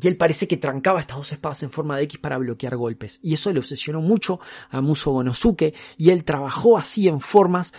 Y 0.00 0.06
él 0.06 0.16
parece 0.16 0.46
que 0.46 0.58
trancaba 0.58 1.00
estas 1.00 1.16
dos 1.16 1.32
espadas 1.32 1.62
en 1.62 1.70
forma 1.70 1.96
de 1.96 2.04
X 2.04 2.20
para 2.20 2.36
bloquear 2.36 2.76
golpes. 2.76 3.20
Y 3.22 3.34
eso 3.34 3.52
le 3.52 3.58
obsesionó 3.58 4.02
mucho 4.02 4.38
a 4.70 4.80
Muso 4.80 5.12
Gonosuke 5.12 5.74
y 5.96 6.10
él 6.10 6.24
trabajó 6.24 6.76
así 6.76 7.08
en 7.08 7.20
formas 7.20 7.72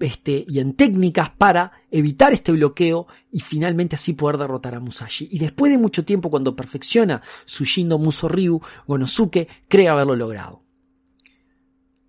este, 0.00 0.46
y 0.48 0.58
en 0.58 0.74
técnicas 0.74 1.30
para 1.30 1.72
evitar 1.90 2.32
este 2.32 2.52
bloqueo 2.52 3.06
y 3.30 3.40
finalmente 3.40 3.96
así 3.96 4.14
poder 4.14 4.38
derrotar 4.38 4.74
a 4.74 4.80
Musashi. 4.80 5.28
Y 5.30 5.38
después 5.38 5.70
de 5.70 5.78
mucho 5.78 6.04
tiempo, 6.04 6.30
cuando 6.30 6.56
perfecciona 6.56 7.22
su 7.44 7.64
Shindo 7.64 7.98
Muso 7.98 8.26
Ryu, 8.26 8.60
Gonosuke 8.86 9.46
cree 9.68 9.88
haberlo 9.88 10.16
logrado. 10.16 10.64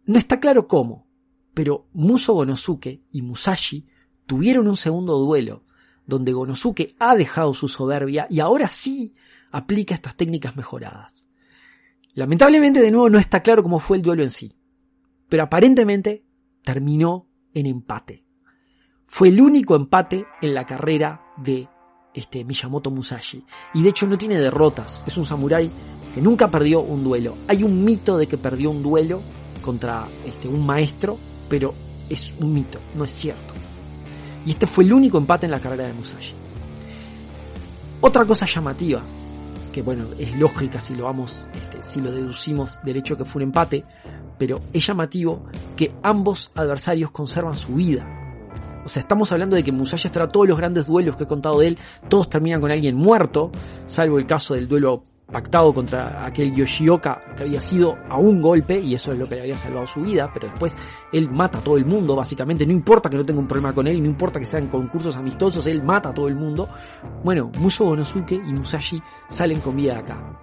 No 0.05 0.17
está 0.17 0.39
claro 0.39 0.67
cómo, 0.67 1.05
pero 1.53 1.87
Muso 1.93 2.33
Gonosuke 2.33 3.03
y 3.11 3.21
Musashi 3.21 3.87
tuvieron 4.25 4.67
un 4.67 4.77
segundo 4.77 5.17
duelo, 5.17 5.65
donde 6.05 6.31
Gonosuke 6.31 6.95
ha 6.97 7.15
dejado 7.15 7.53
su 7.53 7.67
soberbia 7.67 8.25
y 8.29 8.39
ahora 8.39 8.67
sí 8.67 9.13
aplica 9.51 9.93
estas 9.93 10.15
técnicas 10.15 10.55
mejoradas. 10.55 11.27
Lamentablemente 12.13 12.81
de 12.81 12.91
nuevo 12.91 13.09
no 13.09 13.19
está 13.19 13.41
claro 13.41 13.63
cómo 13.63 13.79
fue 13.79 13.97
el 13.97 14.03
duelo 14.03 14.23
en 14.23 14.31
sí, 14.31 14.55
pero 15.27 15.43
aparentemente 15.43 16.25
terminó 16.63 17.30
en 17.53 17.65
empate. 17.65 18.23
Fue 19.05 19.27
el 19.27 19.41
único 19.41 19.75
empate 19.75 20.25
en 20.41 20.53
la 20.53 20.65
carrera 20.65 21.21
de 21.37 21.67
este 22.13 22.43
Miyamoto 22.43 22.91
Musashi. 22.91 23.45
Y 23.73 23.83
de 23.83 23.89
hecho 23.89 24.07
no 24.07 24.17
tiene 24.17 24.39
derrotas. 24.39 25.03
Es 25.05 25.17
un 25.17 25.25
samurái 25.25 25.71
que 26.13 26.21
nunca 26.21 26.49
perdió 26.49 26.81
un 26.81 27.03
duelo. 27.03 27.37
Hay 27.47 27.63
un 27.63 27.83
mito 27.83 28.17
de 28.17 28.27
que 28.27 28.37
perdió 28.37 28.69
un 28.71 28.83
duelo 28.83 29.21
contra 29.61 30.07
este, 30.25 30.47
un 30.47 30.65
maestro, 30.65 31.17
pero 31.49 31.73
es 32.09 32.33
un 32.39 32.53
mito, 32.53 32.79
no 32.95 33.05
es 33.05 33.11
cierto. 33.11 33.53
Y 34.45 34.51
este 34.51 34.67
fue 34.67 34.83
el 34.83 34.93
único 34.93 35.17
empate 35.17 35.45
en 35.45 35.51
la 35.51 35.59
carrera 35.59 35.85
de 35.85 35.93
Musashi. 35.93 36.33
Otra 38.01 38.25
cosa 38.25 38.45
llamativa, 38.45 39.01
que 39.71 39.81
bueno, 39.81 40.05
es 40.19 40.35
lógica 40.37 40.81
si 40.81 40.95
lo 40.95 41.05
vamos, 41.05 41.45
este, 41.53 41.81
si 41.83 42.01
lo 42.01 42.11
deducimos 42.11 42.79
del 42.83 42.97
hecho 42.97 43.17
que 43.17 43.25
fue 43.25 43.41
un 43.41 43.49
empate, 43.49 43.85
pero 44.37 44.59
es 44.73 44.85
llamativo 44.85 45.43
que 45.75 45.93
ambos 46.03 46.51
adversarios 46.55 47.11
conservan 47.11 47.55
su 47.55 47.75
vida. 47.75 48.05
O 48.83 48.89
sea, 48.89 49.01
estamos 49.01 49.31
hablando 49.31 49.55
de 49.55 49.63
que 49.63 49.71
Musashi 49.71 50.07
hasta 50.07 50.27
todos 50.27 50.47
los 50.47 50.57
grandes 50.57 50.87
duelos 50.87 51.15
que 51.15 51.23
he 51.23 51.27
contado 51.27 51.59
de 51.59 51.67
él, 51.67 51.77
todos 52.09 52.29
terminan 52.29 52.61
con 52.61 52.71
alguien 52.71 52.95
muerto, 52.95 53.51
salvo 53.85 54.17
el 54.17 54.25
caso 54.25 54.55
del 54.55 54.67
duelo 54.67 55.03
pactado 55.25 55.73
contra 55.73 56.25
aquel 56.25 56.53
Yoshioka 56.53 57.21
que 57.35 57.43
había 57.43 57.61
sido 57.61 57.97
a 58.09 58.17
un 58.17 58.41
golpe 58.41 58.79
y 58.79 58.95
eso 58.95 59.13
es 59.13 59.19
lo 59.19 59.27
que 59.27 59.35
le 59.35 59.41
había 59.41 59.57
salvado 59.57 59.87
su 59.87 60.01
vida, 60.01 60.29
pero 60.33 60.47
después 60.49 60.77
él 61.11 61.29
mata 61.29 61.59
a 61.59 61.61
todo 61.61 61.77
el 61.77 61.85
mundo, 61.85 62.15
básicamente, 62.15 62.65
no 62.65 62.73
importa 62.73 63.09
que 63.09 63.17
no 63.17 63.25
tenga 63.25 63.39
un 63.39 63.47
problema 63.47 63.73
con 63.73 63.87
él, 63.87 64.01
no 64.01 64.07
importa 64.07 64.39
que 64.39 64.45
sean 64.45 64.67
concursos 64.67 65.15
amistosos, 65.15 65.65
él 65.67 65.83
mata 65.83 66.09
a 66.09 66.13
todo 66.13 66.27
el 66.27 66.35
mundo. 66.35 66.69
Bueno, 67.23 67.51
Muso 67.59 67.85
Bonosuke 67.85 68.33
y 68.33 68.53
Musashi 68.53 69.01
salen 69.29 69.59
con 69.61 69.75
vida 69.75 69.93
de 69.93 69.99
acá. 69.99 70.39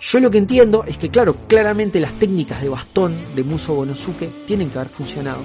Yo 0.00 0.20
lo 0.20 0.30
que 0.30 0.38
entiendo 0.38 0.84
es 0.86 0.96
que, 0.96 1.10
claro, 1.10 1.34
claramente 1.48 1.98
las 1.98 2.12
técnicas 2.12 2.62
de 2.62 2.68
bastón 2.68 3.16
de 3.34 3.42
Muso 3.42 3.74
Bonosuke 3.74 4.46
tienen 4.46 4.70
que 4.70 4.78
haber 4.78 4.92
funcionado. 4.92 5.40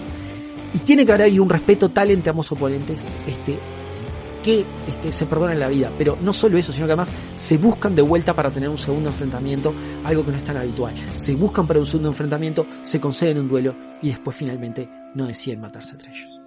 Y 0.73 0.79
tiene 0.79 1.05
que 1.05 1.11
haber 1.11 1.27
habido 1.27 1.43
un 1.43 1.49
respeto 1.49 1.89
tal 1.89 2.11
entre 2.11 2.31
ambos 2.31 2.51
oponentes 2.51 3.03
este, 3.27 3.57
que 4.43 4.65
este, 4.87 5.11
se 5.11 5.25
perdonan 5.25 5.59
la 5.59 5.67
vida. 5.67 5.89
Pero 5.97 6.17
no 6.21 6.33
solo 6.33 6.57
eso, 6.57 6.71
sino 6.71 6.85
que 6.85 6.93
además 6.93 7.11
se 7.35 7.57
buscan 7.57 7.95
de 7.95 8.01
vuelta 8.01 8.33
para 8.33 8.51
tener 8.51 8.69
un 8.69 8.77
segundo 8.77 9.09
enfrentamiento, 9.09 9.73
algo 10.03 10.25
que 10.25 10.31
no 10.31 10.37
es 10.37 10.43
tan 10.43 10.57
habitual. 10.57 10.93
Se 11.15 11.33
buscan 11.35 11.65
para 11.65 11.79
un 11.79 11.85
segundo 11.85 12.09
enfrentamiento, 12.09 12.67
se 12.83 12.99
conceden 12.99 13.39
un 13.39 13.49
duelo 13.49 13.75
y 14.01 14.09
después 14.09 14.35
finalmente 14.35 14.87
no 15.15 15.25
deciden 15.25 15.61
matarse 15.61 15.93
entre 15.93 16.11
ellos. 16.11 16.42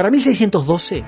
Para 0.00 0.10
1612, 0.10 1.04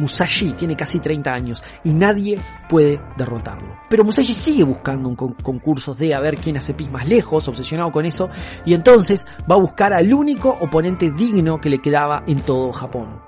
Musashi 0.00 0.50
tiene 0.50 0.76
casi 0.76 0.98
30 0.98 1.32
años 1.32 1.64
y 1.82 1.94
nadie 1.94 2.38
puede 2.68 3.00
derrotarlo. 3.16 3.78
Pero 3.88 4.04
Musashi 4.04 4.34
sigue 4.34 4.64
buscando 4.64 5.08
un 5.08 5.16
concursos 5.16 5.96
de 5.96 6.12
a 6.12 6.20
ver 6.20 6.36
quién 6.36 6.58
hace 6.58 6.74
pis 6.74 6.92
más 6.92 7.08
lejos, 7.08 7.48
obsesionado 7.48 7.90
con 7.90 8.04
eso, 8.04 8.28
y 8.66 8.74
entonces 8.74 9.26
va 9.50 9.54
a 9.54 9.60
buscar 9.60 9.94
al 9.94 10.12
único 10.12 10.50
oponente 10.60 11.10
digno 11.10 11.58
que 11.58 11.70
le 11.70 11.80
quedaba 11.80 12.22
en 12.26 12.40
todo 12.40 12.70
Japón. 12.70 13.18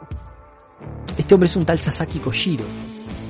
Este 1.17 1.35
hombre 1.35 1.47
es 1.47 1.57
un 1.57 1.65
tal 1.65 1.79
Sasaki 1.79 2.19
Koshiro. 2.19 2.67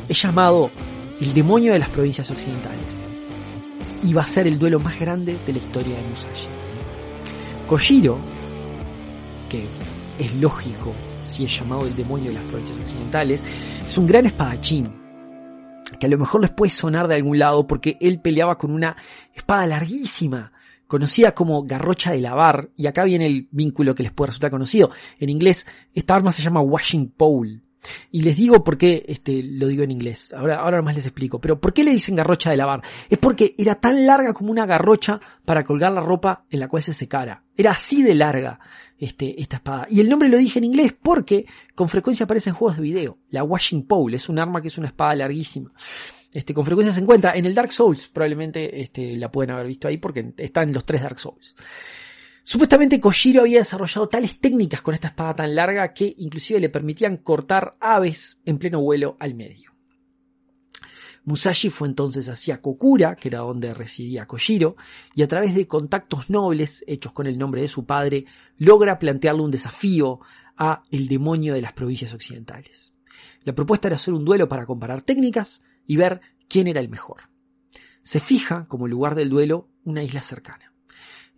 Es 0.08 0.20
llamado 0.20 0.72
el 1.20 1.32
demonio 1.32 1.72
de 1.72 1.78
las 1.78 1.90
provincias 1.90 2.28
occidentales. 2.32 3.00
Y 4.02 4.12
va 4.12 4.22
a 4.22 4.26
ser 4.26 4.48
el 4.48 4.58
duelo 4.58 4.80
más 4.80 4.98
grande 4.98 5.38
de 5.46 5.52
la 5.52 5.60
historia 5.60 5.94
de 5.94 6.02
Musashi. 6.02 6.48
Koshiro, 7.68 8.18
que 9.48 9.68
es 10.18 10.34
lógico 10.34 10.92
si 11.26 11.44
es 11.44 11.58
llamado 11.58 11.86
el 11.86 11.96
demonio 11.96 12.28
de 12.28 12.34
las 12.34 12.44
provincias 12.44 12.78
occidentales, 12.78 13.42
es 13.86 13.98
un 13.98 14.06
gran 14.06 14.26
espadachín. 14.26 15.04
que 16.00 16.06
a 16.06 16.08
lo 16.08 16.18
mejor 16.18 16.40
les 16.40 16.50
puede 16.50 16.70
sonar 16.70 17.06
de 17.08 17.14
algún 17.14 17.38
lado 17.38 17.66
porque 17.66 17.96
él 18.00 18.20
peleaba 18.20 18.58
con 18.58 18.70
una 18.72 18.96
espada 19.34 19.66
larguísima, 19.66 20.52
conocida 20.86 21.32
como 21.32 21.64
garrocha 21.64 22.12
de 22.12 22.20
lavar, 22.20 22.70
y 22.76 22.86
acá 22.86 23.04
viene 23.04 23.26
el 23.26 23.48
vínculo 23.50 23.94
que 23.94 24.02
les 24.02 24.12
puede 24.12 24.28
resultar 24.28 24.50
conocido. 24.50 24.90
En 25.18 25.28
inglés, 25.28 25.66
esta 25.94 26.14
arma 26.14 26.32
se 26.32 26.42
llama 26.42 26.60
washing 26.60 27.10
pole. 27.10 27.60
Y 28.10 28.22
les 28.22 28.36
digo 28.36 28.64
por 28.64 28.78
qué 28.78 29.04
este, 29.08 29.42
lo 29.42 29.68
digo 29.68 29.82
en 29.82 29.90
inglés. 29.90 30.32
Ahora, 30.32 30.60
ahora 30.60 30.78
nomás 30.78 30.96
les 30.96 31.04
explico. 31.04 31.40
Pero 31.40 31.60
¿por 31.60 31.72
qué 31.72 31.84
le 31.84 31.92
dicen 31.92 32.16
garrocha 32.16 32.50
de 32.50 32.56
lavar? 32.56 32.82
Es 33.08 33.18
porque 33.18 33.54
era 33.58 33.76
tan 33.76 34.06
larga 34.06 34.32
como 34.32 34.50
una 34.50 34.66
garrocha 34.66 35.20
para 35.44 35.64
colgar 35.64 35.92
la 35.92 36.00
ropa 36.00 36.44
en 36.50 36.60
la 36.60 36.68
cual 36.68 36.82
se 36.82 36.94
secara. 36.94 37.42
Era 37.56 37.72
así 37.72 38.02
de 38.02 38.14
larga 38.14 38.58
este, 38.98 39.40
esta 39.40 39.56
espada. 39.56 39.86
Y 39.90 40.00
el 40.00 40.08
nombre 40.08 40.28
lo 40.28 40.38
dije 40.38 40.58
en 40.58 40.64
inglés 40.64 40.94
porque 41.00 41.46
con 41.74 41.88
frecuencia 41.88 42.24
aparece 42.24 42.50
en 42.50 42.56
juegos 42.56 42.76
de 42.76 42.82
video. 42.82 43.18
La 43.30 43.44
washing 43.44 43.86
pole 43.86 44.16
es 44.16 44.28
un 44.28 44.38
arma 44.38 44.60
que 44.60 44.68
es 44.68 44.78
una 44.78 44.88
espada 44.88 45.14
larguísima. 45.14 45.72
Este, 46.32 46.52
con 46.52 46.64
frecuencia 46.64 46.92
se 46.92 47.00
encuentra 47.00 47.34
en 47.34 47.46
el 47.46 47.54
Dark 47.54 47.72
Souls. 47.72 48.08
Probablemente 48.08 48.80
este, 48.82 49.16
la 49.16 49.30
pueden 49.30 49.52
haber 49.52 49.66
visto 49.66 49.88
ahí 49.88 49.96
porque 49.98 50.34
está 50.36 50.62
en 50.62 50.72
los 50.72 50.84
tres 50.84 51.02
Dark 51.02 51.18
Souls. 51.18 51.54
Supuestamente 52.48 53.00
Kojiro 53.00 53.40
había 53.40 53.58
desarrollado 53.58 54.08
tales 54.08 54.38
técnicas 54.38 54.80
con 54.80 54.94
esta 54.94 55.08
espada 55.08 55.34
tan 55.34 55.56
larga 55.56 55.92
que 55.92 56.14
inclusive 56.16 56.60
le 56.60 56.68
permitían 56.68 57.16
cortar 57.16 57.76
aves 57.80 58.40
en 58.44 58.58
pleno 58.58 58.80
vuelo 58.80 59.16
al 59.18 59.34
medio. 59.34 59.72
Musashi 61.24 61.70
fue 61.70 61.88
entonces 61.88 62.28
hacia 62.28 62.62
Kokura, 62.62 63.16
que 63.16 63.30
era 63.30 63.40
donde 63.40 63.74
residía 63.74 64.28
Kojiro, 64.28 64.76
y 65.16 65.24
a 65.24 65.26
través 65.26 65.56
de 65.56 65.66
contactos 65.66 66.30
nobles 66.30 66.84
hechos 66.86 67.10
con 67.10 67.26
el 67.26 67.36
nombre 67.36 67.62
de 67.62 67.68
su 67.68 67.84
padre, 67.84 68.26
logra 68.58 69.00
plantearle 69.00 69.42
un 69.42 69.50
desafío 69.50 70.20
a 70.56 70.84
el 70.92 71.08
demonio 71.08 71.52
de 71.52 71.62
las 71.62 71.72
provincias 71.72 72.14
occidentales. 72.14 72.94
La 73.42 73.56
propuesta 73.56 73.88
era 73.88 73.96
hacer 73.96 74.14
un 74.14 74.24
duelo 74.24 74.48
para 74.48 74.66
comparar 74.66 75.02
técnicas 75.02 75.64
y 75.84 75.96
ver 75.96 76.20
quién 76.48 76.68
era 76.68 76.80
el 76.80 76.90
mejor. 76.90 77.22
Se 78.04 78.20
fija 78.20 78.68
como 78.68 78.86
lugar 78.86 79.16
del 79.16 79.30
duelo 79.30 79.68
una 79.82 80.04
isla 80.04 80.22
cercana. 80.22 80.72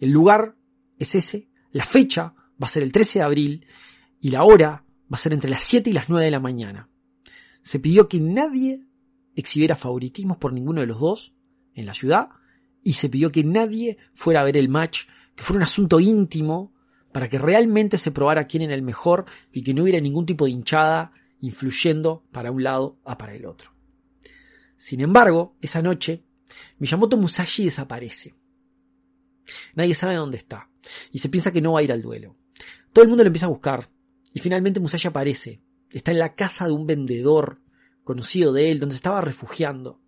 El 0.00 0.10
lugar 0.10 0.57
es 0.98 1.14
ese, 1.14 1.48
la 1.72 1.84
fecha 1.84 2.34
va 2.60 2.66
a 2.66 2.68
ser 2.68 2.82
el 2.82 2.92
13 2.92 3.20
de 3.20 3.24
abril 3.24 3.66
y 4.20 4.30
la 4.30 4.44
hora 4.44 4.84
va 5.10 5.14
a 5.14 5.18
ser 5.18 5.32
entre 5.32 5.50
las 5.50 5.62
7 5.64 5.90
y 5.90 5.92
las 5.92 6.08
9 6.08 6.24
de 6.24 6.30
la 6.30 6.40
mañana. 6.40 6.88
Se 7.62 7.78
pidió 7.78 8.08
que 8.08 8.20
nadie 8.20 8.84
exhibiera 9.34 9.76
favoritismos 9.76 10.38
por 10.38 10.52
ninguno 10.52 10.80
de 10.80 10.86
los 10.86 11.00
dos 11.00 11.34
en 11.74 11.86
la 11.86 11.94
ciudad 11.94 12.30
y 12.82 12.94
se 12.94 13.08
pidió 13.08 13.30
que 13.30 13.44
nadie 13.44 13.98
fuera 14.14 14.40
a 14.40 14.44
ver 14.44 14.56
el 14.56 14.68
match, 14.68 15.02
que 15.34 15.42
fuera 15.42 15.58
un 15.58 15.64
asunto 15.64 16.00
íntimo 16.00 16.72
para 17.12 17.28
que 17.28 17.38
realmente 17.38 17.98
se 17.98 18.10
probara 18.10 18.46
quién 18.46 18.62
era 18.62 18.74
el 18.74 18.82
mejor 18.82 19.26
y 19.52 19.62
que 19.62 19.74
no 19.74 19.82
hubiera 19.82 20.00
ningún 20.00 20.26
tipo 20.26 20.44
de 20.44 20.50
hinchada 20.52 21.12
influyendo 21.40 22.24
para 22.32 22.50
un 22.50 22.62
lado 22.62 22.98
a 23.04 23.16
para 23.16 23.34
el 23.34 23.46
otro. 23.46 23.72
Sin 24.76 25.00
embargo, 25.00 25.56
esa 25.60 25.82
noche, 25.82 26.24
Miyamoto 26.78 27.16
Musashi 27.16 27.64
desaparece. 27.64 28.34
Nadie 29.74 29.94
sabe 29.94 30.14
dónde 30.14 30.36
está 30.36 30.70
y 31.12 31.18
se 31.18 31.28
piensa 31.28 31.52
que 31.52 31.60
no 31.60 31.72
va 31.72 31.80
a 31.80 31.82
ir 31.82 31.92
al 31.92 32.02
duelo. 32.02 32.36
Todo 32.92 33.02
el 33.02 33.08
mundo 33.08 33.24
lo 33.24 33.28
empieza 33.28 33.46
a 33.46 33.50
buscar 33.50 33.90
y 34.32 34.40
finalmente 34.40 34.80
Musashi 34.80 35.08
aparece. 35.08 35.60
Está 35.90 36.10
en 36.10 36.18
la 36.18 36.34
casa 36.34 36.66
de 36.66 36.72
un 36.72 36.86
vendedor 36.86 37.60
conocido 38.04 38.52
de 38.52 38.70
él, 38.70 38.80
donde 38.80 38.94
estaba 38.94 39.20
refugiando. 39.20 40.00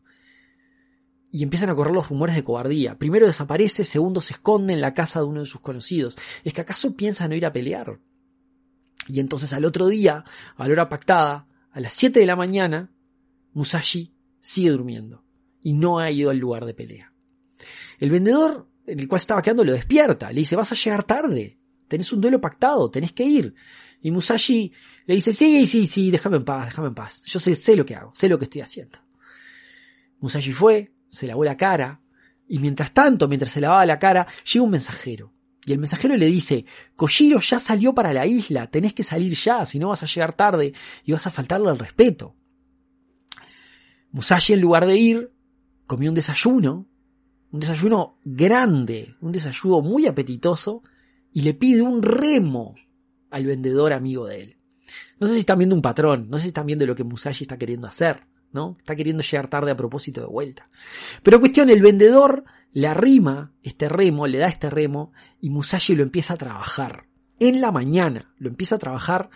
Y 1.31 1.43
empiezan 1.43 1.71
a 1.71 1.75
correr 1.75 1.95
los 1.95 2.09
rumores 2.09 2.35
de 2.35 2.45
cobardía. 2.45 2.99
Primero 2.99 3.27
desaparece, 3.27 3.85
segundo 3.85 4.21
se 4.21 4.33
esconde 4.33 4.73
en 4.73 4.81
la 4.81 4.95
casa 4.95 5.21
de 5.21 5.27
uno 5.27 5.41
de 5.41 5.47
sus 5.47 5.61
conocidos. 5.61 6.19
¿Es 6.43 6.53
que 6.53 6.63
acaso 6.63 6.97
piensa 6.97 7.29
no 7.29 7.35
ir 7.35 7.47
a 7.47 7.53
pelear? 7.53 8.01
Y 9.07 9.21
entonces 9.21 9.53
al 9.53 9.65
otro 9.65 9.87
día, 9.87 10.25
a 10.57 10.67
la 10.67 10.73
hora 10.73 10.89
pactada, 10.89 11.47
a 11.73 11.81
las 11.81 11.93
7 11.93 12.21
de 12.21 12.27
la 12.27 12.37
mañana, 12.37 12.91
Musashi 13.53 14.15
sigue 14.41 14.71
durmiendo 14.71 15.25
y 15.63 15.73
no 15.73 15.99
ha 15.99 16.11
ido 16.11 16.31
al 16.31 16.39
lugar 16.39 16.65
de 16.65 16.75
pelea. 16.75 17.13
El 17.99 18.11
vendedor 18.11 18.70
en 18.91 18.99
el 18.99 19.09
cual 19.09 19.21
estaba 19.21 19.43
quedando 19.43 19.65
lo 19.65 19.73
despierta. 19.73 20.33
Le 20.33 20.41
dice, 20.41 20.57
vas 20.57 20.73
a 20.73 20.75
llegar 20.75 21.05
tarde. 21.05 21.59
Tenés 21.89 22.13
un 22.13 22.21
duelo 22.21 22.41
pactado, 22.41 22.91
tenés 22.91 23.13
que 23.13 23.25
ir. 23.25 23.55
Y 24.03 24.11
Musashi 24.11 24.73
le 25.07 25.15
dice, 25.15 25.33
sí, 25.33 25.67
sí, 25.67 25.87
sí, 25.87 26.11
déjame 26.11 26.39
en 26.39 26.45
paz, 26.45 26.67
déjame 26.67 26.89
en 26.89 26.95
paz. 26.95 27.23
Yo 27.25 27.39
sé, 27.39 27.55
sé 27.55 27.77
lo 27.77 27.85
que 27.85 27.95
hago, 27.95 28.13
sé 28.15 28.29
lo 28.29 28.39
que 28.39 28.45
estoy 28.45 28.63
haciendo. 28.63 28.99
Musashi 30.21 30.53
fue, 30.53 30.93
se 31.09 31.27
lavó 31.27 31.45
la 31.45 31.57
cara, 31.57 32.01
y 32.49 32.59
mientras 32.59 32.93
tanto, 32.93 33.29
mientras 33.29 33.53
se 33.53 33.61
lavaba 33.61 33.87
la 33.87 33.99
cara, 33.99 34.27
llega 34.45 34.65
un 34.65 34.71
mensajero. 34.71 35.33
Y 35.65 35.73
el 35.73 35.79
mensajero 35.79 36.17
le 36.17 36.27
dice, 36.27 36.65
Kojiro 36.97 37.41
ya 37.41 37.59
salió 37.59 37.95
para 37.95 38.13
la 38.13 38.27
isla, 38.27 38.71
tenés 38.71 38.93
que 38.93 39.03
salir 39.03 39.35
ya, 39.35 39.67
si 39.67 39.79
no 39.79 39.91
vas 39.91 40.03
a 40.03 40.07
llegar 40.07 40.33
tarde 40.33 40.73
y 41.05 41.13
vas 41.13 41.27
a 41.27 41.31
faltarle 41.31 41.71
al 41.71 41.79
respeto. 41.79 42.35
Musashi 44.11 44.55
en 44.55 44.61
lugar 44.61 44.87
de 44.87 44.97
ir, 44.97 45.33
comió 45.87 46.11
un 46.11 46.15
desayuno, 46.15 46.90
un 47.53 47.61
desayuno 47.61 48.19
grande, 48.25 49.17
un 49.21 49.33
desayuno 49.33 49.81
muy 49.81 50.07
apetitoso, 50.07 50.83
y 51.33 51.43
le 51.43 51.55
pide 51.55 51.83
un 51.83 52.03
remo 52.03 52.75
al 53.31 53.47
vendedor 53.47 53.93
amigo 53.93 54.27
de 54.27 54.41
él. 54.41 54.57
No 55.19 55.27
sé 55.27 55.35
si 55.35 55.41
están 55.41 55.59
viendo 55.59 55.75
un 55.75 55.83
patrón, 55.83 56.29
no 56.29 56.39
sé 56.39 56.45
si 56.45 56.49
están 56.49 56.67
viendo 56.67 56.87
lo 56.87 56.95
que 56.95 57.05
Musashi 57.05 57.45
está 57.45 57.59
queriendo 57.59 57.87
hacer, 57.87 58.27
¿no? 58.53 58.77
Está 58.79 58.97
queriendo 58.97 59.23
llegar 59.23 59.49
tarde 59.49 59.71
a 59.71 59.77
propósito 59.77 60.21
de 60.21 60.27
vuelta. 60.27 60.69
Pero 61.23 61.41
cuestión, 61.41 61.71
el 61.71 61.83
vendedor 61.83 62.45
le 62.73 62.87
arrima 62.89 63.53
este 63.63 63.89
remo, 63.89 64.27
le 64.27 64.39
da 64.39 64.49
este 64.49 64.71
remo, 64.71 65.13
y 65.41 65.51
Musashi 65.51 65.95
lo 65.95 66.03
empieza 66.03 66.35
a 66.35 66.39
trabajar. 66.39 67.05
En 67.39 67.61
la 67.61 67.73
mañana 67.73 68.33
lo 68.39 68.49
empieza 68.49 68.77
a 68.77 68.81
trabajar 68.81 69.31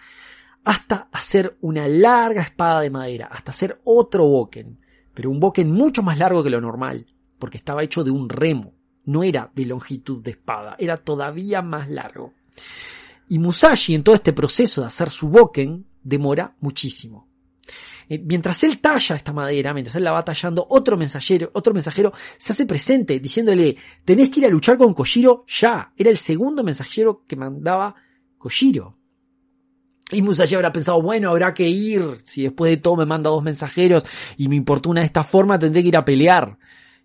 hasta 0.65 1.09
hacer 1.13 1.57
una 1.61 1.87
larga 1.89 2.43
espada 2.43 2.81
de 2.81 2.91
madera, 2.91 3.27
hasta 3.27 3.53
hacer 3.53 3.79
otro 3.85 4.27
boken, 4.27 4.81
pero 5.13 5.31
un 5.31 5.39
boken 5.39 5.71
mucho 5.71 6.03
más 6.03 6.19
largo 6.19 6.43
que 6.43 6.51
lo 6.51 6.61
normal, 6.61 7.07
porque 7.45 7.59
estaba 7.59 7.83
hecho 7.83 8.03
de 8.03 8.11
un 8.11 8.31
remo, 8.31 8.73
no 9.05 9.23
era 9.23 9.53
de 9.55 9.67
longitud 9.67 10.23
de 10.23 10.31
espada, 10.31 10.77
era 10.79 10.97
todavía 10.97 11.61
más 11.61 11.91
largo. 11.91 12.33
Y 13.29 13.39
Musashi 13.39 13.95
en 13.95 14.03
todo 14.03 14.15
este 14.15 14.33
proceso 14.33 14.81
de 14.81 14.87
hacer 14.87 15.11
su 15.11 15.29
boken 15.29 15.85
demora 16.03 16.57
muchísimo. 16.61 17.29
Eh, 18.09 18.19
mientras 18.25 18.65
él 18.65 18.81
talla 18.81 19.15
esta 19.15 19.35
madera, 19.35 19.75
mientras 19.75 19.95
él 19.97 20.05
la 20.05 20.13
va 20.13 20.25
tallando, 20.25 20.67
otro 20.71 20.97
mensajero, 20.97 21.51
otro 21.53 21.75
mensajero 21.75 22.15
se 22.39 22.55
hace 22.55 22.65
presente 22.65 23.21
diciéndole, 23.21 23.77
tenés 24.07 24.31
que 24.31 24.41
ir 24.41 24.47
a 24.47 24.49
luchar 24.49 24.79
con 24.79 24.95
Kojiro 24.95 25.45
ya. 25.47 25.93
Era 25.99 26.09
el 26.09 26.17
segundo 26.17 26.65
mensajero 26.65 27.27
que 27.27 27.37
mandaba 27.37 27.95
Kojiro. 28.39 28.97
Y 30.13 30.23
Musashi 30.23 30.55
habrá 30.55 30.73
pensado, 30.73 31.03
bueno, 31.03 31.29
habrá 31.29 31.53
que 31.53 31.69
ir. 31.69 32.23
Si 32.25 32.45
después 32.45 32.71
de 32.71 32.79
todo 32.79 32.97
me 32.97 33.05
manda 33.05 33.29
dos 33.29 33.43
mensajeros 33.43 34.03
y 34.39 34.49
me 34.49 34.57
importuna 34.57 35.03
de 35.03 35.09
esta 35.09 35.25
forma, 35.25 35.59
tendré 35.59 35.83
que 35.83 35.89
ir 35.89 35.97
a 35.99 36.07
pelear. 36.07 36.57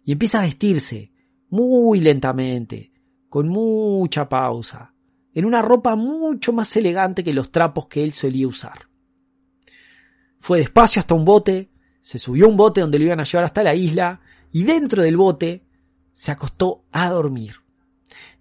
Y 0.03 0.13
empieza 0.13 0.39
a 0.39 0.43
vestirse, 0.43 1.11
muy 1.49 1.99
lentamente, 1.99 2.91
con 3.27 3.47
mucha 3.47 4.27
pausa, 4.27 4.93
en 5.33 5.45
una 5.45 5.61
ropa 5.61 5.95
mucho 5.95 6.53
más 6.53 6.75
elegante 6.75 7.23
que 7.23 7.33
los 7.33 7.51
trapos 7.51 7.87
que 7.87 8.03
él 8.03 8.13
solía 8.13 8.47
usar. 8.47 8.87
Fue 10.39 10.59
despacio 10.59 10.99
hasta 10.99 11.15
un 11.15 11.25
bote, 11.25 11.69
se 12.01 12.17
subió 12.17 12.45
a 12.45 12.49
un 12.49 12.57
bote 12.57 12.81
donde 12.81 12.97
lo 12.97 13.05
iban 13.05 13.19
a 13.19 13.23
llevar 13.23 13.45
hasta 13.45 13.63
la 13.63 13.75
isla, 13.75 14.21
y 14.51 14.63
dentro 14.63 15.03
del 15.03 15.17
bote 15.17 15.63
se 16.11 16.31
acostó 16.31 16.85
a 16.91 17.09
dormir. 17.09 17.55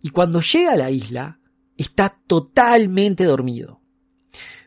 Y 0.00 0.10
cuando 0.10 0.40
llega 0.40 0.72
a 0.72 0.76
la 0.76 0.90
isla, 0.90 1.40
está 1.76 2.18
totalmente 2.26 3.24
dormido. 3.24 3.80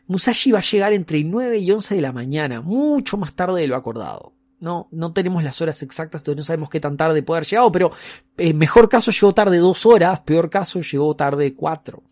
Musashi 0.06 0.52
va 0.52 0.58
a 0.58 0.62
llegar 0.62 0.92
entre 0.92 1.22
9 1.24 1.58
y 1.58 1.70
11 1.70 1.94
de 1.94 2.00
la 2.00 2.12
mañana, 2.12 2.60
mucho 2.60 3.16
más 3.16 3.34
tarde 3.34 3.62
de 3.62 3.66
lo 3.66 3.76
acordado. 3.76 4.34
No, 4.62 4.88
no 4.92 5.12
tenemos 5.12 5.42
las 5.42 5.60
horas 5.60 5.82
exactas, 5.82 6.22
no 6.24 6.44
sabemos 6.44 6.70
qué 6.70 6.78
tan 6.78 6.96
tarde 6.96 7.24
puede 7.24 7.38
haber 7.38 7.48
llegado, 7.48 7.72
pero 7.72 7.90
en 8.36 8.48
eh, 8.48 8.54
mejor 8.54 8.88
caso 8.88 9.10
llegó 9.10 9.34
tarde 9.34 9.58
dos 9.58 9.84
horas, 9.84 10.20
peor 10.20 10.48
caso 10.48 10.80
llegó 10.80 11.16
tarde 11.16 11.52
cuatro. 11.52 12.04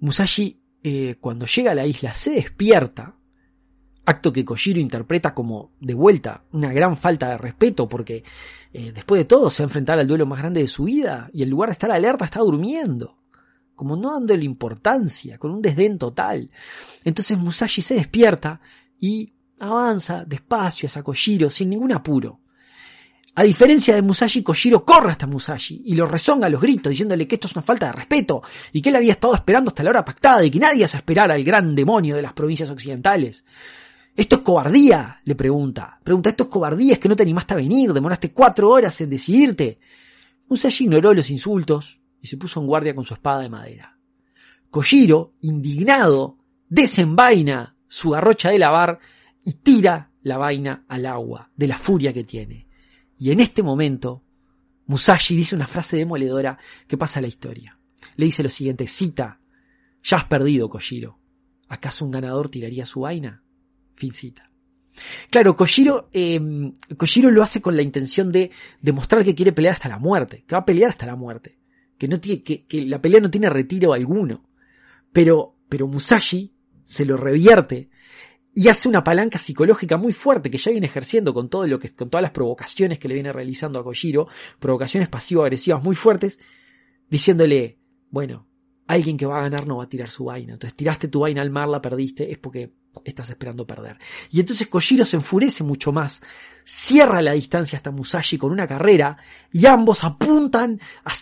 Musashi, 0.00 0.60
eh, 0.82 1.16
cuando 1.18 1.46
llega 1.46 1.72
a 1.72 1.74
la 1.74 1.86
isla, 1.86 2.12
se 2.12 2.32
despierta, 2.32 3.16
acto 4.04 4.30
que 4.30 4.44
Kojiro 4.44 4.80
interpreta 4.80 5.32
como, 5.32 5.72
de 5.80 5.94
vuelta, 5.94 6.44
una 6.52 6.70
gran 6.74 6.98
falta 6.98 7.30
de 7.30 7.38
respeto, 7.38 7.88
porque 7.88 8.22
eh, 8.74 8.92
después 8.92 9.20
de 9.20 9.24
todo 9.24 9.48
se 9.48 9.64
va 9.64 9.72
a 9.72 9.92
al 9.94 10.06
duelo 10.06 10.26
más 10.26 10.40
grande 10.40 10.60
de 10.60 10.68
su 10.68 10.84
vida, 10.84 11.30
y 11.32 11.42
en 11.42 11.48
lugar 11.48 11.70
de 11.70 11.72
estar 11.72 11.90
alerta 11.90 12.26
está 12.26 12.40
durmiendo 12.40 13.16
como 13.74 13.96
no 13.96 14.12
dándole 14.12 14.44
importancia, 14.44 15.38
con 15.38 15.52
un 15.52 15.62
desdén 15.62 15.98
total. 15.98 16.50
Entonces 17.04 17.38
Musashi 17.38 17.80
se 17.80 17.94
despierta 17.94 18.60
y 18.98 19.32
avanza 19.60 20.24
despacio 20.24 20.86
hacia 20.86 21.02
Kojiro 21.02 21.50
sin 21.50 21.70
ningún 21.70 21.92
apuro. 21.92 22.40
A 23.34 23.44
diferencia 23.44 23.94
de 23.94 24.02
Musashi, 24.02 24.42
Kojiro 24.42 24.84
corre 24.84 25.12
hasta 25.12 25.28
Musashi 25.28 25.82
y 25.84 25.94
lo 25.94 26.06
rezonga 26.06 26.48
a 26.48 26.50
los 26.50 26.60
gritos 26.60 26.90
diciéndole 26.90 27.28
que 27.28 27.36
esto 27.36 27.46
es 27.46 27.54
una 27.54 27.62
falta 27.62 27.86
de 27.86 27.92
respeto 27.92 28.42
y 28.72 28.82
que 28.82 28.88
él 28.88 28.96
había 28.96 29.12
estado 29.12 29.34
esperando 29.34 29.68
hasta 29.68 29.84
la 29.84 29.90
hora 29.90 30.04
pactada 30.04 30.44
y 30.44 30.50
que 30.50 30.58
nadie 30.58 30.88
se 30.88 30.96
esperara 30.96 31.34
al 31.34 31.44
gran 31.44 31.74
demonio 31.74 32.16
de 32.16 32.22
las 32.22 32.32
provincias 32.32 32.68
occidentales. 32.68 33.44
¿Esto 34.16 34.36
es 34.36 34.42
cobardía? 34.42 35.20
le 35.24 35.36
pregunta. 35.36 36.00
Pregunta, 36.02 36.30
¿esto 36.30 36.44
es 36.44 36.48
cobardía? 36.50 36.94
¿Es 36.94 36.98
que 36.98 37.08
no 37.08 37.14
te 37.14 37.22
animaste 37.22 37.54
a 37.54 37.58
venir? 37.58 37.92
¿Demoraste 37.92 38.32
cuatro 38.32 38.70
horas 38.70 39.00
en 39.00 39.10
decidirte? 39.10 39.78
Musashi 40.48 40.84
ignoró 40.84 41.14
los 41.14 41.30
insultos 41.30 42.00
y 42.20 42.26
se 42.26 42.36
puso 42.36 42.58
en 42.58 42.66
guardia 42.66 42.96
con 42.96 43.04
su 43.04 43.14
espada 43.14 43.42
de 43.42 43.48
madera. 43.48 43.96
Kojiro, 44.70 45.34
indignado, 45.42 46.38
desenvaina 46.68 47.76
su 47.86 48.10
garrocha 48.10 48.50
de 48.50 48.58
lavar 48.58 48.98
y 49.48 49.54
tira 49.54 50.12
la 50.24 50.36
vaina 50.36 50.84
al 50.88 51.06
agua, 51.06 51.50
de 51.56 51.68
la 51.68 51.78
furia 51.78 52.12
que 52.12 52.22
tiene. 52.22 52.68
Y 53.18 53.30
en 53.30 53.40
este 53.40 53.62
momento, 53.62 54.22
Musashi 54.84 55.34
dice 55.34 55.56
una 55.56 55.66
frase 55.66 55.96
demoledora 55.96 56.58
que 56.86 56.98
pasa 56.98 57.18
a 57.18 57.22
la 57.22 57.28
historia. 57.28 57.78
Le 58.16 58.26
dice 58.26 58.42
lo 58.42 58.50
siguiente, 58.50 58.86
cita, 58.86 59.40
ya 60.02 60.18
has 60.18 60.26
perdido, 60.26 60.68
Kojiro. 60.68 61.18
¿Acaso 61.66 62.04
un 62.04 62.10
ganador 62.10 62.50
tiraría 62.50 62.84
su 62.84 63.00
vaina? 63.00 63.42
Fin 63.94 64.12
cita. 64.12 64.50
Claro, 65.30 65.56
Kojiro, 65.56 66.10
eh, 66.12 66.38
lo 66.38 67.42
hace 67.42 67.62
con 67.62 67.74
la 67.74 67.82
intención 67.82 68.30
de 68.30 68.50
demostrar 68.82 69.24
que 69.24 69.34
quiere 69.34 69.52
pelear 69.52 69.76
hasta 69.76 69.88
la 69.88 69.98
muerte, 69.98 70.44
que 70.46 70.56
va 70.56 70.60
a 70.60 70.66
pelear 70.66 70.90
hasta 70.90 71.06
la 71.06 71.16
muerte, 71.16 71.58
que, 71.96 72.06
no 72.06 72.20
tiene, 72.20 72.42
que 72.42 72.66
la 72.82 73.00
pelea 73.00 73.20
no 73.20 73.30
tiene 73.30 73.48
retiro 73.48 73.94
alguno. 73.94 74.46
Pero, 75.10 75.56
pero 75.70 75.86
Musashi 75.86 76.54
se 76.84 77.06
lo 77.06 77.16
revierte 77.16 77.88
y 78.58 78.66
hace 78.66 78.88
una 78.88 79.04
palanca 79.04 79.38
psicológica 79.38 79.96
muy 79.96 80.12
fuerte 80.12 80.50
que 80.50 80.58
ya 80.58 80.72
viene 80.72 80.88
ejerciendo 80.88 81.32
con 81.32 81.48
todo 81.48 81.64
lo 81.68 81.78
que, 81.78 81.90
con 81.90 82.10
todas 82.10 82.22
las 82.22 82.32
provocaciones 82.32 82.98
que 82.98 83.06
le 83.06 83.14
viene 83.14 83.32
realizando 83.32 83.78
a 83.78 83.84
Kojiro, 83.84 84.26
provocaciones 84.58 85.08
pasivo-agresivas 85.08 85.80
muy 85.80 85.94
fuertes, 85.94 86.40
diciéndole, 87.08 87.78
bueno, 88.10 88.47
alguien 88.88 89.16
que 89.16 89.26
va 89.26 89.38
a 89.38 89.42
ganar 89.42 89.66
no 89.66 89.76
va 89.76 89.84
a 89.84 89.88
tirar 89.88 90.08
su 90.08 90.24
vaina. 90.24 90.54
Entonces 90.54 90.74
tiraste 90.74 91.08
tu 91.08 91.20
vaina 91.20 91.42
al 91.42 91.50
mar, 91.50 91.68
la 91.68 91.80
perdiste, 91.80 92.32
es 92.32 92.38
porque 92.38 92.72
estás 93.04 93.30
esperando 93.30 93.66
perder. 93.66 93.98
Y 94.30 94.40
entonces 94.40 94.66
Kojiro 94.66 95.04
se 95.04 95.16
enfurece 95.16 95.62
mucho 95.62 95.92
más, 95.92 96.22
cierra 96.64 97.22
la 97.22 97.32
distancia 97.32 97.76
hasta 97.76 97.90
Musashi 97.90 98.38
con 98.38 98.50
una 98.50 98.66
carrera 98.66 99.16
y 99.52 99.66
ambos 99.66 100.04
apuntan 100.04 100.80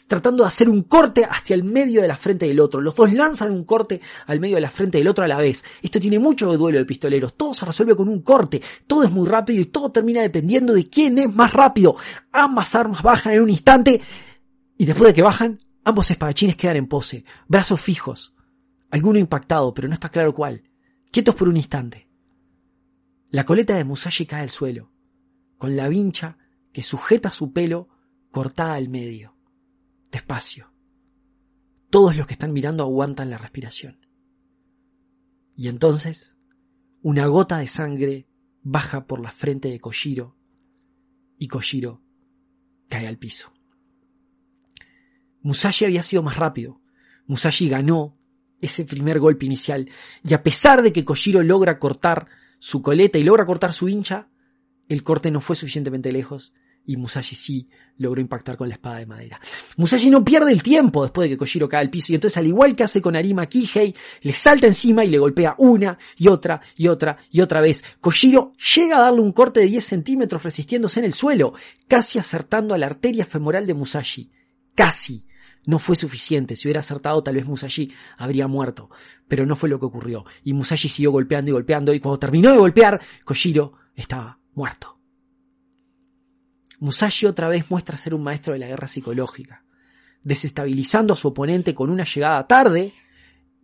tratando 0.08 0.44
de 0.44 0.48
hacer 0.48 0.68
un 0.68 0.84
corte 0.84 1.24
hacia 1.24 1.54
el 1.54 1.64
medio 1.64 2.02
de 2.02 2.08
la 2.08 2.16
frente 2.16 2.46
del 2.46 2.60
otro. 2.60 2.80
Los 2.80 2.94
dos 2.94 3.12
lanzan 3.12 3.50
un 3.52 3.64
corte 3.64 4.00
al 4.26 4.40
medio 4.40 4.54
de 4.54 4.62
la 4.62 4.70
frente 4.70 4.98
del 4.98 5.08
otro 5.08 5.24
a 5.24 5.28
la 5.28 5.38
vez. 5.38 5.64
Esto 5.82 6.00
tiene 6.00 6.18
mucho 6.18 6.50
de 6.50 6.56
duelo 6.56 6.78
de 6.78 6.84
pistoleros. 6.84 7.34
Todo 7.36 7.52
se 7.52 7.66
resuelve 7.66 7.96
con 7.96 8.08
un 8.08 8.22
corte. 8.22 8.62
Todo 8.86 9.04
es 9.04 9.10
muy 9.10 9.28
rápido 9.28 9.60
y 9.60 9.66
todo 9.66 9.90
termina 9.90 10.22
dependiendo 10.22 10.72
de 10.72 10.88
quién 10.88 11.18
es 11.18 11.34
más 11.34 11.52
rápido. 11.52 11.96
Ambas 12.32 12.74
armas 12.74 13.02
bajan 13.02 13.34
en 13.34 13.42
un 13.42 13.50
instante 13.50 14.00
y 14.78 14.84
después 14.86 15.08
de 15.08 15.14
que 15.14 15.22
bajan, 15.22 15.60
Ambos 15.88 16.10
espadachines 16.10 16.56
quedan 16.56 16.78
en 16.78 16.88
pose, 16.88 17.24
brazos 17.46 17.80
fijos, 17.80 18.34
alguno 18.90 19.20
impactado, 19.20 19.72
pero 19.72 19.86
no 19.86 19.94
está 19.94 20.08
claro 20.08 20.34
cuál, 20.34 20.64
quietos 21.12 21.36
por 21.36 21.48
un 21.48 21.56
instante. 21.56 22.10
La 23.30 23.44
coleta 23.44 23.76
de 23.76 23.84
Musashi 23.84 24.26
cae 24.26 24.42
al 24.42 24.50
suelo, 24.50 24.90
con 25.58 25.76
la 25.76 25.86
vincha 25.86 26.38
que 26.72 26.82
sujeta 26.82 27.30
su 27.30 27.52
pelo 27.52 27.88
cortada 28.32 28.74
al 28.74 28.88
medio, 28.88 29.36
despacio. 30.10 30.72
Todos 31.88 32.16
los 32.16 32.26
que 32.26 32.32
están 32.32 32.52
mirando 32.52 32.82
aguantan 32.82 33.30
la 33.30 33.38
respiración. 33.38 34.04
Y 35.54 35.68
entonces, 35.68 36.36
una 37.00 37.28
gota 37.28 37.58
de 37.58 37.68
sangre 37.68 38.28
baja 38.60 39.06
por 39.06 39.20
la 39.20 39.30
frente 39.30 39.70
de 39.70 39.78
Kojiro 39.78 40.36
y 41.38 41.46
Kojiro 41.46 42.02
cae 42.88 43.06
al 43.06 43.18
piso. 43.18 43.55
Musashi 45.46 45.84
había 45.84 46.02
sido 46.02 46.24
más 46.24 46.36
rápido. 46.36 46.80
Musashi 47.28 47.68
ganó 47.68 48.18
ese 48.60 48.84
primer 48.84 49.20
golpe 49.20 49.46
inicial. 49.46 49.88
Y 50.24 50.34
a 50.34 50.42
pesar 50.42 50.82
de 50.82 50.92
que 50.92 51.04
Kojiro 51.04 51.40
logra 51.44 51.78
cortar 51.78 52.26
su 52.58 52.82
coleta 52.82 53.16
y 53.16 53.22
logra 53.22 53.46
cortar 53.46 53.72
su 53.72 53.88
hincha, 53.88 54.28
el 54.88 55.04
corte 55.04 55.30
no 55.30 55.40
fue 55.40 55.54
suficientemente 55.54 56.10
lejos 56.10 56.52
y 56.84 56.96
Musashi 56.96 57.36
sí 57.36 57.68
logró 57.96 58.20
impactar 58.20 58.56
con 58.56 58.68
la 58.68 58.74
espada 58.74 58.98
de 58.98 59.06
madera. 59.06 59.40
Musashi 59.76 60.10
no 60.10 60.24
pierde 60.24 60.50
el 60.50 60.64
tiempo 60.64 61.04
después 61.04 61.26
de 61.26 61.34
que 61.34 61.38
Kojiro 61.38 61.68
cae 61.68 61.80
al 61.80 61.90
piso 61.90 62.10
y 62.10 62.16
entonces 62.16 62.38
al 62.38 62.46
igual 62.48 62.74
que 62.74 62.82
hace 62.82 63.00
con 63.00 63.14
Arima 63.14 63.46
Kihei, 63.46 63.94
le 64.22 64.32
salta 64.32 64.66
encima 64.66 65.04
y 65.04 65.10
le 65.10 65.18
golpea 65.18 65.54
una 65.58 65.96
y 66.16 66.26
otra 66.26 66.60
y 66.76 66.88
otra 66.88 67.18
y 67.30 67.40
otra 67.40 67.60
vez. 67.60 67.84
Kojiro 68.00 68.52
llega 68.74 68.96
a 68.96 69.02
darle 69.02 69.20
un 69.20 69.30
corte 69.30 69.60
de 69.60 69.66
10 69.66 69.84
centímetros 69.84 70.42
resistiéndose 70.42 70.98
en 70.98 71.06
el 71.06 71.12
suelo, 71.12 71.54
casi 71.86 72.18
acertando 72.18 72.74
a 72.74 72.78
la 72.78 72.86
arteria 72.86 73.24
femoral 73.26 73.64
de 73.64 73.74
Musashi. 73.74 74.32
Casi 74.74 75.25
no 75.66 75.78
fue 75.78 75.96
suficiente. 75.96 76.56
Si 76.56 76.66
hubiera 76.66 76.80
acertado, 76.80 77.22
tal 77.22 77.34
vez 77.34 77.46
Musashi 77.46 77.92
habría 78.16 78.46
muerto. 78.46 78.88
Pero 79.28 79.44
no 79.44 79.56
fue 79.56 79.68
lo 79.68 79.78
que 79.78 79.86
ocurrió. 79.86 80.24
Y 80.44 80.54
Musashi 80.54 80.88
siguió 80.88 81.10
golpeando 81.10 81.50
y 81.50 81.52
golpeando. 81.52 81.92
Y 81.92 82.00
cuando 82.00 82.18
terminó 82.18 82.52
de 82.52 82.58
golpear, 82.58 83.00
Kojiro 83.24 83.74
estaba 83.94 84.38
muerto. 84.54 84.98
Musashi 86.78 87.26
otra 87.26 87.48
vez 87.48 87.70
muestra 87.70 87.96
ser 87.96 88.14
un 88.14 88.22
maestro 88.22 88.52
de 88.52 88.60
la 88.60 88.66
guerra 88.66 88.86
psicológica, 88.86 89.64
desestabilizando 90.22 91.14
a 91.14 91.16
su 91.16 91.28
oponente 91.28 91.74
con 91.74 91.90
una 91.90 92.04
llegada 92.04 92.46
tarde 92.46 92.92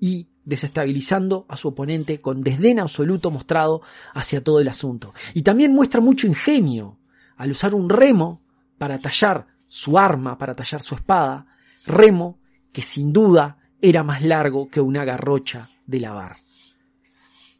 y 0.01 0.29
desestabilizando 0.45 1.47
a 1.49 1.57
su 1.57 1.69
oponente 1.69 2.21
con 2.21 2.43
desdén 2.43 2.81
absoluto 2.81 3.31
mostrado 3.31 3.83
hacia 4.15 4.43
todo 4.43 4.61
el 4.61 4.69
asunto. 4.69 5.15
Y 5.35 5.43
también 5.43 5.73
muestra 5.73 6.01
mucho 6.01 6.27
ingenio 6.27 6.99
al 7.37 7.51
usar 7.51 7.75
un 7.75 7.89
remo 7.89 8.43
para 8.79 8.99
tallar 8.99 9.47
su 9.69 9.99
arma, 9.99 10.39
para 10.39 10.57
tallar 10.57 10.83
su 10.83 10.95
espada, 10.95 11.47
remo 11.87 12.41
que 12.73 12.83
sin 12.83 13.13
duda 13.13 13.59
era 13.81 14.03
más 14.03 14.23
largo 14.23 14.69
que 14.69 14.81
una 14.81 15.05
garrocha 15.05 15.71
de 15.87 16.01
lavar. 16.01 16.39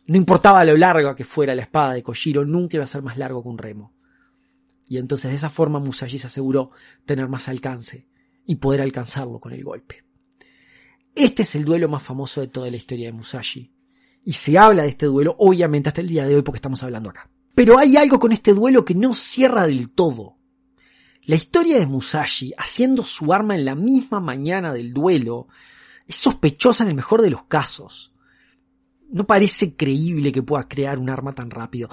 No 0.07 0.17
importaba 0.17 0.65
lo 0.65 0.77
larga 0.77 1.15
que 1.15 1.25
fuera 1.25 1.55
la 1.55 1.63
espada 1.63 1.95
de 1.95 2.03
Kojiro, 2.03 2.45
nunca 2.45 2.77
iba 2.77 2.85
a 2.85 2.89
ser 2.89 3.03
más 3.03 3.19
largo 3.19 3.43
que 3.43 3.49
un 3.49 3.59
remo. 3.59 3.95
Y 4.89 4.99
entonces 4.99 5.31
de 5.31 5.37
esa 5.37 5.51
forma 5.51 5.79
Musashi 5.79 6.19
se 6.19 6.27
aseguró 6.27 6.71
tener 7.07 7.29
más 7.29 7.49
alcance 7.49 8.07
y 8.45 8.57
poder 8.57 8.83
alcanzarlo 8.83 9.41
con 9.41 9.53
el 9.53 9.65
golpe. 9.65 10.05
Este 11.15 11.43
es 11.43 11.55
el 11.55 11.65
duelo 11.65 11.89
más 11.89 12.03
famoso 12.03 12.41
de 12.41 12.49
toda 12.49 12.71
la 12.71 12.77
historia 12.77 13.07
de 13.07 13.13
Musashi. 13.13 13.73
Y 14.25 14.33
se 14.33 14.59
habla 14.59 14.83
de 14.83 14.91
este 14.91 15.07
duelo 15.07 15.35
obviamente 15.39 15.89
hasta 15.89 16.01
el 16.01 16.09
día 16.09 16.27
de 16.27 16.37
hoy 16.37 16.43
porque 16.43 16.59
estamos 16.59 16.83
hablando 16.83 17.11
acá. 17.11 17.31
Pero 17.55 17.79
hay 17.79 17.97
algo 17.97 18.19
con 18.19 18.33
este 18.33 18.55
duelo 18.55 18.85
que 18.85 18.95
no 18.95 19.15
cierra 19.15 19.67
del 19.67 19.93
todo. 19.93 20.39
La 21.25 21.37
historia 21.37 21.79
de 21.79 21.87
Musashi 21.87 22.53
haciendo 22.59 23.05
su 23.05 23.33
arma 23.33 23.55
en 23.55 23.65
la 23.65 23.77
misma 23.77 24.19
mañana 24.19 24.73
del 24.73 24.93
duelo 24.93 25.47
es 26.09 26.17
sospechosa 26.17 26.83
en 26.83 26.91
el 26.91 26.97
mejor 26.97 27.23
de 27.23 27.31
los 27.31 27.45
casos. 27.45 28.13
No 29.09 29.25
parece 29.25 29.77
creíble 29.77 30.33
que 30.33 30.43
pueda 30.43 30.67
crear 30.67 30.99
un 30.99 31.09
arma 31.09 31.33
tan 31.33 31.49
rápido. 31.49 31.89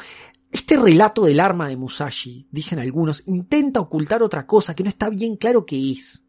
Este 0.51 0.77
relato 0.77 1.25
del 1.25 1.39
arma 1.41 1.67
de 1.67 1.77
Musashi, 1.77 2.47
dicen 2.49 2.79
algunos, 2.79 3.21
intenta 3.27 3.79
ocultar 3.79 4.23
otra 4.23 4.47
cosa 4.47 4.75
que 4.75 4.81
no 4.81 4.89
está 4.89 5.09
bien 5.09 5.35
claro 5.35 5.63
qué 5.63 5.91
es. 5.91 6.25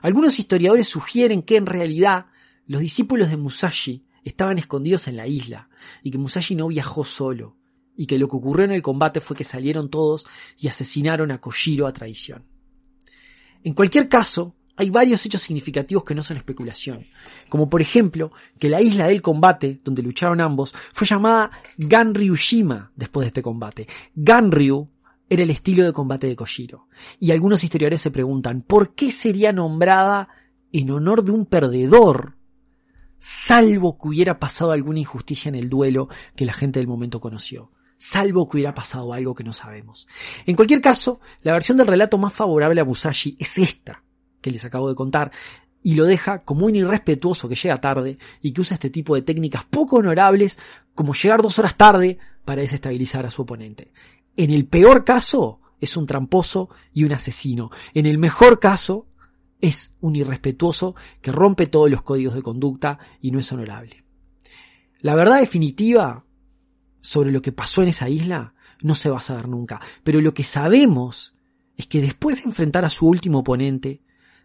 Algunos 0.00 0.38
historiadores 0.38 0.88
sugieren 0.88 1.42
que 1.42 1.58
en 1.58 1.66
realidad 1.66 2.28
los 2.66 2.80
discípulos 2.80 3.28
de 3.28 3.36
Musashi 3.36 4.06
estaban 4.24 4.56
escondidos 4.56 5.06
en 5.06 5.18
la 5.18 5.26
isla 5.26 5.68
y 6.02 6.10
que 6.10 6.16
Musashi 6.16 6.54
no 6.54 6.68
viajó 6.68 7.04
solo, 7.04 7.58
y 8.02 8.06
que 8.06 8.18
lo 8.18 8.26
que 8.28 8.34
ocurrió 8.34 8.64
en 8.64 8.72
el 8.72 8.82
combate 8.82 9.20
fue 9.20 9.36
que 9.36 9.44
salieron 9.44 9.88
todos 9.88 10.26
y 10.58 10.66
asesinaron 10.66 11.30
a 11.30 11.40
Kojiro 11.40 11.86
a 11.86 11.92
traición. 11.92 12.42
En 13.62 13.74
cualquier 13.74 14.08
caso, 14.08 14.56
hay 14.74 14.90
varios 14.90 15.24
hechos 15.24 15.40
significativos 15.40 16.02
que 16.02 16.16
no 16.16 16.24
son 16.24 16.36
especulación, 16.36 17.04
como 17.48 17.70
por 17.70 17.80
ejemplo 17.80 18.32
que 18.58 18.68
la 18.68 18.80
isla 18.80 19.06
del 19.06 19.22
combate, 19.22 19.80
donde 19.84 20.02
lucharon 20.02 20.40
ambos, 20.40 20.74
fue 20.92 21.06
llamada 21.06 21.52
Ganryushima 21.78 22.90
después 22.96 23.22
de 23.22 23.28
este 23.28 23.42
combate. 23.42 23.86
Ganryu 24.16 24.88
era 25.30 25.44
el 25.44 25.50
estilo 25.50 25.84
de 25.84 25.92
combate 25.92 26.26
de 26.26 26.34
Kojiro, 26.34 26.88
y 27.20 27.30
algunos 27.30 27.62
historiadores 27.62 28.00
se 28.00 28.10
preguntan 28.10 28.62
por 28.62 28.96
qué 28.96 29.12
sería 29.12 29.52
nombrada 29.52 30.28
en 30.72 30.90
honor 30.90 31.22
de 31.22 31.30
un 31.30 31.46
perdedor 31.46 32.36
salvo 33.18 33.96
que 33.96 34.08
hubiera 34.08 34.40
pasado 34.40 34.72
alguna 34.72 34.98
injusticia 34.98 35.50
en 35.50 35.54
el 35.54 35.70
duelo 35.70 36.08
que 36.34 36.46
la 36.46 36.52
gente 36.52 36.80
del 36.80 36.88
momento 36.88 37.20
conoció 37.20 37.70
salvo 38.02 38.48
que 38.48 38.56
hubiera 38.56 38.74
pasado 38.74 39.12
algo 39.12 39.34
que 39.34 39.44
no 39.44 39.52
sabemos. 39.52 40.08
En 40.44 40.56
cualquier 40.56 40.80
caso, 40.80 41.20
la 41.42 41.52
versión 41.52 41.78
del 41.78 41.86
relato 41.86 42.18
más 42.18 42.32
favorable 42.32 42.80
a 42.80 42.84
Musashi 42.84 43.36
es 43.38 43.58
esta, 43.58 44.02
que 44.40 44.50
les 44.50 44.64
acabo 44.64 44.88
de 44.88 44.96
contar, 44.96 45.30
y 45.84 45.94
lo 45.94 46.04
deja 46.04 46.42
como 46.42 46.66
un 46.66 46.74
irrespetuoso 46.74 47.48
que 47.48 47.54
llega 47.54 47.80
tarde 47.80 48.18
y 48.40 48.52
que 48.52 48.60
usa 48.60 48.74
este 48.74 48.90
tipo 48.90 49.14
de 49.14 49.22
técnicas 49.22 49.64
poco 49.64 49.96
honorables 49.96 50.58
como 50.94 51.14
llegar 51.14 51.42
dos 51.42 51.58
horas 51.60 51.76
tarde 51.76 52.18
para 52.44 52.62
desestabilizar 52.62 53.24
a 53.24 53.30
su 53.30 53.42
oponente. 53.42 53.92
En 54.36 54.50
el 54.50 54.66
peor 54.66 55.04
caso, 55.04 55.60
es 55.80 55.96
un 55.96 56.06
tramposo 56.06 56.70
y 56.92 57.04
un 57.04 57.12
asesino. 57.12 57.70
En 57.94 58.06
el 58.06 58.18
mejor 58.18 58.58
caso, 58.58 59.06
es 59.60 59.96
un 60.00 60.16
irrespetuoso 60.16 60.96
que 61.20 61.30
rompe 61.30 61.66
todos 61.66 61.88
los 61.88 62.02
códigos 62.02 62.34
de 62.34 62.42
conducta 62.42 62.98
y 63.20 63.30
no 63.30 63.38
es 63.38 63.50
honorable. 63.52 64.04
La 65.00 65.14
verdad 65.14 65.38
definitiva 65.38 66.24
sobre 67.02 67.30
lo 67.30 67.42
que 67.42 67.52
pasó 67.52 67.82
en 67.82 67.88
esa 67.88 68.08
isla 68.08 68.54
no 68.80 68.94
se 68.94 69.10
va 69.10 69.18
a 69.18 69.20
saber 69.20 69.48
nunca. 69.48 69.78
Pero 70.02 70.22
lo 70.22 70.32
que 70.32 70.42
sabemos 70.42 71.34
es 71.76 71.86
que 71.86 72.00
después 72.00 72.36
de 72.36 72.48
enfrentar 72.48 72.86
a 72.86 72.90
su 72.90 73.06
último 73.06 73.40
oponente, 73.40 74.00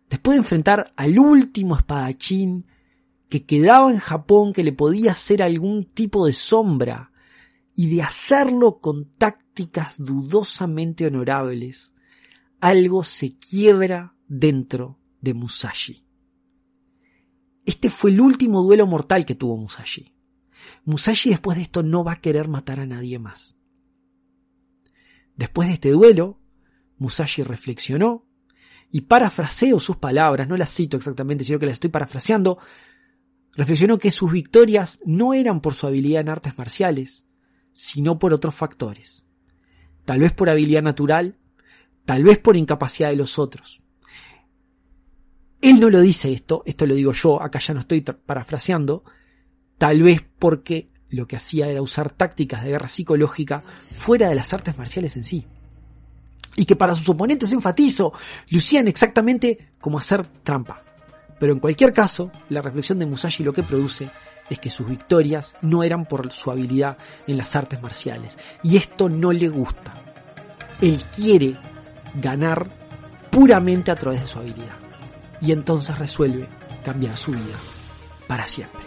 después 0.09 0.35
de 0.35 0.39
enfrentar 0.39 0.91
al 0.97 1.17
último 1.17 1.77
espadachín 1.77 2.65
que 3.29 3.45
quedaba 3.45 3.89
en 3.89 3.99
Japón 3.99 4.51
que 4.51 4.63
le 4.65 4.73
podía 4.73 5.13
hacer 5.13 5.41
algún 5.41 5.85
tipo 5.85 6.25
de 6.25 6.33
sombra, 6.33 7.11
y 7.79 7.95
de 7.95 8.01
hacerlo 8.01 8.79
con 8.79 9.05
tácticas 9.19 9.93
dudosamente 9.99 11.05
honorables, 11.05 11.93
algo 12.59 13.03
se 13.03 13.37
quiebra 13.37 14.15
dentro 14.27 14.97
de 15.21 15.35
Musashi. 15.35 16.03
Este 17.65 17.91
fue 17.91 18.09
el 18.09 18.19
último 18.19 18.63
duelo 18.63 18.87
mortal 18.87 19.25
que 19.25 19.35
tuvo 19.35 19.57
Musashi. 19.57 20.11
Musashi 20.85 21.29
después 21.29 21.57
de 21.57 21.63
esto 21.63 21.83
no 21.83 22.03
va 22.03 22.13
a 22.13 22.21
querer 22.21 22.47
matar 22.47 22.79
a 22.79 22.85
nadie 22.85 23.19
más. 23.19 23.59
Después 25.35 25.67
de 25.67 25.75
este 25.75 25.91
duelo, 25.91 26.39
Musashi 26.97 27.43
reflexionó 27.43 28.25
y 28.91 29.01
parafraseo 29.01 29.79
sus 29.79 29.97
palabras, 29.97 30.47
no 30.47 30.57
las 30.57 30.73
cito 30.73 30.97
exactamente, 30.97 31.43
sino 31.43 31.59
que 31.59 31.65
las 31.65 31.73
estoy 31.73 31.89
parafraseando, 31.89 32.57
reflexionó 33.53 33.97
que 33.97 34.11
sus 34.11 34.31
victorias 34.31 34.99
no 35.05 35.33
eran 35.33 35.61
por 35.61 35.73
su 35.73 35.87
habilidad 35.87 36.21
en 36.21 36.29
artes 36.29 36.57
marciales, 36.57 37.27
sino 37.73 38.17
por 38.17 38.33
otros 38.33 38.55
factores. 38.55 39.25
Tal 40.05 40.21
vez 40.21 40.33
por 40.33 40.49
habilidad 40.49 40.81
natural, 40.81 41.37
tal 42.05 42.23
vez 42.23 42.39
por 42.39 42.55
incapacidad 42.55 43.09
de 43.09 43.17
los 43.17 43.37
otros. 43.37 43.81
Él 45.61 45.79
no 45.79 45.89
lo 45.89 46.01
dice 46.01 46.31
esto, 46.31 46.63
esto 46.65 46.85
lo 46.85 46.95
digo 46.95 47.11
yo, 47.11 47.41
acá 47.41 47.59
ya 47.59 47.73
no 47.73 47.81
estoy 47.81 48.01
parafraseando, 48.01 49.03
tal 49.77 50.01
vez 50.01 50.23
porque 50.39 50.89
lo 51.09 51.27
que 51.27 51.37
hacía 51.37 51.67
era 51.67 51.81
usar 51.81 52.09
tácticas 52.09 52.63
de 52.63 52.71
guerra 52.71 52.87
psicológica 52.87 53.63
fuera 53.97 54.29
de 54.29 54.35
las 54.35 54.53
artes 54.53 54.77
marciales 54.77 55.15
en 55.15 55.23
sí 55.23 55.47
y 56.57 56.65
que 56.65 56.75
para 56.75 56.95
sus 56.95 57.07
oponentes 57.07 57.53
enfatizo 57.53 58.11
lucían 58.49 58.87
exactamente 58.87 59.69
como 59.79 59.99
hacer 59.99 60.25
trampa. 60.43 60.83
Pero 61.39 61.53
en 61.53 61.59
cualquier 61.59 61.93
caso, 61.93 62.31
la 62.49 62.61
reflexión 62.61 62.99
de 62.99 63.05
Musashi 63.05 63.43
lo 63.43 63.53
que 63.53 63.63
produce 63.63 64.09
es 64.49 64.59
que 64.59 64.71
sus 64.71 64.87
victorias 64.87 65.55
no 65.61 65.83
eran 65.83 66.05
por 66.05 66.31
su 66.31 66.49
habilidad 66.49 66.97
en 67.27 67.37
las 67.37 67.55
artes 67.55 67.81
marciales. 67.81 68.39
Y 68.63 68.77
esto 68.77 69.07
no 69.07 69.31
le 69.31 69.49
gusta. 69.49 69.93
Él 70.81 71.03
quiere 71.15 71.55
ganar 72.15 72.67
puramente 73.29 73.91
a 73.91 73.95
través 73.95 74.21
de 74.21 74.27
su 74.27 74.39
habilidad. 74.39 74.77
Y 75.41 75.51
entonces 75.51 75.97
resuelve 75.99 76.47
cambiar 76.83 77.15
su 77.15 77.31
vida 77.31 77.55
para 78.27 78.47
siempre. 78.47 78.86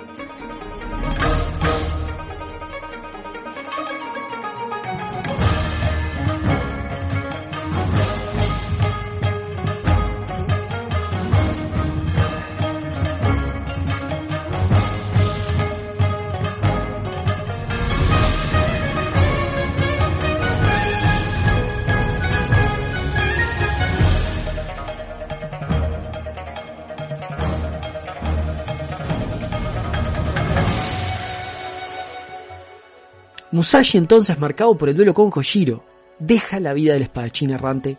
Musashi 33.61 33.99
entonces, 33.99 34.39
marcado 34.39 34.75
por 34.75 34.89
el 34.89 34.97
duelo 34.97 35.13
con 35.13 35.29
Kojiro, 35.29 35.85
deja 36.19 36.59
la 36.61 36.73
vida 36.73 36.95
del 36.95 37.03
espadachín 37.03 37.51
errante 37.51 37.99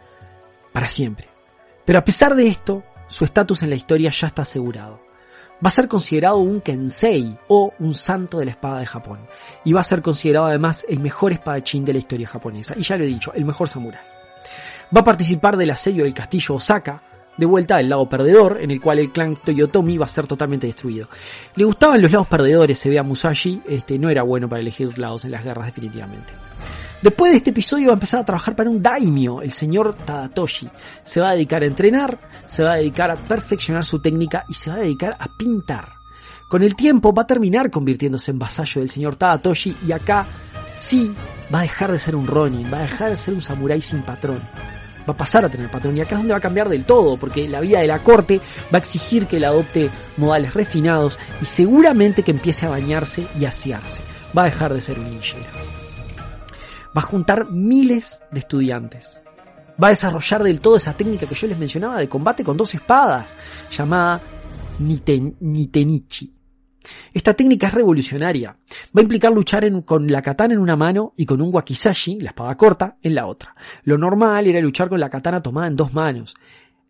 para 0.74 0.88
siempre. 0.88 1.30
Pero 1.86 2.00
a 2.00 2.04
pesar 2.04 2.34
de 2.34 2.48
esto, 2.48 2.82
su 3.08 3.26
estatus 3.26 3.62
en 3.62 3.70
la 3.70 3.76
historia 3.76 4.10
ya 4.10 4.26
está 4.26 4.42
asegurado. 4.42 5.00
Va 5.64 5.68
a 5.68 5.70
ser 5.70 5.88
considerado 5.88 6.38
un 6.38 6.62
Kensei 6.62 7.38
o 7.48 7.76
un 7.78 7.94
santo 7.94 8.40
de 8.40 8.46
la 8.46 8.52
espada 8.52 8.80
de 8.80 8.88
Japón. 8.88 9.20
Y 9.64 9.72
va 9.72 9.82
a 9.82 9.84
ser 9.84 10.02
considerado 10.02 10.48
además 10.48 10.84
el 10.90 11.00
mejor 11.00 11.32
espadachín 11.32 11.86
de 11.86 11.94
la 11.94 12.00
historia 12.00 12.28
japonesa. 12.28 12.74
Y 12.76 12.82
ya 12.82 12.98
lo 12.98 13.04
he 13.04 13.08
dicho, 13.08 13.32
el 13.36 13.46
mejor 13.46 13.70
samurái. 13.70 14.02
Va 14.98 15.02
a 15.02 15.04
participar 15.04 15.58
del 15.58 15.70
asedio 15.70 16.06
del 16.06 16.16
castillo 16.16 16.56
Osaka, 16.56 17.04
de 17.42 17.48
vuelta 17.48 17.78
al 17.78 17.90
lado 17.90 18.08
perdedor, 18.08 18.60
en 18.62 18.70
el 18.70 18.80
cual 18.80 19.00
el 19.00 19.10
clan 19.10 19.34
Toyotomi 19.34 19.98
va 19.98 20.06
a 20.06 20.08
ser 20.08 20.28
totalmente 20.28 20.68
destruido. 20.68 21.08
Le 21.56 21.66
gustaban 21.66 22.00
los 22.00 22.12
lados 22.12 22.28
perdedores, 22.28 22.78
se 22.78 22.88
ve 22.88 23.00
a 23.00 23.04
Musashi, 23.04 23.64
este, 23.68 23.98
no 23.98 24.12
era 24.12 24.22
bueno 24.22 24.48
para 24.48 24.62
elegir 24.62 24.96
lados 25.00 25.26
en 25.26 25.32
las 25.32 25.44
guerras 25.44 25.66
definitivamente. 25.66 26.34
Después 27.02 27.32
de 27.32 27.38
este 27.38 27.50
episodio 27.50 27.88
va 27.88 27.94
a 27.94 27.96
empezar 27.96 28.20
a 28.20 28.26
trabajar 28.26 28.56
para 28.56 28.70
un 28.70 28.80
daimyo, 28.80 29.42
el 29.42 29.52
señor 29.52 29.96
Tadatoshi. 30.06 30.70
Se 31.04 31.20
va 31.20 31.32
a 31.32 31.34
dedicar 31.34 31.64
a 31.64 31.66
entrenar, 31.66 32.20
se 32.46 32.62
va 32.62 32.74
a 32.74 32.76
dedicar 32.76 33.10
a 33.10 33.16
perfeccionar 33.16 33.84
su 33.84 34.00
técnica 34.00 34.46
y 34.48 34.54
se 34.54 34.70
va 34.70 34.76
a 34.76 34.82
dedicar 34.82 35.18
a 35.20 35.28
pintar. 35.36 35.94
Con 36.48 36.62
el 36.62 36.76
tiempo 36.76 37.12
va 37.12 37.24
a 37.24 37.28
terminar 37.28 37.72
convirtiéndose 37.72 38.30
en 38.30 38.38
vasallo 38.38 38.82
del 38.82 38.90
señor 38.92 39.16
Tadatoshi 39.16 39.78
y 39.88 39.92
acá 39.94 40.28
sí 40.76 41.12
va 41.52 41.60
a 41.60 41.64
dejar 41.64 41.92
de 41.92 41.98
ser 41.98 42.16
un 42.16 42.28
Ronin, 42.28 42.72
va 42.72 42.78
a 42.78 42.82
dejar 42.84 43.10
de 43.10 43.18
ser 43.18 43.34
un 43.34 43.42
samurái 43.42 43.82
sin 43.82 44.04
patrón 44.04 44.42
va 45.08 45.14
a 45.14 45.18
pasar 45.18 45.46
a 45.46 45.50
tener 45.50 45.70
patrón. 45.70 45.98
Y 45.98 46.02
acá 46.02 46.16
es 46.16 46.20
donde 46.20 46.34
va 46.34 46.38
a 46.38 46.42
cambiar 46.42 46.70
del 46.70 46.86
todo, 46.86 47.18
porque 47.18 47.48
la 47.48 47.60
vida 47.60 47.80
de 47.80 47.88
la 47.88 48.04
corte 48.04 48.40
va 48.74 48.78
a 48.78 48.80
exigir 48.80 49.28
que 49.28 49.38
él 49.38 49.46
adopte 49.46 49.90
modales 50.18 50.54
refinados 50.54 51.18
y 51.42 51.46
seguramente 51.46 52.24
que 52.24 52.32
empiece 52.32 52.66
a 52.66 52.70
bañarse 52.70 53.28
y 53.40 53.46
asearse. 53.46 54.02
Va 54.38 54.44
a 54.44 54.46
dejar 54.46 54.74
de 54.74 54.82
ser 54.82 55.00
un 55.00 55.10
ninjero. 55.10 55.46
Va 56.96 57.02
a 57.02 57.06
juntar 57.06 57.52
miles 57.52 58.22
de 58.32 58.40
estudiantes. 58.40 59.22
Va 59.82 59.88
a 59.88 59.92
desarrollar 59.92 60.44
del 60.44 60.62
todo 60.62 60.76
esa 60.76 60.94
técnica 60.94 61.26
que 61.26 61.36
yo 61.36 61.48
les 61.48 61.58
mencionaba 61.58 61.98
de 61.98 62.10
combate 62.10 62.44
con 62.44 62.58
dos 62.58 62.74
espadas, 62.76 63.36
llamada 63.72 64.22
Nitenichi. 64.80 66.41
Esta 67.14 67.34
técnica 67.34 67.68
es 67.68 67.74
revolucionaria. 67.74 68.58
Va 68.96 69.00
a 69.00 69.02
implicar 69.02 69.32
luchar 69.32 69.84
con 69.84 70.08
la 70.08 70.22
katana 70.22 70.54
en 70.54 70.60
una 70.60 70.76
mano 70.76 71.14
y 71.18 71.26
con 71.26 71.42
un 71.42 71.54
wakizashi, 71.54 72.20
la 72.20 72.30
espada 72.30 72.56
corta, 72.58 72.98
en 73.02 73.16
la 73.16 73.28
otra. 73.28 73.56
Lo 73.84 73.98
normal 73.98 74.48
era 74.48 74.60
luchar 74.60 74.90
con 74.90 75.00
la 75.00 75.10
katana 75.10 75.42
tomada 75.42 75.68
en 75.68 75.76
dos 75.76 75.94
manos. 75.94 76.36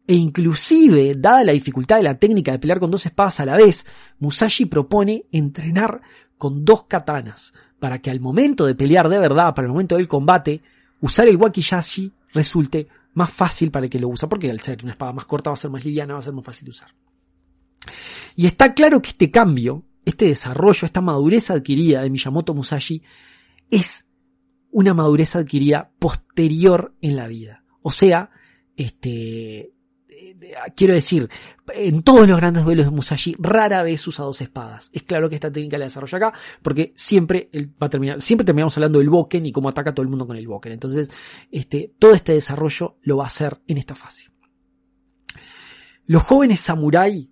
E 0.07 0.15
inclusive, 0.15 1.15
dada 1.15 1.43
la 1.43 1.51
dificultad 1.51 1.97
de 1.97 2.03
la 2.03 2.17
técnica 2.17 2.51
de 2.51 2.59
pelear 2.59 2.79
con 2.79 2.91
dos 2.91 3.05
espadas 3.05 3.39
a 3.39 3.45
la 3.45 3.57
vez, 3.57 3.85
Musashi 4.19 4.65
propone 4.65 5.25
entrenar 5.31 6.01
con 6.37 6.65
dos 6.65 6.85
katanas, 6.85 7.53
para 7.79 7.99
que 7.99 8.09
al 8.09 8.19
momento 8.19 8.65
de 8.65 8.75
pelear 8.75 9.09
de 9.09 9.19
verdad, 9.19 9.53
para 9.53 9.67
el 9.67 9.71
momento 9.71 9.95
del 9.95 10.07
combate, 10.07 10.61
usar 11.01 11.27
el 11.27 11.37
wakizashi 11.37 12.11
resulte 12.33 12.87
más 13.13 13.29
fácil 13.29 13.71
para 13.71 13.85
el 13.85 13.89
que 13.89 13.99
lo 13.99 14.07
usa, 14.07 14.27
porque 14.27 14.49
al 14.49 14.59
ser 14.59 14.79
una 14.83 14.93
espada 14.93 15.13
más 15.13 15.25
corta 15.25 15.49
va 15.49 15.53
a 15.53 15.57
ser 15.57 15.69
más 15.69 15.85
liviana, 15.85 16.13
va 16.13 16.19
a 16.19 16.23
ser 16.23 16.33
más 16.33 16.45
fácil 16.45 16.65
de 16.65 16.71
usar. 16.71 16.89
Y 18.35 18.47
está 18.47 18.73
claro 18.73 19.01
que 19.01 19.09
este 19.09 19.31
cambio, 19.31 19.85
este 20.05 20.25
desarrollo, 20.25 20.85
esta 20.85 21.01
madurez 21.01 21.49
adquirida 21.51 22.01
de 22.01 22.09
Miyamoto 22.09 22.53
Musashi 22.53 23.01
es 23.69 24.07
una 24.71 24.93
madurez 24.93 25.35
adquirida 25.35 25.91
posterior 25.99 26.95
en 27.01 27.15
la 27.15 27.27
vida. 27.27 27.63
O 27.81 27.91
sea, 27.91 28.29
este, 28.75 29.73
quiero 30.75 30.93
decir, 30.93 31.29
en 31.73 32.03
todos 32.03 32.27
los 32.27 32.37
grandes 32.37 32.63
duelos 32.63 32.85
de 32.85 32.91
Musashi 32.91 33.35
rara 33.39 33.83
vez 33.83 34.05
usa 34.07 34.25
dos 34.25 34.41
espadas. 34.41 34.89
Es 34.93 35.03
claro 35.03 35.29
que 35.29 35.35
esta 35.35 35.51
técnica 35.51 35.77
la 35.77 35.85
desarrolla 35.85 36.17
acá 36.17 36.33
porque 36.61 36.93
siempre 36.95 37.49
va 37.81 37.87
a 37.87 37.89
terminar, 37.89 38.21
siempre 38.21 38.45
terminamos 38.45 38.75
hablando 38.77 38.99
del 38.99 39.09
Boken 39.09 39.45
y 39.45 39.51
cómo 39.51 39.69
ataca 39.69 39.91
a 39.91 39.93
todo 39.93 40.03
el 40.03 40.09
mundo 40.09 40.27
con 40.27 40.37
el 40.37 40.47
Boken. 40.47 40.71
Entonces, 40.71 41.09
este, 41.51 41.93
todo 41.99 42.13
este 42.13 42.33
desarrollo 42.33 42.97
lo 43.01 43.17
va 43.17 43.25
a 43.25 43.27
hacer 43.27 43.61
en 43.67 43.77
esta 43.77 43.95
fase. 43.95 44.29
Los 46.05 46.23
jóvenes 46.23 46.59
samurai 46.59 47.30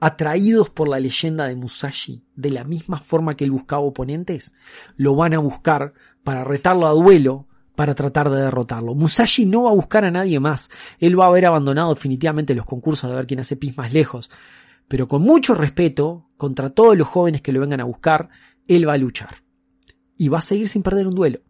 atraídos 0.00 0.70
por 0.70 0.88
la 0.88 1.00
leyenda 1.00 1.46
de 1.46 1.56
Musashi, 1.56 2.24
de 2.36 2.50
la 2.50 2.64
misma 2.64 2.98
forma 2.98 3.36
que 3.36 3.44
él 3.44 3.50
buscaba 3.50 3.82
oponentes, 3.82 4.54
lo 4.96 5.16
van 5.16 5.34
a 5.34 5.38
buscar 5.38 5.92
para 6.22 6.44
retarlo 6.44 6.86
a 6.86 6.92
duelo, 6.92 7.46
para 7.74 7.94
tratar 7.94 8.30
de 8.30 8.40
derrotarlo. 8.40 8.94
Musashi 8.94 9.46
no 9.46 9.64
va 9.64 9.70
a 9.70 9.74
buscar 9.74 10.04
a 10.04 10.10
nadie 10.10 10.40
más, 10.40 10.70
él 10.98 11.18
va 11.18 11.24
a 11.24 11.28
haber 11.28 11.46
abandonado 11.46 11.94
definitivamente 11.94 12.54
los 12.54 12.66
concursos 12.66 13.10
de 13.10 13.16
ver 13.16 13.26
quién 13.26 13.40
hace 13.40 13.56
pis 13.56 13.76
más 13.76 13.92
lejos, 13.92 14.30
pero 14.88 15.06
con 15.06 15.22
mucho 15.22 15.54
respeto, 15.54 16.28
contra 16.36 16.70
todos 16.70 16.96
los 16.96 17.06
jóvenes 17.06 17.42
que 17.42 17.52
lo 17.52 17.60
vengan 17.60 17.80
a 17.80 17.84
buscar, 17.84 18.30
él 18.66 18.88
va 18.88 18.94
a 18.94 18.98
luchar. 18.98 19.42
Y 20.16 20.28
va 20.28 20.38
a 20.38 20.42
seguir 20.42 20.68
sin 20.68 20.82
perder 20.82 21.06
un 21.06 21.14
duelo. 21.14 21.40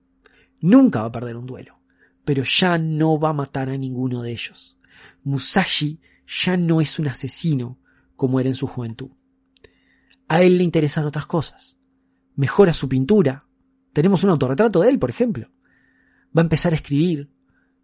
Nunca 0.60 1.00
va 1.00 1.06
a 1.06 1.12
perder 1.12 1.36
un 1.36 1.46
duelo, 1.46 1.78
pero 2.24 2.42
ya 2.42 2.76
no 2.78 3.18
va 3.18 3.30
a 3.30 3.34
matar 3.34 3.70
a 3.70 3.76
ninguno 3.76 4.22
de 4.22 4.32
ellos. 4.32 4.76
Musashi 5.22 6.00
ya 6.26 6.56
no 6.56 6.80
es 6.80 6.98
un 6.98 7.08
asesino, 7.08 7.78
como 8.18 8.40
era 8.40 8.48
en 8.48 8.56
su 8.56 8.66
juventud. 8.66 9.10
A 10.26 10.42
él 10.42 10.58
le 10.58 10.64
interesan 10.64 11.06
otras 11.06 11.24
cosas. 11.24 11.78
Mejora 12.34 12.72
su 12.74 12.88
pintura. 12.88 13.46
Tenemos 13.92 14.24
un 14.24 14.30
autorretrato 14.30 14.80
de 14.80 14.90
él, 14.90 14.98
por 14.98 15.08
ejemplo. 15.08 15.48
Va 16.36 16.42
a 16.42 16.46
empezar 16.46 16.72
a 16.72 16.76
escribir. 16.76 17.30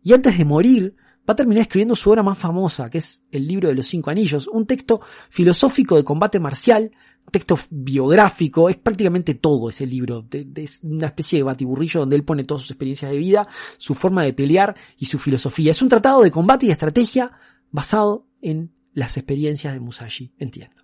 Y 0.03 0.13
antes 0.13 0.37
de 0.37 0.45
morir, 0.45 0.97
va 1.27 1.33
a 1.33 1.37
terminar 1.37 1.63
escribiendo 1.63 1.95
su 1.95 2.11
obra 2.11 2.25
más 2.25 2.37
famosa, 2.37 2.91
que 2.91 2.99
es 2.99 3.23
el 3.31 3.47
libro 3.47 3.69
de 3.69 3.77
los 3.77 3.87
cinco 3.87 4.11
anillos, 4.11 4.49
un 4.49 4.67
texto 4.67 5.01
filosófico 5.31 5.97
de 5.97 6.03
combate 6.03 6.41
marcial, 6.41 6.91
un 7.21 7.31
texto 7.31 7.57
biográfico, 7.71 8.69
es 8.69 8.77
prácticamente 8.77 9.35
todo 9.35 9.69
ese 9.71 9.87
libro, 9.87 10.27
es 10.57 10.81
una 10.83 11.07
especie 11.07 11.39
de 11.39 11.45
batiburrillo 11.45 12.01
donde 12.01 12.17
él 12.17 12.25
pone 12.25 12.43
todas 12.43 12.63
sus 12.63 12.73
experiencias 12.73 13.13
de 13.13 13.17
vida, 13.17 13.49
su 13.79 13.95
forma 13.95 14.25
de 14.25 14.33
pelear 14.33 14.75
y 14.99 15.07
su 15.07 15.21
filosofía. 15.21 15.71
Es 15.71 15.81
un 15.81 15.89
tratado 15.89 16.23
de 16.23 16.33
combate 16.33 16.67
y 16.67 16.73
estrategia 16.73 17.31
basado 17.71 18.27
en 18.43 18.74
las 18.95 19.17
experiencias 19.17 19.75
de 19.75 19.81
Musashi, 19.81 20.33
entiendo. 20.39 20.83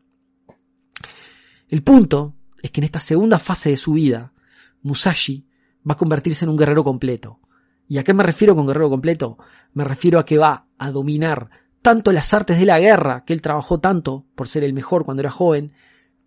El 1.69 1.83
punto 1.83 2.35
es 2.61 2.71
que 2.71 2.81
en 2.81 2.85
esta 2.85 3.01
segunda 3.01 3.39
fase 3.39 3.71
de 3.71 3.77
su 3.77 3.93
vida, 3.93 4.33
Musashi 4.83 5.47
va 5.89 5.95
a 5.95 5.97
convertirse 5.97 6.45
en 6.45 6.51
un 6.51 6.57
guerrero 6.57 6.85
completo. 6.85 7.41
¿Y 7.89 7.99
a 7.99 8.03
qué 8.03 8.13
me 8.13 8.23
refiero 8.23 8.55
con 8.55 8.67
guerrero 8.67 8.91
completo? 8.91 9.39
Me 9.73 9.85
refiero 9.85 10.19
a 10.19 10.25
que 10.25 10.39
va 10.39 10.67
a 10.79 10.91
dominar 10.91 11.51
tanto 11.83 12.13
las 12.13 12.35
artes 12.35 12.59
de 12.59 12.67
la 12.67 12.79
guerra, 12.79 13.25
que 13.25 13.33
él 13.33 13.41
trabajó 13.41 13.81
tanto 13.81 14.27
por 14.35 14.49
ser 14.49 14.65
el 14.65 14.73
mejor 14.73 15.05
cuando 15.05 15.23
era 15.23 15.31
joven, 15.31 15.73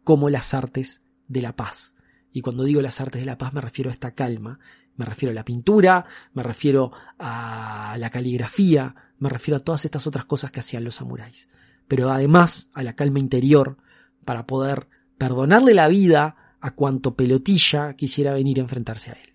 como 0.04 0.30
las 0.30 0.54
artes 0.54 1.04
de 1.28 1.42
la 1.42 1.56
paz. 1.56 1.96
Y 2.32 2.42
cuando 2.42 2.64
digo 2.64 2.82
las 2.82 3.00
artes 3.00 3.22
de 3.22 3.26
la 3.26 3.38
paz 3.38 3.54
me 3.54 3.62
refiero 3.62 3.92
a 3.92 3.94
esta 3.94 4.16
calma 4.16 4.60
Me 4.96 5.06
refiero 5.06 5.32
a 5.32 5.36
la 5.36 5.46
pintura, 5.46 6.06
me 6.34 6.44
refiero 6.44 6.92
a 7.20 7.96
la 8.00 8.10
caligrafía, 8.10 8.96
me 9.20 9.30
refiero 9.30 9.58
a 9.58 9.64
todas 9.64 9.86
estas 9.86 10.06
otras 10.08 10.26
cosas 10.26 10.52
que 10.52 10.60
hacían 10.60 10.84
los 10.84 10.96
samuráis. 10.96 11.50
Pero 11.88 12.12
además 12.12 12.70
a 12.74 12.84
la 12.84 12.96
calma 12.96 13.20
interior 13.20 13.78
para 14.26 14.48
poder 14.48 14.88
perdonarle 15.18 15.74
la 15.74 15.88
vida 15.88 16.58
a 16.60 16.72
cuanto 16.72 17.16
pelotilla 17.16 17.94
quisiera 17.96 18.34
venir 18.34 18.60
a 18.60 18.64
enfrentarse 18.64 19.12
a 19.12 19.14
él. 19.14 19.34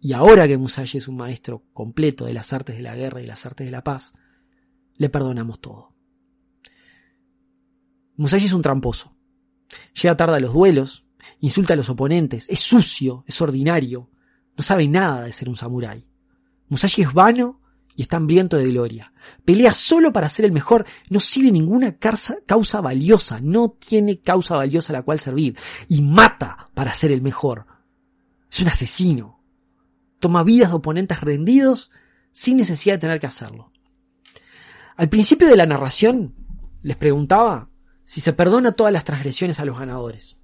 Y 0.00 0.12
ahora 0.12 0.46
que 0.46 0.58
Musashi 0.58 0.98
es 0.98 1.08
un 1.08 1.16
maestro 1.16 1.64
completo 1.72 2.26
de 2.26 2.34
las 2.34 2.52
artes 2.52 2.76
de 2.76 2.82
la 2.82 2.94
guerra 2.94 3.22
y 3.22 3.26
las 3.26 3.46
artes 3.46 3.66
de 3.66 3.70
la 3.70 3.82
paz, 3.82 4.14
le 4.96 5.08
perdonamos 5.08 5.60
todo. 5.60 5.94
Musashi 8.16 8.46
es 8.46 8.52
un 8.52 8.62
tramposo. 8.62 9.16
Llega 10.00 10.16
tarde 10.16 10.36
a 10.36 10.40
los 10.40 10.52
duelos, 10.52 11.06
insulta 11.40 11.74
a 11.74 11.76
los 11.76 11.88
oponentes, 11.88 12.48
es 12.48 12.60
sucio, 12.60 13.24
es 13.26 13.40
ordinario, 13.40 14.10
no 14.56 14.62
sabe 14.62 14.86
nada 14.88 15.22
de 15.22 15.32
ser 15.32 15.48
un 15.48 15.56
samurái. 15.56 16.06
Musashi 16.68 17.02
es 17.02 17.12
vano 17.12 17.60
y 17.96 18.02
está 18.02 18.16
hambriento 18.16 18.56
de 18.56 18.68
gloria. 18.68 19.12
Pelea 19.44 19.72
solo 19.74 20.12
para 20.12 20.28
ser 20.28 20.44
el 20.44 20.52
mejor, 20.52 20.86
no 21.10 21.20
sigue 21.20 21.52
ninguna 21.52 21.96
causa, 21.96 22.36
causa 22.46 22.80
valiosa, 22.80 23.40
no 23.40 23.70
tiene 23.70 24.20
causa 24.20 24.56
valiosa 24.56 24.92
a 24.92 24.96
la 24.96 25.02
cual 25.02 25.18
servir, 25.18 25.56
y 25.88 26.02
mata 26.02 26.70
para 26.74 26.94
ser 26.94 27.12
el 27.12 27.22
mejor. 27.22 27.66
Es 28.50 28.60
un 28.60 28.68
asesino. 28.68 29.40
Toma 30.18 30.42
vidas 30.42 30.70
de 30.70 30.76
oponentes 30.76 31.20
rendidos 31.20 31.90
sin 32.32 32.56
necesidad 32.56 32.94
de 32.94 33.00
tener 33.00 33.20
que 33.20 33.26
hacerlo. 33.26 33.72
Al 34.96 35.08
principio 35.08 35.48
de 35.48 35.56
la 35.56 35.66
narración 35.66 36.34
les 36.82 36.96
preguntaba 36.96 37.70
si 38.04 38.20
se 38.20 38.32
perdona 38.32 38.72
todas 38.72 38.92
las 38.92 39.04
transgresiones 39.04 39.58
a 39.60 39.64
los 39.64 39.78
ganadores. 39.78 40.38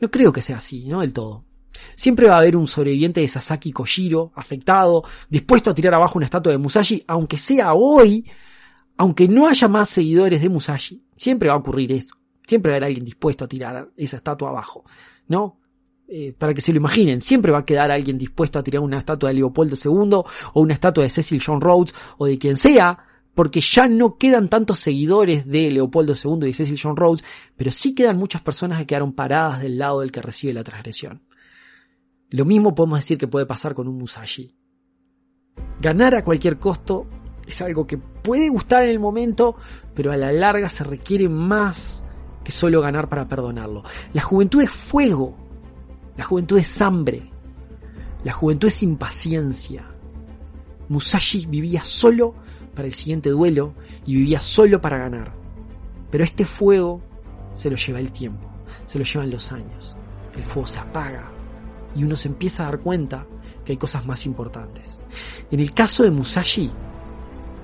No 0.00 0.10
creo 0.10 0.32
que 0.32 0.42
sea 0.42 0.58
así, 0.58 0.86
no 0.86 1.00
del 1.00 1.12
todo. 1.12 1.47
Siempre 1.94 2.28
va 2.28 2.36
a 2.36 2.38
haber 2.38 2.56
un 2.56 2.66
sobreviviente 2.66 3.20
de 3.20 3.28
Sasaki 3.28 3.72
Kojiro, 3.72 4.32
afectado, 4.34 5.04
dispuesto 5.28 5.70
a 5.70 5.74
tirar 5.74 5.94
abajo 5.94 6.18
una 6.18 6.26
estatua 6.26 6.52
de 6.52 6.58
Musashi, 6.58 7.02
aunque 7.06 7.36
sea 7.36 7.74
hoy, 7.74 8.24
aunque 8.96 9.28
no 9.28 9.48
haya 9.48 9.68
más 9.68 9.88
seguidores 9.88 10.42
de 10.42 10.48
Musashi. 10.48 11.02
Siempre 11.16 11.48
va 11.48 11.54
a 11.54 11.58
ocurrir 11.58 11.92
eso. 11.92 12.16
Siempre 12.46 12.70
va 12.70 12.74
a 12.74 12.76
haber 12.76 12.88
alguien 12.88 13.04
dispuesto 13.04 13.44
a 13.44 13.48
tirar 13.48 13.90
esa 13.96 14.16
estatua 14.16 14.50
abajo, 14.50 14.84
¿no? 15.28 15.58
Eh, 16.10 16.32
para 16.36 16.54
que 16.54 16.62
se 16.62 16.72
lo 16.72 16.78
imaginen, 16.78 17.20
siempre 17.20 17.52
va 17.52 17.58
a 17.58 17.64
quedar 17.66 17.90
alguien 17.90 18.16
dispuesto 18.16 18.58
a 18.58 18.62
tirar 18.62 18.80
una 18.80 18.96
estatua 18.96 19.28
de 19.28 19.34
Leopoldo 19.34 19.76
II 19.76 20.22
o 20.54 20.60
una 20.60 20.72
estatua 20.72 21.04
de 21.04 21.10
Cecil 21.10 21.42
John 21.44 21.60
Rhodes 21.60 21.94
o 22.16 22.24
de 22.24 22.38
quien 22.38 22.56
sea, 22.56 22.98
porque 23.34 23.60
ya 23.60 23.88
no 23.88 24.16
quedan 24.16 24.48
tantos 24.48 24.78
seguidores 24.78 25.46
de 25.46 25.70
Leopoldo 25.70 26.14
II 26.14 26.48
y 26.48 26.54
Cecil 26.54 26.80
John 26.82 26.96
Rhodes, 26.96 27.24
pero 27.56 27.70
sí 27.70 27.94
quedan 27.94 28.16
muchas 28.16 28.40
personas 28.40 28.78
que 28.78 28.86
quedaron 28.86 29.12
paradas 29.12 29.60
del 29.60 29.76
lado 29.76 30.00
del 30.00 30.10
que 30.10 30.22
recibe 30.22 30.54
la 30.54 30.64
transgresión. 30.64 31.20
Lo 32.30 32.44
mismo 32.44 32.74
podemos 32.74 32.98
decir 32.98 33.16
que 33.16 33.26
puede 33.26 33.46
pasar 33.46 33.74
con 33.74 33.88
un 33.88 33.96
Musashi. 33.96 34.54
Ganar 35.80 36.14
a 36.14 36.24
cualquier 36.24 36.58
costo 36.58 37.06
es 37.46 37.60
algo 37.62 37.86
que 37.86 37.96
puede 37.96 38.50
gustar 38.50 38.82
en 38.82 38.90
el 38.90 39.00
momento, 39.00 39.56
pero 39.94 40.12
a 40.12 40.16
la 40.16 40.30
larga 40.30 40.68
se 40.68 40.84
requiere 40.84 41.28
más 41.28 42.04
que 42.44 42.52
solo 42.52 42.82
ganar 42.82 43.08
para 43.08 43.26
perdonarlo. 43.26 43.82
La 44.12 44.20
juventud 44.20 44.60
es 44.60 44.70
fuego, 44.70 45.36
la 46.16 46.24
juventud 46.24 46.58
es 46.58 46.82
hambre, 46.82 47.30
la 48.24 48.32
juventud 48.32 48.68
es 48.68 48.82
impaciencia. 48.82 49.88
Musashi 50.88 51.46
vivía 51.46 51.82
solo 51.82 52.34
para 52.74 52.86
el 52.86 52.92
siguiente 52.92 53.30
duelo 53.30 53.74
y 54.04 54.16
vivía 54.16 54.40
solo 54.40 54.82
para 54.82 54.98
ganar. 54.98 55.32
Pero 56.10 56.24
este 56.24 56.44
fuego 56.44 57.02
se 57.54 57.70
lo 57.70 57.76
lleva 57.76 58.00
el 58.00 58.12
tiempo, 58.12 58.50
se 58.84 58.98
lo 58.98 59.04
llevan 59.04 59.30
los 59.30 59.50
años. 59.50 59.96
El 60.36 60.44
fuego 60.44 60.66
se 60.66 60.78
apaga 60.78 61.37
y 61.98 62.04
uno 62.04 62.14
se 62.14 62.28
empieza 62.28 62.62
a 62.62 62.66
dar 62.66 62.78
cuenta 62.78 63.26
que 63.64 63.72
hay 63.72 63.76
cosas 63.76 64.06
más 64.06 64.24
importantes. 64.24 65.00
En 65.50 65.58
el 65.58 65.74
caso 65.74 66.04
de 66.04 66.12
Musashi, 66.12 66.70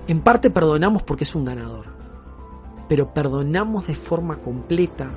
en 0.09 0.21
parte 0.23 0.51
perdonamos 0.51 1.05
porque 1.05 1.23
es 1.23 1.35
un 1.37 1.45
ganador, 1.45 1.87
pero 2.89 3.15
perdonamos 3.15 3.87
de 3.87 3.95
forma 3.95 4.39
completa 4.39 5.09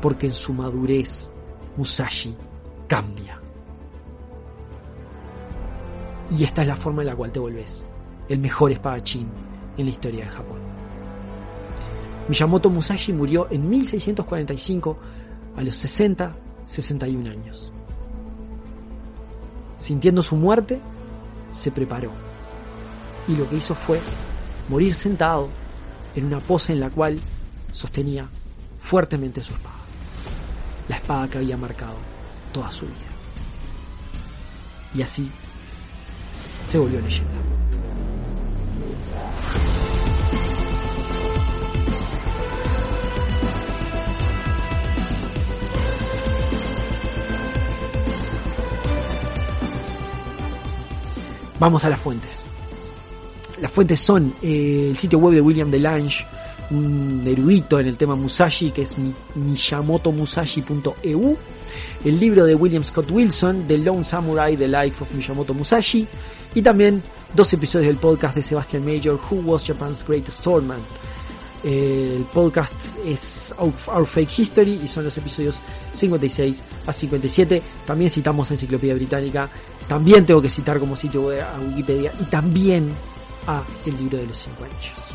porque 0.00 0.26
en 0.26 0.32
su 0.32 0.52
madurez 0.52 1.32
Musashi 1.76 2.36
cambia. 2.86 3.40
Y 6.30 6.44
esta 6.44 6.62
es 6.62 6.68
la 6.68 6.76
forma 6.76 7.02
en 7.02 7.08
la 7.08 7.16
cual 7.16 7.32
te 7.32 7.40
volvés 7.40 7.84
el 8.28 8.38
mejor 8.38 8.70
espadachín 8.70 9.28
en 9.76 9.84
la 9.84 9.90
historia 9.90 10.24
de 10.26 10.30
Japón. 10.30 10.60
Miyamoto 12.28 12.70
Musashi 12.70 13.12
murió 13.12 13.48
en 13.50 13.68
1645 13.68 14.96
a 15.56 15.62
los 15.62 15.74
60, 15.74 16.36
61 16.64 17.30
años. 17.30 17.73
Sintiendo 19.84 20.22
su 20.22 20.34
muerte, 20.36 20.80
se 21.52 21.70
preparó 21.70 22.10
y 23.28 23.36
lo 23.36 23.46
que 23.46 23.56
hizo 23.56 23.74
fue 23.74 24.00
morir 24.70 24.94
sentado 24.94 25.50
en 26.14 26.24
una 26.24 26.40
pose 26.40 26.72
en 26.72 26.80
la 26.80 26.88
cual 26.88 27.20
sostenía 27.70 28.26
fuertemente 28.80 29.42
su 29.42 29.52
espada, 29.52 29.76
la 30.88 30.96
espada 30.96 31.28
que 31.28 31.36
había 31.36 31.58
marcado 31.58 31.96
toda 32.50 32.70
su 32.70 32.86
vida. 32.86 33.12
Y 34.94 35.02
así 35.02 35.30
se 36.66 36.78
volvió 36.78 37.02
leyenda. 37.02 37.53
Vamos 51.58 51.84
a 51.84 51.90
las 51.90 52.00
fuentes. 52.00 52.44
Las 53.60 53.70
fuentes 53.70 54.00
son 54.00 54.34
eh, 54.42 54.88
el 54.90 54.96
sitio 54.96 55.18
web 55.18 55.34
de 55.34 55.40
William 55.40 55.70
Delange, 55.70 56.26
un 56.70 57.22
erudito 57.26 57.78
en 57.78 57.86
el 57.86 57.96
tema 57.96 58.16
Musashi, 58.16 58.70
que 58.70 58.82
es 58.82 58.96
miyamotomusashi.eu, 59.34 61.36
el 62.04 62.20
libro 62.20 62.44
de 62.44 62.54
William 62.54 62.82
Scott 62.82 63.10
Wilson, 63.10 63.66
The 63.66 63.78
Lone 63.78 64.04
Samurai, 64.04 64.56
The 64.56 64.68
Life 64.68 65.04
of 65.04 65.12
Miyamoto 65.12 65.54
Musashi, 65.54 66.06
y 66.54 66.62
también 66.62 67.02
dos 67.34 67.52
episodios 67.52 67.88
del 67.88 67.98
podcast 67.98 68.34
de 68.34 68.42
Sebastian 68.42 68.84
Major, 68.84 69.18
Who 69.30 69.42
Was 69.44 69.64
Japan's 69.64 70.04
Greatest 70.06 70.42
Swordman. 70.42 70.80
El 71.64 72.26
podcast 72.30 72.74
es 73.06 73.54
Our 73.58 74.06
Fake 74.06 74.38
History 74.38 74.80
y 74.84 74.88
son 74.88 75.04
los 75.04 75.16
episodios 75.16 75.62
56 75.92 76.64
a 76.86 76.92
57. 76.92 77.62
También 77.86 78.10
citamos 78.10 78.50
Enciclopedia 78.50 78.94
Británica. 78.94 79.48
También 79.88 80.26
tengo 80.26 80.42
que 80.42 80.50
citar 80.50 80.78
como 80.78 80.94
sitio 80.94 81.22
web 81.22 81.40
a 81.42 81.58
Wikipedia 81.58 82.12
y 82.20 82.24
también 82.24 82.90
a 83.46 83.62
El 83.86 83.96
libro 83.96 84.18
de 84.18 84.26
los 84.26 84.36
cinco 84.36 84.64
anillos. 84.64 85.14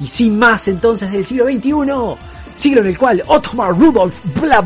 Y 0.00 0.06
sin 0.06 0.38
más 0.38 0.66
entonces 0.66 1.12
del 1.12 1.24
siglo 1.24 1.44
XXI, 1.44 1.72
siglo 2.54 2.80
en 2.80 2.86
el 2.88 2.98
cual 2.98 3.22
Otmar 3.26 3.76
Rudolf 3.76 4.14
Vlad 4.40 4.64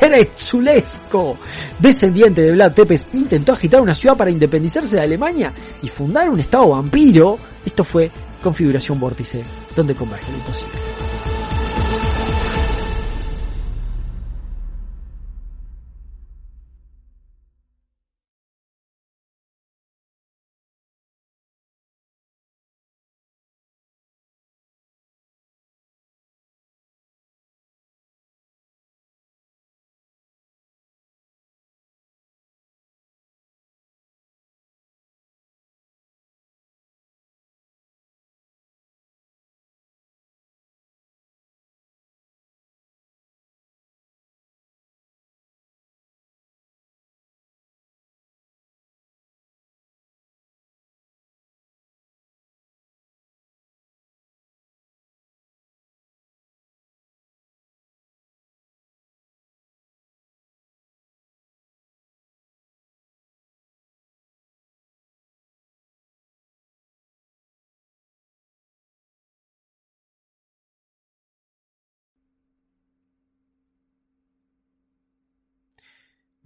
Kretzulesco, 0.00 1.36
descendiente 1.78 2.40
de 2.40 2.52
Vlad 2.52 2.72
Tepes, 2.72 3.08
intentó 3.12 3.52
agitar 3.52 3.82
una 3.82 3.94
ciudad 3.94 4.16
para 4.16 4.30
independizarse 4.30 4.96
de 4.96 5.02
Alemania 5.02 5.52
y 5.82 5.88
fundar 5.88 6.30
un 6.30 6.40
estado 6.40 6.68
vampiro. 6.68 7.38
Esto 7.64 7.84
fue 7.84 8.10
configuración 8.42 8.98
vórtice, 8.98 9.42
donde 9.76 9.94
converge 9.94 10.30
lo 10.32 10.38
imposible. 10.38 10.99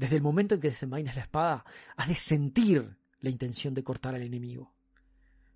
Desde 0.05 0.17
el 0.17 0.23
momento 0.23 0.55
en 0.55 0.61
que 0.61 0.69
desenvainas 0.69 1.17
la 1.17 1.23
espada, 1.23 1.65
has 1.97 2.09
de 2.09 2.15
sentir 2.15 2.95
la 3.21 3.31
intención 3.31 3.73
de 3.73 3.83
cortar 3.83 4.15
al 4.15 4.21
enemigo. 4.21 4.71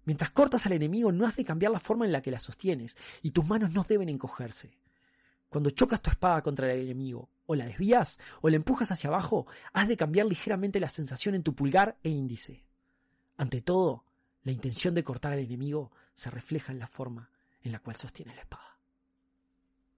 Mientras 0.07 0.31
cortas 0.31 0.65
al 0.65 0.73
enemigo 0.73 1.13
no 1.13 1.27
has 1.27 1.37
de 1.37 1.45
cambiar 1.45 1.71
la 1.71 1.81
forma 1.81 2.07
en 2.07 2.13
la 2.13 2.23
que 2.23 2.31
la 2.31 2.41
sostienes 2.41 2.97
y 3.21 3.33
tus 3.33 3.47
manos 3.47 3.75
no 3.75 3.85
deben 3.87 4.09
encogerse. 4.09 4.79
Cuando 5.51 5.69
chocas 5.69 6.01
tu 6.01 6.09
espada 6.09 6.41
contra 6.41 6.73
el 6.73 6.81
enemigo, 6.81 7.29
o 7.45 7.55
la 7.57 7.67
desvías 7.67 8.19
o 8.41 8.49
la 8.49 8.57
empujas 8.57 8.91
hacia 8.91 9.09
abajo, 9.09 9.47
has 9.75 9.87
de 9.87 9.99
cambiar 9.99 10.25
ligeramente 10.25 10.81
la 10.81 10.89
sensación 10.89 11.35
en 11.35 11.43
tu 11.43 11.55
pulgar 11.55 11.99
e 12.03 12.09
índice. 12.09 12.65
Ante 13.37 13.61
todo, 13.61 14.07
la 14.45 14.53
intención 14.53 14.95
de 14.95 15.05
cortar 15.05 15.35
al 15.35 15.41
enemigo 15.41 15.93
se 16.15 16.31
refleja 16.31 16.73
en 16.73 16.79
la 16.79 16.87
forma 16.87 17.29
en 17.61 17.73
la 17.73 17.81
cual 17.81 17.97
sostienes 17.97 18.35
la 18.35 18.41
espada. 18.41 18.68